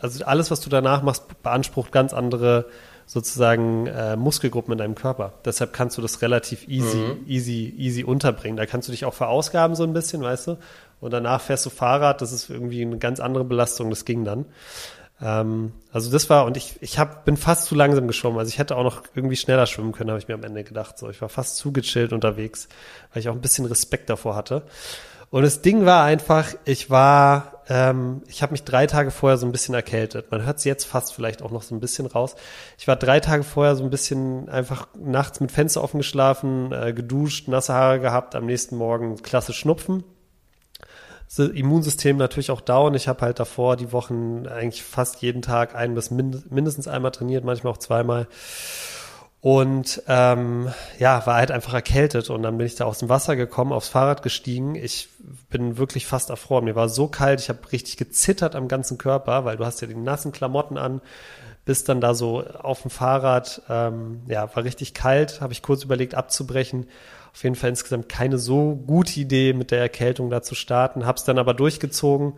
also 0.00 0.24
alles, 0.24 0.50
was 0.50 0.60
du 0.60 0.70
danach 0.70 1.02
machst, 1.02 1.42
beansprucht 1.42 1.92
ganz 1.92 2.14
andere 2.14 2.64
sozusagen 3.10 3.88
äh, 3.88 4.14
Muskelgruppen 4.14 4.70
in 4.70 4.78
deinem 4.78 4.94
Körper. 4.94 5.32
Deshalb 5.44 5.72
kannst 5.72 5.98
du 5.98 6.02
das 6.02 6.22
relativ 6.22 6.68
easy, 6.68 6.96
mhm. 6.96 7.24
easy, 7.26 7.74
easy 7.76 8.04
unterbringen. 8.04 8.56
Da 8.56 8.66
kannst 8.66 8.86
du 8.86 8.92
dich 8.92 9.04
auch 9.04 9.14
verausgaben 9.14 9.74
so 9.74 9.82
ein 9.82 9.92
bisschen, 9.92 10.22
weißt 10.22 10.46
du? 10.46 10.58
Und 11.00 11.12
danach 11.12 11.40
fährst 11.40 11.66
du 11.66 11.70
Fahrrad, 11.70 12.22
das 12.22 12.30
ist 12.30 12.48
irgendwie 12.50 12.82
eine 12.82 12.98
ganz 12.98 13.18
andere 13.18 13.42
Belastung, 13.42 13.90
das 13.90 14.04
ging 14.04 14.24
dann. 14.24 14.44
Ähm, 15.20 15.72
also 15.92 16.08
das 16.12 16.30
war, 16.30 16.44
und 16.44 16.56
ich, 16.56 16.80
ich 16.82 17.00
hab, 17.00 17.24
bin 17.24 17.36
fast 17.36 17.64
zu 17.64 17.74
langsam 17.74 18.06
geschwommen. 18.06 18.38
Also 18.38 18.48
ich 18.50 18.60
hätte 18.60 18.76
auch 18.76 18.84
noch 18.84 19.02
irgendwie 19.16 19.34
schneller 19.34 19.66
schwimmen 19.66 19.90
können, 19.90 20.10
habe 20.10 20.20
ich 20.20 20.28
mir 20.28 20.34
am 20.34 20.44
Ende 20.44 20.62
gedacht. 20.62 20.96
So, 20.96 21.10
ich 21.10 21.20
war 21.20 21.28
fast 21.28 21.56
zu 21.56 21.72
gechillt 21.72 22.12
unterwegs, 22.12 22.68
weil 23.12 23.22
ich 23.22 23.28
auch 23.28 23.34
ein 23.34 23.40
bisschen 23.40 23.66
Respekt 23.66 24.08
davor 24.08 24.36
hatte. 24.36 24.62
Und 25.30 25.42
das 25.42 25.62
Ding 25.62 25.84
war 25.84 26.04
einfach, 26.04 26.54
ich 26.64 26.90
war, 26.90 27.59
ähm, 27.70 28.22
ich 28.26 28.42
habe 28.42 28.52
mich 28.52 28.64
drei 28.64 28.86
Tage 28.86 29.10
vorher 29.10 29.38
so 29.38 29.46
ein 29.46 29.52
bisschen 29.52 29.74
erkältet. 29.74 30.30
Man 30.30 30.44
hört 30.44 30.58
es 30.58 30.64
jetzt 30.64 30.84
fast 30.84 31.14
vielleicht 31.14 31.40
auch 31.40 31.50
noch 31.50 31.62
so 31.62 31.74
ein 31.74 31.80
bisschen 31.80 32.04
raus. 32.04 32.34
Ich 32.78 32.86
war 32.86 32.96
drei 32.96 33.20
Tage 33.20 33.44
vorher 33.44 33.76
so 33.76 33.84
ein 33.84 33.90
bisschen 33.90 34.50
einfach 34.50 34.88
nachts 34.98 35.40
mit 35.40 35.52
Fenster 35.52 35.82
offen 35.82 35.98
geschlafen, 35.98 36.72
äh, 36.72 36.92
geduscht, 36.92 37.48
nasse 37.48 37.72
Haare 37.72 38.00
gehabt, 38.00 38.34
am 38.34 38.44
nächsten 38.44 38.76
Morgen 38.76 39.22
klasse 39.22 39.54
Schnupfen 39.54 40.04
Immunsystem 41.38 42.16
natürlich 42.16 42.50
auch 42.50 42.60
down. 42.60 42.94
Ich 42.94 43.06
habe 43.06 43.20
halt 43.22 43.38
davor 43.38 43.76
die 43.76 43.92
Wochen 43.92 44.46
eigentlich 44.48 44.82
fast 44.82 45.22
jeden 45.22 45.42
Tag 45.42 45.76
ein 45.76 45.94
bis 45.94 46.10
mindestens 46.10 46.88
einmal 46.88 47.12
trainiert, 47.12 47.44
manchmal 47.44 47.72
auch 47.72 47.78
zweimal. 47.78 48.26
Und 49.42 50.02
ähm, 50.06 50.70
ja, 50.98 51.26
war 51.26 51.36
halt 51.36 51.50
einfach 51.50 51.72
erkältet 51.72 52.28
und 52.28 52.42
dann 52.42 52.58
bin 52.58 52.66
ich 52.66 52.74
da 52.74 52.84
aus 52.84 52.98
dem 52.98 53.08
Wasser 53.08 53.36
gekommen, 53.36 53.72
aufs 53.72 53.88
Fahrrad 53.88 54.22
gestiegen. 54.22 54.74
Ich 54.74 55.08
bin 55.48 55.78
wirklich 55.78 56.06
fast 56.06 56.28
erfroren. 56.28 56.64
Mir 56.64 56.76
war 56.76 56.90
so 56.90 57.08
kalt, 57.08 57.40
ich 57.40 57.48
habe 57.48 57.72
richtig 57.72 57.96
gezittert 57.96 58.54
am 58.54 58.68
ganzen 58.68 58.98
Körper, 58.98 59.46
weil 59.46 59.56
du 59.56 59.64
hast 59.64 59.80
ja 59.80 59.86
die 59.86 59.94
nassen 59.94 60.32
Klamotten 60.32 60.76
an, 60.76 61.00
bist 61.64 61.88
dann 61.88 62.02
da 62.02 62.12
so 62.12 62.44
auf 62.44 62.82
dem 62.82 62.90
Fahrrad. 62.90 63.62
Ähm, 63.70 64.20
ja, 64.26 64.54
war 64.54 64.64
richtig 64.64 64.92
kalt, 64.92 65.40
habe 65.40 65.54
ich 65.54 65.62
kurz 65.62 65.84
überlegt 65.84 66.14
abzubrechen 66.14 66.86
auf 67.32 67.44
jeden 67.44 67.54
Fall 67.54 67.70
insgesamt 67.70 68.08
keine 68.08 68.38
so 68.38 68.74
gute 68.74 69.20
Idee, 69.20 69.52
mit 69.52 69.70
der 69.70 69.80
Erkältung 69.80 70.30
da 70.30 70.42
zu 70.42 70.54
starten. 70.54 71.06
Hab's 71.06 71.24
dann 71.24 71.38
aber 71.38 71.54
durchgezogen. 71.54 72.34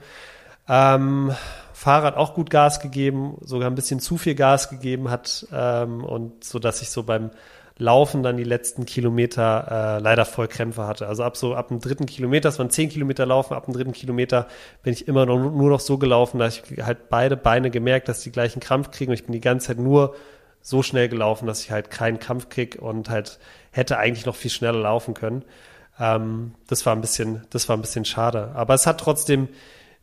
Ähm, 0.69 1.35
Fahrrad 1.83 2.17
auch 2.17 2.35
gut 2.35 2.49
Gas 2.49 2.79
gegeben, 2.79 3.39
sogar 3.41 3.69
ein 3.69 3.75
bisschen 3.75 3.99
zu 3.99 4.17
viel 4.17 4.37
Gas 4.37 4.69
gegeben 4.69 5.11
hat 5.11 5.49
ähm, 5.53 6.05
und 6.05 6.45
so, 6.45 6.61
dass 6.61 6.81
ich 6.81 6.91
so 6.91 7.03
beim 7.03 7.33
Laufen 7.77 8.23
dann 8.23 8.37
die 8.37 8.45
letzten 8.45 8.87
Kilometer 8.87 9.97
äh, 9.97 10.01
leider 10.01 10.25
voll 10.25 10.47
Krämpfe 10.47 10.87
hatte. 10.87 11.09
Also 11.09 11.25
ab 11.25 11.37
so 11.37 11.57
ab 11.57 11.69
dem 11.69 11.81
dritten 11.81 12.07
Kilometer, 12.07 12.51
es 12.51 12.61
waren 12.61 12.71
zehn 12.71 12.89
Kilometer 12.89 13.27
laufen, 13.27 13.55
ab 13.55 13.65
dem 13.65 13.75
dritten 13.75 13.91
Kilometer 13.91 14.47
bin 14.85 14.93
ich 14.93 15.09
immer 15.09 15.27
noch, 15.27 15.39
nur 15.39 15.71
noch 15.71 15.81
so 15.81 15.99
gelaufen, 15.99 16.39
dass 16.39 16.57
ich 16.59 16.85
halt 16.85 17.09
beide 17.09 17.37
Beine 17.37 17.69
gemerkt, 17.69 18.09
dass 18.09 18.21
die 18.21 18.31
gleichen 18.31 18.61
Krampf 18.61 18.93
kriegen 18.93 19.11
und 19.11 19.15
ich 19.15 19.25
bin 19.25 19.33
die 19.33 19.41
ganze 19.41 19.67
Zeit 19.67 19.79
nur 19.79 20.15
so 20.61 20.85
schnell 20.85 21.09
gelaufen, 21.09 21.49
dass 21.49 21.65
ich 21.65 21.73
halt 21.73 21.91
keinen 21.91 22.21
Kampf 22.21 22.49
krieg 22.49 22.79
und 22.81 23.11
halt 23.11 23.41
hätte 23.73 23.99
eigentlich 23.99 24.25
noch 24.25 24.37
viel 24.37 24.53
schneller 24.53 24.79
laufen 24.79 25.15
können. 25.15 25.45
Ähm, 25.99 26.55
das 26.69 26.87
war 26.87 26.95
ein 26.95 27.01
bisschen, 27.01 27.43
das 27.51 27.69
war 27.69 27.77
ein 27.77 27.83
bisschen 27.83 28.05
schade. 28.05 28.53
Aber 28.55 28.75
es 28.75 28.87
hat 28.87 29.01
trotzdem 29.01 29.49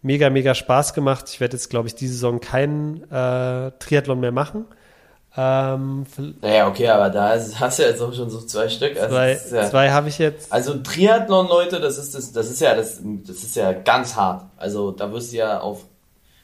mega, 0.01 0.29
mega 0.29 0.55
Spaß 0.55 0.93
gemacht. 0.93 1.25
Ich 1.29 1.39
werde 1.39 1.57
jetzt, 1.57 1.69
glaube 1.69 1.87
ich, 1.87 1.95
diese 1.95 2.13
Saison 2.13 2.39
keinen 2.39 3.03
äh, 3.11 3.71
Triathlon 3.79 4.19
mehr 4.19 4.31
machen. 4.31 4.65
Ähm, 5.37 6.05
naja, 6.41 6.67
okay, 6.67 6.87
aber 6.87 7.09
da 7.09 7.29
hast 7.29 7.79
du 7.79 7.83
jetzt 7.83 8.01
auch 8.01 8.13
schon 8.13 8.29
so 8.29 8.41
zwei 8.41 8.67
Stück. 8.67 8.97
Also 8.99 9.15
zwei, 9.15 9.39
ja, 9.51 9.69
zwei 9.69 9.91
habe 9.91 10.09
ich 10.09 10.17
jetzt. 10.17 10.51
Also 10.51 10.75
Triathlon, 10.79 11.47
Leute, 11.47 11.79
das 11.79 11.97
ist 11.97 12.15
das, 12.15 12.31
das 12.31 12.49
ist 12.49 12.61
ja 12.61 12.75
das, 12.75 12.99
das 13.03 13.37
ist 13.43 13.55
ja 13.55 13.71
ganz 13.73 14.15
hart. 14.15 14.45
Also 14.57 14.91
da 14.91 15.11
wirst 15.11 15.31
du 15.31 15.37
ja 15.37 15.59
auf 15.59 15.85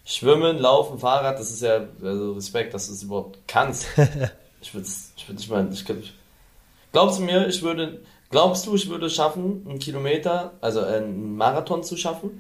Schwimmen, 0.06 0.60
Laufen, 0.60 0.99
Fahrrad, 0.99 1.39
das 1.39 1.49
ist 1.49 1.64
ja 1.64 1.82
also 2.03 2.34
Respekt, 2.34 2.76
dass 2.76 2.88
du 2.88 2.93
es 2.93 3.01
überhaupt 3.01 3.39
kannst. 3.47 3.88
ich 4.62 4.74
würde 4.74 4.88
ich 5.18 5.28
würd 5.28 5.39
nicht 5.39 5.49
mal, 5.49 5.68
ich, 5.72 5.89
ich, 5.89 6.14
Glaubst 6.91 7.20
du 7.20 7.24
mir, 7.24 7.47
ich 7.47 7.62
würde, 7.62 7.99
glaubst 8.30 8.68
du, 8.68 8.76
ich 8.76 8.88
würde 8.89 9.10
schaffen, 9.10 9.66
einen 9.68 9.80
Kilometer, 9.80 10.53
also 10.62 10.82
einen 10.82 11.36
Marathon 11.36 11.84
zu 11.84 11.97
schaffen? 11.97 12.39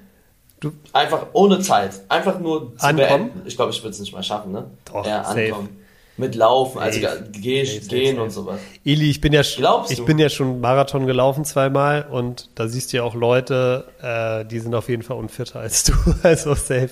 Du? 0.65 0.73
Einfach 0.93 1.27
ohne 1.33 1.59
Zeit. 1.59 1.91
Einfach 2.09 2.39
nur 2.39 2.75
zu 2.77 2.83
ankommen? 2.83 2.97
beenden. 2.97 3.41
Ich 3.45 3.55
glaube, 3.55 3.71
ich 3.71 3.81
würde 3.83 3.91
es 3.91 3.99
nicht 3.99 4.13
mal 4.13 4.23
schaffen, 4.23 4.51
ne? 4.51 4.65
Doch, 4.85 5.05
ja, 5.05 5.21
ankommen. 5.21 5.69
Mit 6.17 6.33
Laufen, 6.33 6.79
also 6.79 6.99
geh, 7.33 7.65
safe, 7.65 7.87
gehen 7.87 8.15
safe. 8.15 8.23
und 8.23 8.29
sowas. 8.31 8.59
Ili, 8.85 9.09
ich 9.09 9.19
bin 9.19 9.33
ja, 9.33 9.41
Glaubst 9.41 9.91
ich 9.91 9.97
du? 9.97 10.05
bin 10.05 10.17
ja 10.17 10.29
schon 10.29 10.61
Marathon 10.61 11.07
gelaufen 11.07 11.43
zweimal 11.43 12.07
und 12.09 12.49
da 12.55 12.69
siehst 12.69 12.93
du 12.93 12.97
ja 12.97 13.03
auch 13.03 13.15
Leute, 13.15 13.85
äh, 14.01 14.45
die 14.45 14.59
sind 14.59 14.73
auf 14.73 14.87
jeden 14.87 15.03
Fall 15.03 15.17
unfitter 15.17 15.59
als 15.59 15.83
du. 15.83 15.93
Also 16.23 16.55
safe. 16.55 16.91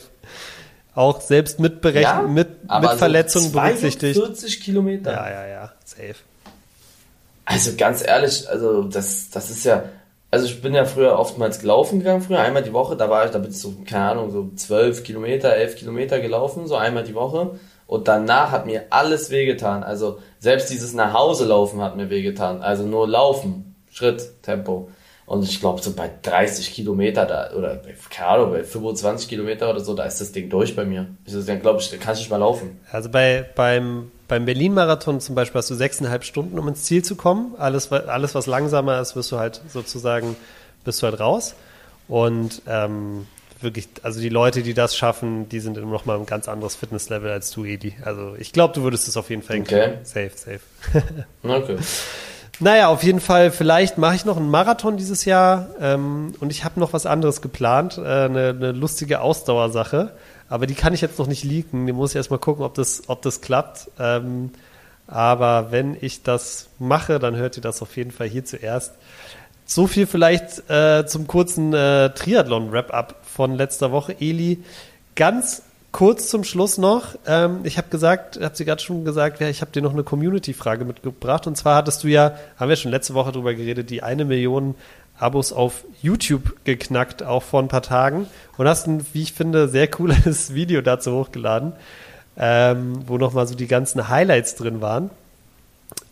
Auch 0.93 1.21
selbst 1.21 1.59
mit, 1.59 1.81
Berechn 1.81 2.01
ja, 2.03 2.21
mit, 2.21 2.49
mit 2.69 2.91
Verletzungen 2.97 3.51
berücksichtigt. 3.53 4.19
40 4.19 4.61
Kilometer. 4.61 5.11
Ja, 5.13 5.29
ja, 5.29 5.47
ja, 5.47 5.71
safe. 5.85 6.15
Also 7.45 7.71
ganz 7.77 8.05
ehrlich, 8.05 8.47
also 8.49 8.83
das, 8.83 9.29
das 9.29 9.49
ist 9.49 9.63
ja, 9.63 9.83
also 10.33 10.47
ich 10.47 10.63
bin 10.63 10.73
ja 10.73 10.83
früher 10.83 11.19
oftmals 11.19 11.59
gelaufen 11.59 11.99
gegangen, 11.99 12.23
früher 12.23 12.39
einmal 12.39 12.63
die 12.63 12.73
Woche, 12.73 12.97
da 12.97 13.07
war 13.07 13.23
ich, 13.23 13.29
da 13.29 13.37
bin 13.37 13.51
ich 13.51 13.59
so, 13.59 13.75
keine 13.87 14.05
Ahnung, 14.05 14.31
so 14.31 14.49
zwölf 14.55 15.03
Kilometer, 15.03 15.55
elf 15.55 15.75
Kilometer 15.75 16.19
gelaufen, 16.19 16.65
so 16.65 16.75
einmal 16.75 17.03
die 17.03 17.13
Woche. 17.13 17.51
Und 17.85 18.07
danach 18.07 18.49
hat 18.49 18.65
mir 18.65 18.85
alles 18.89 19.29
wehgetan. 19.29 19.83
Also 19.83 20.17
selbst 20.39 20.71
dieses 20.71 20.95
nach 20.95 21.13
Hause 21.13 21.45
laufen 21.45 21.83
hat 21.83 21.97
mir 21.97 22.09
wehgetan. 22.09 22.63
Also 22.63 22.83
nur 22.83 23.07
laufen, 23.07 23.75
Schritt, 23.91 24.41
Tempo. 24.41 24.89
Und 25.27 25.43
ich 25.43 25.59
glaube, 25.59 25.83
so 25.83 25.93
bei 25.93 26.09
30 26.23 26.73
Kilometer 26.73 27.27
da, 27.27 27.51
oder 27.55 27.79
keine 28.09 28.29
Ahnung, 28.29 28.51
bei 28.53 28.63
25 28.63 29.29
Kilometer 29.29 29.69
oder 29.69 29.81
so, 29.81 29.93
da 29.93 30.05
ist 30.05 30.19
das 30.19 30.31
Ding 30.31 30.49
durch 30.49 30.75
bei 30.75 30.83
mir. 30.83 31.05
Dann 31.27 31.61
glaube 31.61 31.79
ich, 31.79 31.91
da 31.91 31.97
kann 31.97 32.13
ich 32.15 32.21
nicht 32.21 32.31
mal 32.31 32.37
laufen. 32.37 32.79
Also 32.91 33.09
bei, 33.09 33.45
beim, 33.55 34.09
beim 34.27 34.45
Berlin-Marathon 34.45 35.19
zum 35.19 35.35
Beispiel 35.35 35.59
hast 35.59 35.69
du 35.69 35.75
sechseinhalb 35.75 36.23
Stunden, 36.23 36.57
um 36.57 36.67
ins 36.67 36.83
Ziel 36.83 37.03
zu 37.03 37.15
kommen. 37.15 37.55
Alles, 37.57 37.91
alles, 37.91 38.35
was 38.35 38.47
langsamer 38.47 38.99
ist, 38.99 39.15
wirst 39.15 39.31
du 39.31 39.39
halt 39.39 39.61
sozusagen, 39.67 40.35
bist 40.83 41.01
du 41.01 41.07
halt 41.07 41.19
raus. 41.19 41.55
Und 42.07 42.61
ähm, 42.67 43.27
wirklich, 43.61 43.87
also 44.03 44.19
die 44.19 44.29
Leute, 44.29 44.61
die 44.61 44.73
das 44.73 44.95
schaffen, 44.95 45.49
die 45.49 45.59
sind 45.59 45.77
noch 45.77 46.05
mal 46.05 46.17
ein 46.17 46.25
ganz 46.25 46.47
anderes 46.47 46.75
Fitnesslevel 46.75 47.31
als 47.31 47.51
du, 47.51 47.65
Edi. 47.65 47.95
Also 48.03 48.35
ich 48.37 48.51
glaube, 48.51 48.73
du 48.73 48.83
würdest 48.83 49.07
es 49.07 49.17
auf 49.17 49.29
jeden 49.29 49.41
Fall 49.41 49.61
okay. 49.61 49.97
Safe, 50.03 50.31
safe. 50.35 50.59
okay. 51.43 51.77
Naja, 52.59 52.87
auf 52.89 53.03
jeden 53.03 53.19
Fall, 53.19 53.51
vielleicht 53.51 53.97
mache 53.97 54.15
ich 54.15 54.25
noch 54.25 54.37
einen 54.37 54.51
Marathon 54.51 54.97
dieses 54.97 55.25
Jahr 55.25 55.69
ähm, 55.81 56.35
und 56.39 56.51
ich 56.51 56.63
habe 56.63 56.79
noch 56.79 56.93
was 56.93 57.05
anderes 57.05 57.41
geplant, 57.41 57.97
äh, 57.97 58.01
eine, 58.01 58.49
eine 58.49 58.71
lustige 58.71 59.21
Ausdauersache, 59.21 60.11
aber 60.53 60.67
die 60.67 60.75
kann 60.75 60.93
ich 60.93 61.01
jetzt 61.01 61.17
noch 61.17 61.25
nicht 61.25 61.43
leaken, 61.43 61.87
die 61.87 61.93
muss 61.93 62.11
ich 62.11 62.15
erstmal 62.15 62.37
gucken, 62.37 62.63
ob 62.63 62.75
das, 62.75 63.01
ob 63.07 63.23
das 63.23 63.41
klappt. 63.41 63.89
Ähm, 63.97 64.51
aber 65.07 65.71
wenn 65.71 65.97
ich 65.99 66.21
das 66.21 66.69
mache, 66.77 67.17
dann 67.17 67.35
hört 67.35 67.57
ihr 67.57 67.63
das 67.63 67.81
auf 67.81 67.97
jeden 67.97 68.11
Fall 68.11 68.27
hier 68.27 68.45
zuerst. 68.45 68.93
So 69.65 69.87
viel 69.87 70.05
vielleicht 70.05 70.69
äh, 70.69 71.07
zum 71.07 71.25
kurzen 71.25 71.73
äh, 71.73 72.11
Triathlon-Wrap-Up 72.11 73.15
von 73.23 73.55
letzter 73.55 73.91
Woche. 73.91 74.15
Eli, 74.19 74.59
ganz 75.15 75.63
kurz 75.91 76.29
zum 76.29 76.43
Schluss 76.43 76.77
noch. 76.77 77.15
Ähm, 77.25 77.61
ich 77.63 77.79
habe 77.79 77.89
gesagt, 77.89 78.39
habe 78.39 78.55
sie 78.55 78.65
gerade 78.65 78.83
schon 78.83 79.05
gesagt, 79.05 79.41
ja, 79.41 79.49
ich 79.49 79.61
habe 79.61 79.71
dir 79.71 79.81
noch 79.81 79.93
eine 79.93 80.03
Community-Frage 80.03 80.85
mitgebracht. 80.85 81.47
Und 81.47 81.57
zwar 81.57 81.77
hattest 81.77 82.03
du 82.03 82.09
ja, 82.09 82.35
haben 82.57 82.69
wir 82.69 82.75
schon 82.75 82.91
letzte 82.91 83.15
Woche 83.15 83.31
drüber 83.31 83.55
geredet, 83.55 83.89
die 83.89 84.03
eine 84.03 84.23
Million 84.23 84.75
Abos 85.23 85.53
auf 85.53 85.85
YouTube 86.01 86.53
geknackt, 86.65 87.23
auch 87.23 87.41
vor 87.41 87.61
ein 87.61 87.69
paar 87.69 87.81
Tagen. 87.81 88.27
Und 88.57 88.67
hast 88.67 88.87
ein, 88.87 89.05
wie 89.13 89.23
ich 89.23 89.33
finde, 89.33 89.67
sehr 89.67 89.87
cooles 89.87 90.53
Video 90.53 90.81
dazu 90.81 91.13
hochgeladen, 91.13 91.73
ähm, 92.37 93.03
wo 93.07 93.17
nochmal 93.17 93.47
so 93.47 93.55
die 93.55 93.67
ganzen 93.67 94.09
Highlights 94.09 94.55
drin 94.55 94.81
waren. 94.81 95.09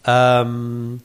Ähm, 0.05 1.01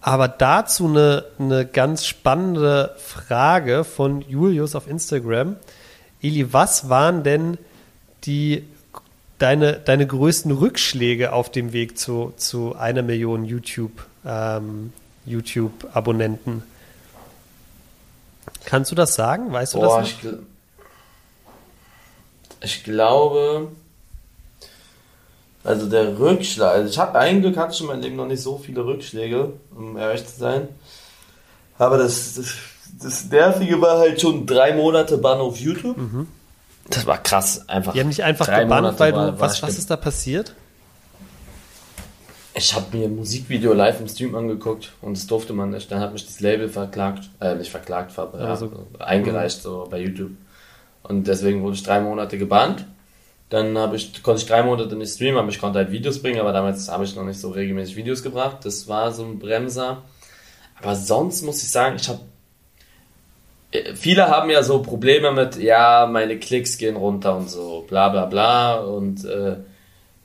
aber 0.00 0.28
dazu 0.28 0.86
eine, 0.86 1.24
eine 1.38 1.66
ganz 1.66 2.06
spannende 2.06 2.94
Frage 2.98 3.82
von 3.82 4.22
Julius 4.22 4.76
auf 4.76 4.88
Instagram. 4.88 5.56
Eli, 6.22 6.52
was 6.52 6.88
waren 6.88 7.24
denn 7.24 7.58
die 8.24 8.64
deine, 9.38 9.74
deine 9.74 10.06
größten 10.06 10.52
Rückschläge 10.52 11.32
auf 11.32 11.50
dem 11.50 11.72
Weg 11.72 11.98
zu, 11.98 12.32
zu 12.36 12.76
einer 12.76 13.02
Million 13.02 13.44
YouTube, 13.44 14.06
ähm, 14.24 14.92
YouTube-Abonnenten? 15.24 16.62
Kannst 18.64 18.90
du 18.90 18.94
das 18.94 19.14
sagen? 19.14 19.52
Weißt 19.52 19.74
du 19.74 19.78
Boah, 19.78 20.00
das? 20.00 20.08
Ich, 20.08 20.20
gl 20.20 20.42
ich 22.60 22.84
glaube, 22.84 23.68
also 25.62 25.88
der 25.88 26.18
Rückschlag, 26.18 26.74
also 26.74 26.88
ich 26.88 26.98
habe 26.98 27.18
ein 27.18 27.42
Glück 27.42 27.56
hatte 27.56 27.72
ich 27.74 27.80
in 27.80 27.86
meinem 27.86 28.00
Leben 28.00 28.16
noch 28.16 28.26
nicht 28.26 28.42
so 28.42 28.58
viele 28.58 28.84
Rückschläge, 28.84 29.52
um 29.74 29.96
ehrlich 29.96 30.26
zu 30.26 30.38
sein. 30.38 30.68
Aber 31.78 31.98
das, 31.98 32.34
das, 32.34 32.54
das 33.02 33.24
Nervige 33.26 33.80
war 33.80 33.98
halt 33.98 34.20
schon 34.20 34.46
drei 34.46 34.74
Monate 34.74 35.18
Bann 35.18 35.38
auf 35.38 35.58
YouTube. 35.58 35.96
Mhm. 35.96 36.28
Das 36.88 37.04
war 37.04 37.18
krass, 37.18 37.68
einfach. 37.68 37.92
Die 37.92 38.00
haben 38.00 38.08
nicht 38.08 38.22
einfach 38.22 38.46
gebannt, 38.46 38.98
weil 38.98 39.12
du, 39.12 39.18
war, 39.18 39.40
was, 39.40 39.62
was 39.62 39.76
ist 39.76 39.90
da 39.90 39.96
passiert? 39.96 40.54
Ich 42.58 42.74
habe 42.74 42.96
mir 42.96 43.04
ein 43.04 43.16
Musikvideo 43.16 43.74
live 43.74 44.00
im 44.00 44.08
Stream 44.08 44.34
angeguckt 44.34 44.92
und 45.02 45.14
das 45.14 45.26
durfte 45.26 45.52
man 45.52 45.70
nicht. 45.70 45.92
Dann 45.92 46.00
hat 46.00 46.14
mich 46.14 46.24
das 46.24 46.40
Label 46.40 46.70
verklagt, 46.70 47.28
äh, 47.38 47.54
nicht 47.54 47.70
verklagt, 47.70 48.18
aber 48.18 48.38
also, 48.38 48.66
ja, 48.98 49.04
eingereicht 49.04 49.60
so 49.60 49.86
bei 49.90 50.00
YouTube. 50.00 50.32
Und 51.02 51.26
deswegen 51.26 51.62
wurde 51.62 51.76
ich 51.76 51.82
drei 51.82 52.00
Monate 52.00 52.38
gebannt. 52.38 52.86
Dann 53.50 53.76
ich, 53.94 54.22
konnte 54.22 54.40
ich 54.40 54.46
drei 54.46 54.62
Monate 54.62 54.96
nicht 54.96 55.12
streamen, 55.12 55.38
aber 55.38 55.50
ich 55.50 55.60
konnte 55.60 55.78
halt 55.78 55.92
Videos 55.92 56.20
bringen, 56.22 56.40
aber 56.40 56.52
damals 56.52 56.90
habe 56.90 57.04
ich 57.04 57.14
noch 57.14 57.24
nicht 57.24 57.38
so 57.38 57.50
regelmäßig 57.50 57.94
Videos 57.94 58.22
gebracht. 58.22 58.64
Das 58.64 58.88
war 58.88 59.12
so 59.12 59.24
ein 59.24 59.38
Bremser. 59.38 60.02
Aber 60.80 60.96
sonst 60.96 61.42
muss 61.42 61.62
ich 61.62 61.70
sagen, 61.70 61.96
ich 61.96 62.08
habe 62.08 62.20
äh, 63.70 63.94
viele 63.94 64.28
haben 64.28 64.48
ja 64.50 64.62
so 64.62 64.80
Probleme 64.80 65.30
mit, 65.30 65.56
ja, 65.56 66.08
meine 66.10 66.38
Klicks 66.38 66.78
gehen 66.78 66.96
runter 66.96 67.36
und 67.36 67.50
so, 67.50 67.84
bla 67.88 68.08
bla 68.08 68.24
bla 68.26 68.76
und 68.76 69.24
äh, 69.24 69.56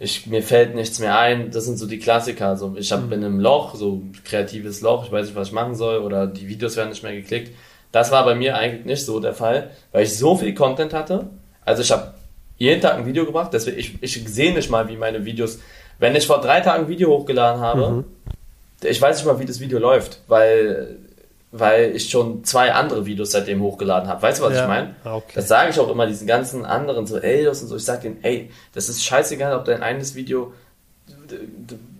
ich, 0.01 0.25
mir 0.25 0.41
fällt 0.41 0.73
nichts 0.73 0.97
mehr 0.97 1.17
ein. 1.19 1.51
Das 1.51 1.65
sind 1.65 1.77
so 1.77 1.85
die 1.85 1.99
Klassiker. 1.99 2.47
Also 2.47 2.75
ich 2.75 2.91
hab, 2.91 3.03
mhm. 3.03 3.09
bin 3.09 3.23
im 3.23 3.39
Loch, 3.39 3.75
so 3.75 4.01
kreatives 4.25 4.81
Loch, 4.81 5.05
ich 5.05 5.11
weiß 5.11 5.27
nicht, 5.27 5.35
was 5.35 5.49
ich 5.49 5.53
machen 5.53 5.75
soll 5.75 5.99
oder 5.99 6.25
die 6.25 6.47
Videos 6.47 6.75
werden 6.75 6.89
nicht 6.89 7.03
mehr 7.03 7.13
geklickt. 7.13 7.55
Das 7.91 8.11
war 8.11 8.25
bei 8.25 8.33
mir 8.33 8.57
eigentlich 8.57 8.85
nicht 8.85 9.05
so 9.05 9.19
der 9.19 9.33
Fall, 9.33 9.69
weil 9.91 10.03
ich 10.03 10.17
so 10.17 10.35
viel 10.35 10.55
Content 10.55 10.93
hatte. 10.93 11.29
Also 11.65 11.83
ich 11.83 11.91
habe 11.91 12.15
jeden 12.57 12.81
Tag 12.81 12.95
ein 12.95 13.05
Video 13.05 13.25
gemacht. 13.25 13.51
Deswegen, 13.53 13.77
ich, 13.77 14.01
ich 14.01 14.27
sehe 14.27 14.53
nicht 14.53 14.71
mal, 14.71 14.89
wie 14.89 14.97
meine 14.97 15.23
Videos. 15.23 15.59
Wenn 15.99 16.15
ich 16.15 16.25
vor 16.25 16.41
drei 16.41 16.61
Tagen 16.61 16.85
ein 16.85 16.89
Video 16.89 17.09
hochgeladen 17.09 17.61
habe, 17.61 17.91
mhm. 17.91 18.05
ich 18.81 18.99
weiß 18.99 19.17
nicht 19.17 19.27
mal, 19.27 19.39
wie 19.39 19.45
das 19.45 19.59
Video 19.59 19.77
läuft, 19.77 20.21
weil, 20.27 20.97
weil 21.51 21.95
ich 21.95 22.09
schon 22.09 22.43
zwei 22.43 22.71
andere 22.73 23.05
Videos 23.05 23.31
seitdem 23.31 23.61
hochgeladen 23.61 24.07
habe. 24.09 24.21
Weißt 24.21 24.39
du, 24.39 24.43
was 24.45 24.53
ja. 24.53 24.61
ich 24.61 24.67
meine? 24.67 24.95
Ah, 25.03 25.15
okay. 25.15 25.33
Das 25.35 25.47
sage 25.47 25.71
ich 25.71 25.79
auch 25.79 25.89
immer 25.89 26.07
diesen 26.07 26.27
ganzen 26.27 26.65
anderen, 26.65 27.05
so 27.05 27.17
Eldos 27.17 27.61
und 27.61 27.67
so. 27.67 27.75
Ich 27.75 27.85
sage 27.85 28.03
denen, 28.03 28.23
ey, 28.23 28.49
das 28.73 28.89
ist 28.89 29.03
scheißegal, 29.03 29.55
ob 29.55 29.65
dein 29.65 29.83
eines 29.83 30.15
Video 30.15 30.53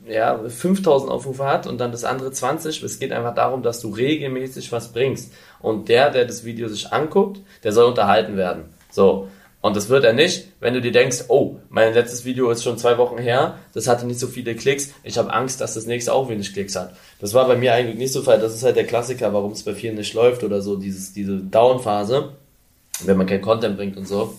ja, 0.08 0.38
5000 0.38 1.12
Aufrufe 1.12 1.45
hat 1.45 1.68
und 1.68 1.80
dann 1.80 1.91
das 1.91 2.04
andere 2.04 2.32
20. 2.32 2.82
Es 2.84 2.99
geht 2.99 3.12
einfach 3.12 3.36
darum, 3.36 3.62
dass 3.62 3.82
du 3.82 3.89
regelmäßig 3.89 4.72
was 4.72 4.91
bringst. 4.91 5.34
Und 5.60 5.89
der, 5.89 6.10
der 6.10 6.26
das 6.26 6.43
Video 6.43 6.68
sich 6.68 6.91
anguckt, 6.91 7.39
der 7.64 7.72
soll 7.72 7.86
unterhalten 7.86 8.38
werden. 8.38 8.66
So. 8.89 9.28
Und 9.62 9.76
das 9.76 9.89
wird 9.89 10.03
er 10.03 10.14
nicht, 10.14 10.47
wenn 10.59 10.74
du 10.74 10.82
dir 10.82 10.91
denkst, 10.91 11.26
oh, 11.28 11.57
mein 11.70 11.93
letztes 11.93 12.26
Video 12.26 12.49
ist 12.49 12.64
schon 12.64 12.80
zwei 12.80 12.97
Wochen 12.97 13.20
her, 13.20 13.59
das 13.74 13.88
hatte 13.88 14.07
nicht 14.07 14.20
so 14.20 14.26
viele 14.28 14.55
Klicks, 14.55 14.91
ich 15.03 15.20
habe 15.20 15.32
Angst, 15.32 15.62
dass 15.62 15.76
das 15.76 15.86
nächste 15.86 16.14
auch 16.14 16.30
wenig 16.30 16.51
Klicks 16.53 16.76
hat. 16.76 16.95
Das 17.20 17.36
war 17.36 17.47
bei 17.47 17.55
mir 17.55 17.74
eigentlich 17.74 17.97
nicht 17.97 18.12
so 18.12 18.24
Fall. 18.24 18.39
Das 18.39 18.55
ist 18.55 18.64
halt 18.64 18.76
der 18.76 18.88
Klassiker, 18.88 19.34
warum 19.34 19.51
es 19.51 19.64
bei 19.64 19.76
vielen 19.76 19.95
nicht 19.95 20.16
läuft 20.16 20.43
oder 20.43 20.62
so, 20.62 20.78
dieses, 20.78 21.14
diese 21.14 21.38
Down-Phase, 21.38 22.32
wenn 23.03 23.18
man 23.18 23.28
kein 23.28 23.41
Content 23.41 23.78
bringt 23.78 23.97
und 23.97 24.07
so. 24.07 24.34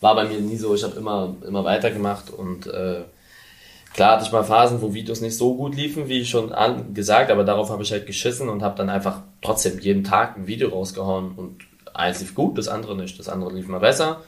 War 0.00 0.16
bei 0.16 0.24
mir 0.24 0.40
nie 0.40 0.56
so, 0.56 0.74
ich 0.74 0.82
habe 0.82 0.96
immer, 0.96 1.36
immer 1.46 1.64
weitergemacht 1.64 2.30
und 2.30 2.66
äh, 2.66 3.02
klar 3.94 4.16
hatte 4.16 4.24
ich 4.24 4.32
mal 4.32 4.44
Phasen, 4.44 4.82
wo 4.82 4.92
Videos 4.92 5.20
nicht 5.20 5.36
so 5.36 5.54
gut 5.54 5.76
liefen, 5.76 6.08
wie 6.08 6.24
schon 6.24 6.52
an, 6.52 6.94
gesagt, 6.94 7.30
aber 7.30 7.44
darauf 7.44 7.70
habe 7.70 7.84
ich 7.84 7.92
halt 7.92 8.06
geschissen 8.06 8.48
und 8.48 8.62
habe 8.62 8.76
dann 8.76 8.90
einfach 8.90 9.22
trotzdem 9.40 9.78
jeden 9.78 10.02
Tag 10.02 10.36
ein 10.36 10.48
Video 10.48 10.70
rausgehauen 10.70 11.32
und 11.36 11.60
eins 11.94 12.20
lief 12.20 12.34
gut, 12.34 12.58
das 12.58 12.66
andere 12.66 12.96
nicht, 12.96 13.18
das 13.20 13.28
andere 13.28 13.52
lief 13.52 13.68
mal 13.68 13.78
besser 13.78 14.20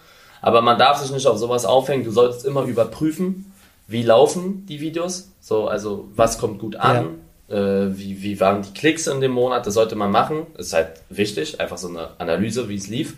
aber 0.42 0.62
man 0.62 0.78
darf 0.78 0.98
sich 0.98 1.10
nicht 1.10 1.26
auf 1.26 1.38
sowas 1.38 1.64
aufhängen. 1.64 2.04
Du 2.04 2.10
solltest 2.10 2.44
immer 2.44 2.64
überprüfen, 2.64 3.52
wie 3.86 4.02
laufen 4.02 4.66
die 4.66 4.80
Videos. 4.80 5.30
So, 5.40 5.68
also 5.68 6.08
was 6.14 6.38
kommt 6.38 6.58
gut 6.58 6.76
an, 6.76 7.18
ja. 7.48 7.56
äh, 7.56 7.98
wie, 7.98 8.22
wie 8.22 8.40
waren 8.40 8.62
die 8.62 8.72
Klicks 8.72 9.06
in 9.06 9.20
dem 9.20 9.32
Monat. 9.32 9.66
Das 9.66 9.74
sollte 9.74 9.96
man 9.96 10.10
machen. 10.10 10.46
Ist 10.56 10.72
halt 10.72 11.02
wichtig, 11.08 11.60
einfach 11.60 11.78
so 11.78 11.88
eine 11.88 12.10
Analyse, 12.18 12.68
wie 12.68 12.76
es 12.76 12.88
lief. 12.88 13.16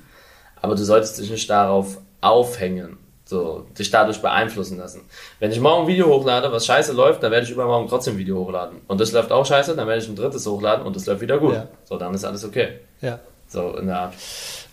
Aber 0.61 0.75
du 0.75 0.85
solltest 0.85 1.19
dich 1.19 1.31
nicht 1.31 1.51
darauf 1.51 1.99
aufhängen, 2.21 2.99
so 3.25 3.67
dich 3.79 3.91
dadurch 3.91 4.23
beeinflussen 4.23 4.79
lassen. 4.79 5.03
Wenn 5.41 5.51
ich 5.51 5.61
morgen 5.61 5.83
ein 5.83 5.89
Video 5.89 6.07
hochlade, 6.07 6.51
was 6.53 6.67
scheiße 6.67 6.93
läuft, 6.93 7.23
dann 7.23 7.33
werde 7.33 7.45
ich 7.45 7.53
übermorgen 7.53 7.89
trotzdem 7.89 8.15
ein 8.15 8.19
Video 8.19 8.39
hochladen. 8.39 8.79
Und 8.87 9.01
das 9.01 9.13
läuft 9.13 9.33
auch 9.33 9.45
scheiße, 9.45 9.75
dann 9.75 9.89
werde 9.89 10.03
ich 10.03 10.09
ein 10.09 10.17
drittes 10.17 10.47
hochladen 10.47 10.87
und 10.87 10.95
das 10.95 11.07
läuft 11.07 11.21
wieder 11.21 11.39
gut. 11.39 11.55
Ja. 11.55 11.69
So, 11.85 11.99
dann 11.99 12.15
ist 12.15 12.25
alles 12.25 12.45
okay. 12.45 12.79
Ja. 13.01 13.19
So 13.49 13.77
in 13.77 13.89
der 13.89 13.99
Art. 13.99 14.15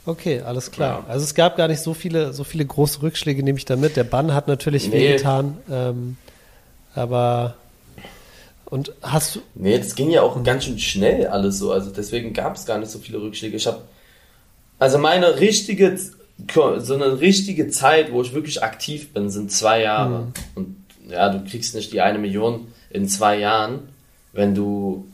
Okay, 0.09 0.41
alles 0.41 0.71
klar. 0.71 1.03
Ja. 1.05 1.13
Also 1.13 1.23
es 1.23 1.35
gab 1.35 1.55
gar 1.55 1.67
nicht 1.67 1.81
so 1.81 1.93
viele, 1.93 2.33
so 2.33 2.43
viele 2.43 2.65
große 2.65 3.03
Rückschläge, 3.03 3.43
nehme 3.43 3.59
ich 3.59 3.65
da 3.65 3.75
mit. 3.75 3.95
Der 3.95 4.03
Bann 4.03 4.33
hat 4.33 4.47
natürlich 4.47 4.87
nee. 4.87 4.93
wehgetan, 4.93 5.57
ähm, 5.69 6.17
aber 6.95 7.55
und 8.65 8.91
hast 9.03 9.35
du. 9.35 9.41
Nee, 9.53 9.77
das 9.77 9.93
ging 9.93 10.09
ja 10.09 10.23
auch 10.23 10.41
ganz 10.43 10.65
schön 10.65 10.79
schnell 10.79 11.27
alles 11.27 11.59
so. 11.59 11.71
Also 11.71 11.91
deswegen 11.91 12.33
gab 12.33 12.55
es 12.55 12.65
gar 12.65 12.79
nicht 12.79 12.89
so 12.89 12.97
viele 12.97 13.21
Rückschläge. 13.21 13.55
Ich 13.55 13.67
habe 13.67 13.81
also 14.79 14.97
meine 14.97 15.39
richtige, 15.39 15.95
so 16.79 16.93
eine 16.95 17.19
richtige 17.19 17.67
Zeit, 17.67 18.11
wo 18.11 18.23
ich 18.23 18.33
wirklich 18.33 18.63
aktiv 18.63 19.13
bin, 19.13 19.29
sind 19.29 19.51
zwei 19.51 19.83
Jahre. 19.83 20.21
Mhm. 20.21 20.33
Und 20.55 20.75
ja, 21.07 21.29
du 21.29 21.43
kriegst 21.47 21.75
nicht 21.75 21.93
die 21.93 22.01
eine 22.01 22.17
Million 22.17 22.67
in 22.89 23.07
zwei 23.07 23.37
Jahren, 23.37 23.89
wenn 24.33 24.55
du 24.55 25.07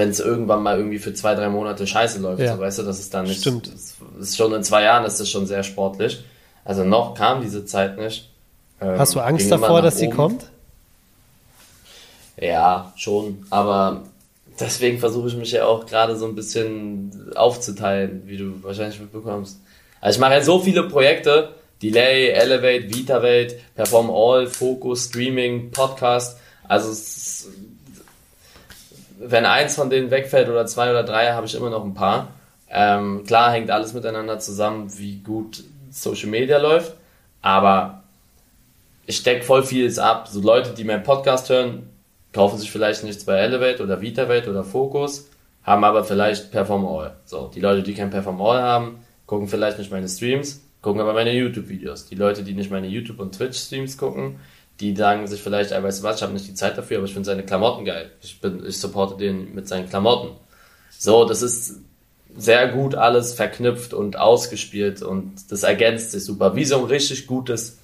wenn 0.00 0.08
es 0.08 0.18
irgendwann 0.18 0.62
mal 0.62 0.78
irgendwie 0.78 0.98
für 0.98 1.12
zwei, 1.12 1.34
drei 1.34 1.50
Monate 1.50 1.86
scheiße 1.86 2.20
läuft. 2.20 2.40
Ja. 2.40 2.56
So, 2.56 2.60
weißt 2.62 2.78
du, 2.78 2.82
das 2.84 2.98
ist 2.98 3.12
dann 3.12 3.26
nicht. 3.26 3.42
Stimmt. 3.42 3.70
Das 3.70 3.96
ist 4.18 4.36
schon 4.36 4.52
in 4.54 4.64
zwei 4.64 4.82
Jahren 4.82 5.04
ist 5.04 5.20
das 5.20 5.28
schon 5.28 5.46
sehr 5.46 5.62
sportlich. 5.62 6.24
Also 6.64 6.84
noch 6.84 7.14
kam 7.14 7.42
diese 7.42 7.66
Zeit 7.66 7.98
nicht. 7.98 8.30
Ähm, 8.80 8.98
Hast 8.98 9.14
du 9.14 9.20
Angst 9.20 9.52
davor, 9.52 9.82
dass 9.82 9.98
sie 9.98 10.08
kommt? 10.08 10.46
Ja, 12.38 12.94
schon. 12.96 13.44
Aber 13.50 14.04
deswegen 14.58 14.98
versuche 14.98 15.28
ich 15.28 15.36
mich 15.36 15.52
ja 15.52 15.66
auch 15.66 15.84
gerade 15.84 16.16
so 16.16 16.24
ein 16.24 16.34
bisschen 16.34 17.30
aufzuteilen, 17.36 18.22
wie 18.24 18.38
du 18.38 18.62
wahrscheinlich 18.62 19.00
mitbekommst. 19.00 19.60
Also 20.00 20.16
ich 20.16 20.20
mache 20.20 20.32
ja 20.32 20.42
so 20.42 20.60
viele 20.60 20.88
Projekte. 20.88 21.50
Delay, 21.82 22.28
Elevate, 22.28 22.88
VitaWelt, 22.88 23.56
Perform 23.74 24.10
All, 24.10 24.46
Focus, 24.46 25.06
Streaming, 25.06 25.70
Podcast. 25.70 26.38
Also 26.66 26.90
es 26.90 27.48
wenn 29.22 29.44
eins 29.44 29.74
von 29.74 29.90
denen 29.90 30.10
wegfällt 30.10 30.48
oder 30.48 30.66
zwei 30.66 30.90
oder 30.90 31.02
drei, 31.04 31.32
habe 31.32 31.46
ich 31.46 31.54
immer 31.54 31.70
noch 31.70 31.84
ein 31.84 31.94
paar. 31.94 32.28
Ähm, 32.70 33.24
klar 33.26 33.52
hängt 33.52 33.70
alles 33.70 33.92
miteinander 33.92 34.38
zusammen, 34.38 34.90
wie 34.98 35.16
gut 35.18 35.62
Social 35.90 36.28
Media 36.30 36.58
läuft, 36.58 36.94
aber 37.42 38.02
ich 39.06 39.22
decke 39.22 39.44
voll 39.44 39.62
vieles 39.62 39.98
ab. 39.98 40.28
So 40.28 40.40
Leute, 40.40 40.70
die 40.70 40.84
meinen 40.84 41.02
Podcast 41.02 41.50
hören, 41.50 41.90
kaufen 42.32 42.58
sich 42.58 42.70
vielleicht 42.70 43.04
nichts 43.04 43.24
bei 43.24 43.36
Elevate 43.38 43.82
oder 43.82 44.00
VitaWelt 44.00 44.48
oder 44.48 44.64
Focus, 44.64 45.28
haben 45.64 45.84
aber 45.84 46.04
vielleicht 46.04 46.50
Perform 46.50 46.86
All. 46.86 47.16
So, 47.26 47.50
die 47.54 47.60
Leute, 47.60 47.82
die 47.82 47.94
kein 47.94 48.10
Perform 48.10 48.40
All 48.40 48.62
haben, 48.62 49.00
gucken 49.26 49.48
vielleicht 49.48 49.78
nicht 49.78 49.90
meine 49.90 50.08
Streams, 50.08 50.62
gucken 50.80 51.00
aber 51.00 51.12
meine 51.12 51.32
YouTube-Videos. 51.32 52.06
Die 52.06 52.14
Leute, 52.14 52.42
die 52.42 52.54
nicht 52.54 52.70
meine 52.70 52.86
YouTube- 52.86 53.20
und 53.20 53.34
Twitch-Streams 53.34 53.98
gucken, 53.98 54.40
die 54.80 54.96
sagen 54.96 55.26
sich 55.26 55.42
vielleicht, 55.42 55.72
ey, 55.72 55.82
weißt 55.82 56.00
du 56.00 56.04
was, 56.04 56.16
ich 56.16 56.22
habe 56.22 56.32
nicht 56.32 56.48
die 56.48 56.54
Zeit 56.54 56.76
dafür, 56.78 56.98
aber 56.98 57.06
ich 57.06 57.12
finde 57.12 57.26
seine 57.26 57.44
Klamotten 57.44 57.84
geil. 57.84 58.10
Ich, 58.22 58.40
bin, 58.40 58.64
ich 58.66 58.80
supporte 58.80 59.16
den 59.16 59.54
mit 59.54 59.68
seinen 59.68 59.88
Klamotten. 59.88 60.30
So, 60.98 61.24
das 61.24 61.42
ist 61.42 61.74
sehr 62.36 62.68
gut 62.68 62.94
alles 62.94 63.34
verknüpft 63.34 63.92
und 63.92 64.16
ausgespielt 64.16 65.02
und 65.02 65.50
das 65.50 65.62
ergänzt 65.62 66.12
sich 66.12 66.24
super. 66.24 66.56
Wie 66.56 66.64
so 66.64 66.78
ein 66.78 66.84
richtig 66.84 67.26
gutes 67.26 67.78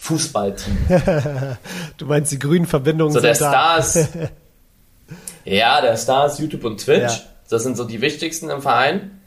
Fußballteam. 0.00 0.76
du 1.96 2.06
meinst, 2.06 2.32
die 2.32 2.38
grünen 2.38 2.66
Verbindungen 2.66 3.12
so, 3.12 3.20
der 3.20 3.34
sind 3.34 3.48
Star 3.48 3.78
ist, 3.78 4.08
Ja, 5.44 5.80
der 5.80 5.96
Star 5.96 6.26
ist 6.26 6.38
YouTube 6.38 6.64
und 6.64 6.80
Twitch. 6.80 7.02
Ja. 7.02 7.22
Das 7.50 7.62
sind 7.62 7.76
so 7.76 7.84
die 7.84 8.00
wichtigsten 8.00 8.50
im 8.50 8.62
Verein. 8.62 9.20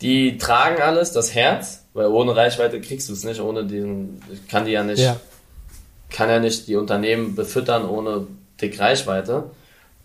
Die 0.00 0.38
tragen 0.38 0.80
alles, 0.80 1.12
das 1.12 1.34
Herz, 1.34 1.84
weil 1.94 2.06
ohne 2.06 2.36
Reichweite 2.36 2.80
kriegst 2.80 3.08
du 3.08 3.12
es 3.12 3.24
nicht, 3.24 3.40
ohne 3.40 3.64
den, 3.64 4.20
kann 4.48 4.64
die 4.64 4.72
ja 4.72 4.82
nicht, 4.84 5.00
ja. 5.00 5.16
Kann 6.10 6.28
ja 6.28 6.40
nicht 6.40 6.68
die 6.68 6.76
Unternehmen 6.76 7.34
befüttern 7.34 7.88
ohne 7.88 8.26
dick 8.60 8.78
Reichweite. 8.80 9.50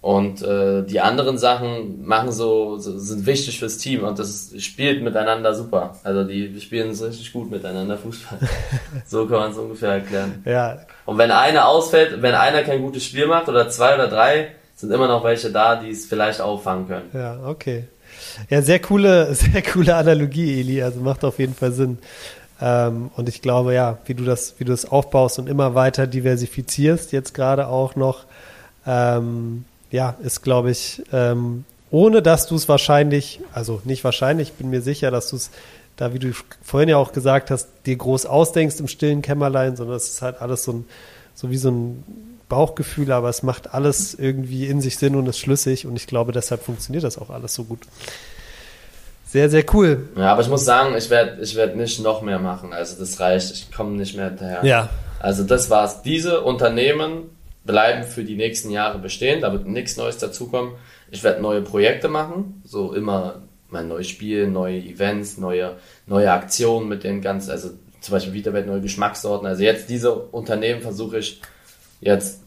Und 0.02 0.42
äh, 0.42 0.84
die 0.84 1.00
anderen 1.00 1.38
Sachen 1.38 2.06
machen 2.06 2.34
so, 2.34 2.78
so, 2.78 3.00
sind 3.00 3.26
wichtig 3.26 3.60
fürs 3.60 3.78
Team 3.78 4.04
und 4.04 4.20
das 4.20 4.52
spielt 4.58 5.02
miteinander 5.02 5.56
super. 5.56 5.96
Also 6.04 6.26
die 6.26 6.60
spielen 6.60 6.94
so 6.94 7.06
richtig 7.06 7.32
gut 7.32 7.50
miteinander 7.50 7.98
Fußball. 7.98 8.38
so 9.08 9.26
kann 9.28 9.40
man 9.40 9.52
es 9.52 9.58
ungefähr 9.58 9.92
erklären. 9.92 10.44
Ja. 10.44 10.80
Und 11.06 11.18
wenn 11.18 11.32
einer 11.32 11.70
ausfällt, 11.70 12.22
wenn 12.22 12.36
einer 12.36 12.64
kein 12.64 12.82
gutes 12.82 13.06
Spiel 13.06 13.28
macht 13.28 13.48
oder 13.48 13.70
zwei 13.70 13.94
oder 13.94 14.10
drei, 14.10 14.50
sind 14.76 14.92
immer 14.92 15.08
noch 15.08 15.24
welche 15.24 15.52
da, 15.52 15.78
die 15.78 15.92
es 15.92 16.06
vielleicht 16.06 16.42
auffangen 16.42 16.86
können. 16.90 17.10
Ja, 17.14 17.40
okay. 17.46 17.86
Ja, 18.50 18.62
sehr 18.62 18.80
coole, 18.80 19.34
sehr 19.36 19.62
coole 19.62 19.96
Analogie, 19.96 20.60
Eli. 20.60 20.84
Also 20.84 21.00
macht 21.00 21.24
auf 21.24 21.40
jeden 21.40 21.56
Fall 21.56 21.72
Sinn. 21.72 21.98
Ähm, 22.62 23.12
und 23.16 23.30
ich 23.30 23.42
glaube, 23.42 23.74
ja, 23.74 23.98
wie 24.06 24.14
du 24.14 24.24
das, 24.24 24.56
wie 24.58 24.64
du 24.64 24.72
das 24.72 24.86
aufbaust 24.86 25.40
und 25.40 25.48
immer 25.48 25.76
weiter 25.76 26.08
diversifizierst, 26.08 27.12
jetzt 27.12 27.34
gerade 27.34 27.68
auch 27.68 27.96
noch, 27.96 28.26
ähm, 28.86 29.66
ja, 29.92 30.16
ist, 30.24 30.42
glaube 30.42 30.72
ich, 30.72 31.04
ähm, 31.12 31.66
ohne 31.92 32.22
dass 32.22 32.48
du 32.48 32.56
es 32.56 32.68
wahrscheinlich, 32.68 33.40
also 33.54 33.82
nicht 33.84 34.04
wahrscheinlich, 34.04 34.54
bin 34.54 34.70
mir 34.70 34.82
sicher, 34.82 35.12
dass 35.12 35.30
du 35.30 35.36
es 35.36 35.52
da, 35.96 36.14
wie 36.14 36.20
du 36.20 36.32
vorhin 36.64 36.90
ja 36.90 36.98
auch 36.98 37.14
gesagt 37.14 37.52
hast, 37.52 37.68
dir 37.86 37.96
groß 37.96 38.26
ausdenkst 38.26 38.80
im 38.80 38.88
stillen 38.88 39.22
Kämmerlein, 39.22 39.76
sondern 39.76 39.98
es 39.98 40.10
ist 40.10 40.22
halt 40.22 40.42
alles 40.42 40.64
so 40.64 40.74
ein, 40.74 40.86
so 41.36 41.52
wie 41.52 41.58
so 41.58 41.70
ein 41.70 42.04
Bauchgefühl, 42.50 43.12
aber 43.12 43.30
es 43.30 43.44
macht 43.44 43.74
alles 43.74 44.14
irgendwie 44.14 44.68
in 44.68 44.82
sich 44.82 44.98
Sinn 44.98 45.16
und 45.16 45.28
ist 45.28 45.40
schlüssig 45.40 45.86
und 45.86 45.96
ich 45.96 46.08
glaube, 46.08 46.32
deshalb 46.32 46.64
funktioniert 46.64 47.04
das 47.04 47.18
auch 47.18 47.30
alles 47.30 47.54
so 47.54 47.64
gut. 47.64 47.82
Sehr, 49.34 49.50
sehr 49.50 49.66
cool. 49.74 50.10
Ja, 50.16 50.34
aber 50.34 50.42
ich 50.42 50.48
muss 50.48 50.64
sagen, 50.64 50.96
ich 50.96 51.10
werde 51.10 51.42
ich 51.42 51.56
werd 51.56 51.76
nicht 51.76 52.00
noch 52.00 52.22
mehr 52.22 52.38
machen. 52.38 52.72
Also 52.72 53.00
das 53.00 53.20
reicht, 53.20 53.52
ich 53.52 53.72
komme 53.72 53.98
nicht 53.98 54.16
mehr 54.16 54.26
hinterher. 54.26 54.64
Ja. 54.64 54.90
Also 55.20 55.44
das 55.44 55.72
war's. 55.72 56.04
Diese 56.04 56.42
Unternehmen 56.42 57.32
bleiben 57.64 58.04
für 58.04 58.24
die 58.24 58.36
nächsten 58.36 58.70
Jahre 58.70 59.00
bestehen, 59.00 59.42
da 59.42 59.52
wird 59.52 59.66
nichts 59.66 59.98
Neues 59.98 60.20
dazukommen. 60.20 60.74
Ich 61.10 61.24
werde 61.24 61.42
neue 61.42 61.64
Projekte 61.64 62.10
machen, 62.10 62.62
so 62.64 62.94
immer 62.94 63.42
mein 63.70 63.88
neues 63.88 64.08
Spiel, 64.08 64.48
neue 64.48 64.78
Events, 64.78 65.40
neue, 65.40 65.78
neue 66.06 66.32
Aktionen 66.32 66.88
mit 66.88 67.04
den 67.04 67.24
ganzen, 67.24 67.50
also 67.50 67.72
zum 68.02 68.12
Beispiel 68.12 68.34
Wiederwelt, 68.34 68.68
neue 68.68 68.82
Geschmackssorten. 68.82 69.48
Also 69.48 69.64
jetzt 69.64 69.90
diese 69.90 70.14
Unternehmen 70.14 70.82
versuche 70.82 71.18
ich 71.18 71.42
jetzt 72.02 72.43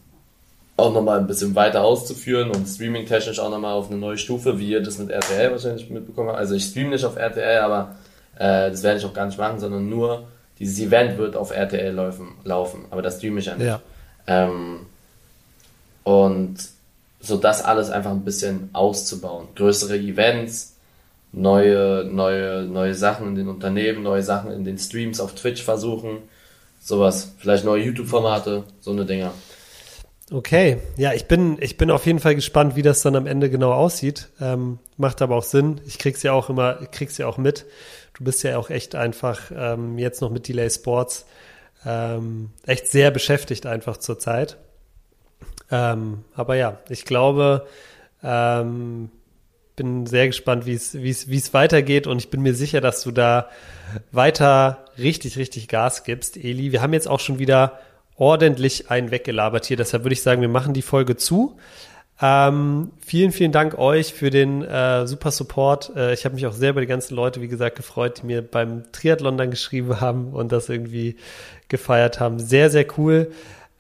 auch 0.77 0.93
nochmal 0.93 1.19
ein 1.19 1.27
bisschen 1.27 1.55
weiter 1.55 1.83
auszuführen 1.83 2.51
und 2.51 2.67
streaming-technisch 2.67 3.39
auch 3.39 3.51
nochmal 3.51 3.75
auf 3.75 3.91
eine 3.91 3.99
neue 3.99 4.19
Stufe, 4.19 4.59
wie 4.59 4.71
ihr 4.71 4.83
das 4.83 4.99
mit 4.99 5.11
RTL 5.11 5.51
wahrscheinlich 5.51 5.89
mitbekommen 5.89 6.29
habt. 6.29 6.39
Also 6.39 6.55
ich 6.55 6.65
streame 6.65 6.91
nicht 6.91 7.05
auf 7.05 7.17
RTL, 7.17 7.61
aber 7.61 7.97
äh, 8.37 8.71
das 8.71 8.83
werde 8.83 8.99
ich 8.99 9.05
auch 9.05 9.15
gar 9.15 9.27
nicht 9.27 9.39
machen, 9.39 9.59
sondern 9.59 9.89
nur 9.89 10.27
dieses 10.59 10.79
Event 10.79 11.19
wird 11.19 11.37
auf 11.37 11.51
RTL 11.51 11.95
laufen, 11.95 12.35
laufen 12.45 12.85
aber 12.91 13.03
das 13.03 13.19
streame 13.19 13.41
ich 13.41 13.47
ja 13.47 13.55
nicht. 13.55 13.67
Ja. 13.67 13.81
Ähm, 14.27 14.87
und 16.05 16.57
so 17.21 17.37
das 17.37 17.65
alles 17.65 17.91
einfach 17.91 18.11
ein 18.11 18.25
bisschen 18.25 18.71
auszubauen. 18.73 19.49
Größere 19.55 19.97
Events, 19.97 20.77
neue, 21.33 22.05
neue, 22.05 22.63
neue 22.63 22.95
Sachen 22.95 23.29
in 23.29 23.35
den 23.35 23.49
Unternehmen, 23.49 24.03
neue 24.03 24.23
Sachen 24.23 24.53
in 24.53 24.65
den 24.65 24.79
Streams 24.79 25.21
auf 25.21 25.35
Twitch 25.35 25.63
versuchen, 25.63 26.19
sowas. 26.81 27.33
Vielleicht 27.39 27.65
neue 27.65 27.83
YouTube-Formate, 27.83 28.65
so 28.81 28.93
eine 28.93 29.05
Dinger. 29.05 29.33
Okay, 30.33 30.79
ja, 30.97 31.13
ich 31.13 31.27
bin, 31.27 31.57
ich 31.61 31.77
bin 31.77 31.91
auf 31.91 32.05
jeden 32.05 32.19
Fall 32.19 32.35
gespannt, 32.35 32.75
wie 32.75 32.83
das 32.83 33.03
dann 33.03 33.15
am 33.15 33.27
Ende 33.27 33.49
genau 33.49 33.73
aussieht. 33.73 34.29
Ähm, 34.41 34.81
macht 34.97 35.23
aber 35.23 35.37
auch 35.37 35.45
Sinn. 35.45 35.81
Ich 35.87 35.99
krieg's 35.99 36.23
ja 36.25 36.33
auch 36.33 36.51
immer, 36.51 36.75
krieg's 36.91 37.17
ja 37.17 37.29
auch 37.29 37.39
mit. 37.39 37.65
Du 38.15 38.25
bist 38.25 38.43
ja 38.43 38.59
auch 38.59 38.71
echt 38.71 38.97
einfach 38.97 39.53
ähm, 39.55 39.99
jetzt 39.99 40.21
noch 40.21 40.31
mit 40.31 40.49
Delay 40.49 40.69
Sports 40.69 41.27
ähm, 41.87 42.51
echt 42.67 42.89
sehr 42.89 43.11
beschäftigt 43.11 43.67
einfach 43.67 43.97
zurzeit. 43.99 44.57
Ähm, 45.71 46.25
aber 46.35 46.57
ja, 46.57 46.81
ich 46.89 47.05
glaube, 47.05 47.67
ähm, 48.23 49.11
bin 49.77 50.07
sehr 50.07 50.27
gespannt, 50.27 50.67
wie 50.67 50.75
es 50.75 50.95
wie 50.95 51.15
wie 51.29 51.37
es 51.37 51.55
weitergeht 51.55 52.07
und 52.07 52.19
ich 52.19 52.31
bin 52.31 52.41
mir 52.43 52.55
sicher, 52.55 52.81
dass 52.81 53.03
du 53.03 53.13
da 53.13 53.51
weiter 54.11 54.87
richtig 54.99 55.37
richtig 55.37 55.69
Gas 55.69 56.03
gibst, 56.03 56.37
Eli. 56.37 56.73
Wir 56.73 56.83
haben 56.83 56.95
jetzt 56.95 57.09
auch 57.09 57.21
schon 57.21 57.39
wieder 57.39 57.79
ordentlich 58.17 58.91
einen 58.91 59.11
weggelabert 59.11 59.67
hier, 59.67 59.77
deshalb 59.77 60.05
würde 60.05 60.15
ich 60.15 60.23
sagen, 60.23 60.41
wir 60.41 60.49
machen 60.49 60.75
die 60.75 60.83
Folge 60.83 61.17
zu. 61.17 61.57
Ähm, 62.21 62.93
vielen, 63.05 63.31
vielen 63.31 63.53
Dank 63.53 63.77
euch 63.77 64.15
für 64.15 64.31
den 64.31 64.63
äh, 64.63 65.07
super 65.07 65.31
Support. 65.31 65.93
Äh, 65.95 66.15
ich 66.15 66.25
habe 66.25 66.35
mich 66.35 66.47
auch 66.47 66.53
sehr 66.53 66.71
über 66.71 66.81
die 66.81 66.87
ganzen 66.87 67.15
Leute, 67.15 67.43
wie 67.43 67.49
gesagt, 67.49 67.77
gefreut, 67.77 68.23
die 68.23 68.27
mir 68.27 68.43
beim 68.43 68.91
Triathlon 68.91 69.37
dann 69.37 69.51
geschrieben 69.51 70.01
haben 70.01 70.33
und 70.33 70.51
das 70.51 70.69
irgendwie 70.69 71.17
gefeiert 71.69 72.19
haben. 72.19 72.39
Sehr, 72.39 72.71
sehr 72.71 72.87
cool. 72.97 73.33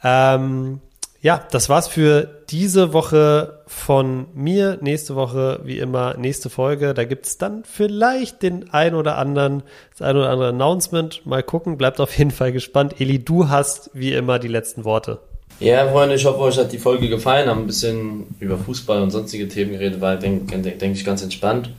Ähm, 0.05 0.80
ja, 1.27 1.45
das 1.51 1.68
war's 1.68 1.89
für 1.89 2.45
diese 2.51 2.93
Woche 2.93 3.59
von 3.66 4.27
mir. 4.33 4.79
Nächste 4.81 5.16
Woche, 5.16 5.59
wie 5.64 5.81
immer, 5.81 6.16
nächste 6.16 6.51
Folge. 6.51 6.95
Da 6.95 7.03
gibt's 7.03 7.37
dann 7.37 7.64
vielleicht 7.64 8.45
den 8.45 8.72
ein 8.72 8.95
oder 8.95 9.18
anderen, 9.18 9.64
das 9.91 10.03
ein 10.03 10.16
oder 10.16 10.31
andere 10.31 10.51
Announcement. 10.51 11.27
Mal 11.27 11.43
gucken, 11.43 11.79
bleibt 11.79 11.99
auf 11.99 12.16
jeden 12.16 12.31
Fall 12.31 12.53
gespannt. 12.53 13.01
Eli, 13.01 13.24
du 13.24 13.49
hast 13.49 13.91
wie 13.93 14.12
immer 14.12 14.39
die 14.39 14.47
letzten 14.47 14.85
Worte. 14.85 15.18
Ja, 15.59 15.91
Freunde, 15.91 16.14
ich 16.14 16.24
hoffe, 16.24 16.39
euch 16.39 16.59
hat 16.59 16.70
die 16.70 16.79
Folge 16.79 17.09
gefallen. 17.09 17.49
Haben 17.49 17.62
ein 17.62 17.66
bisschen 17.66 18.29
über 18.39 18.57
Fußball 18.57 19.03
und 19.03 19.11
sonstige 19.11 19.49
Themen 19.49 19.72
geredet, 19.72 20.01
war, 20.01 20.14
denke 20.14 20.57
denk, 20.57 20.79
denk 20.79 20.95
ich, 20.95 21.05
ganz 21.05 21.24
entspannt. 21.24 21.70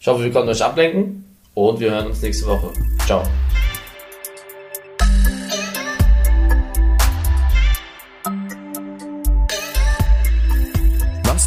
Ich 0.00 0.06
hoffe, 0.06 0.24
wir 0.24 0.32
konnten 0.32 0.48
euch 0.48 0.64
ablenken 0.64 1.26
und 1.52 1.78
wir 1.78 1.90
hören 1.90 2.06
uns 2.06 2.22
nächste 2.22 2.46
Woche. 2.46 2.70
Ciao. 3.04 3.22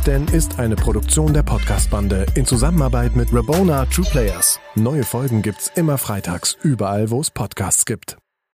Denn 0.07 0.25
ist 0.27 0.57
eine 0.57 0.75
Produktion 0.75 1.33
der 1.33 1.43
Podcast-Bande 1.43 2.25
in 2.35 2.45
Zusammenarbeit 2.45 3.15
mit 3.15 3.33
Rabona 3.33 3.85
True 3.87 4.05
Players. 4.09 4.59
Neue 4.75 5.03
Folgen 5.03 5.41
gibt's 5.41 5.69
immer 5.75 5.97
freitags, 5.97 6.57
überall, 6.63 7.11
wo 7.11 7.19
es 7.19 7.29
Podcasts 7.29 7.85
gibt. 7.85 8.17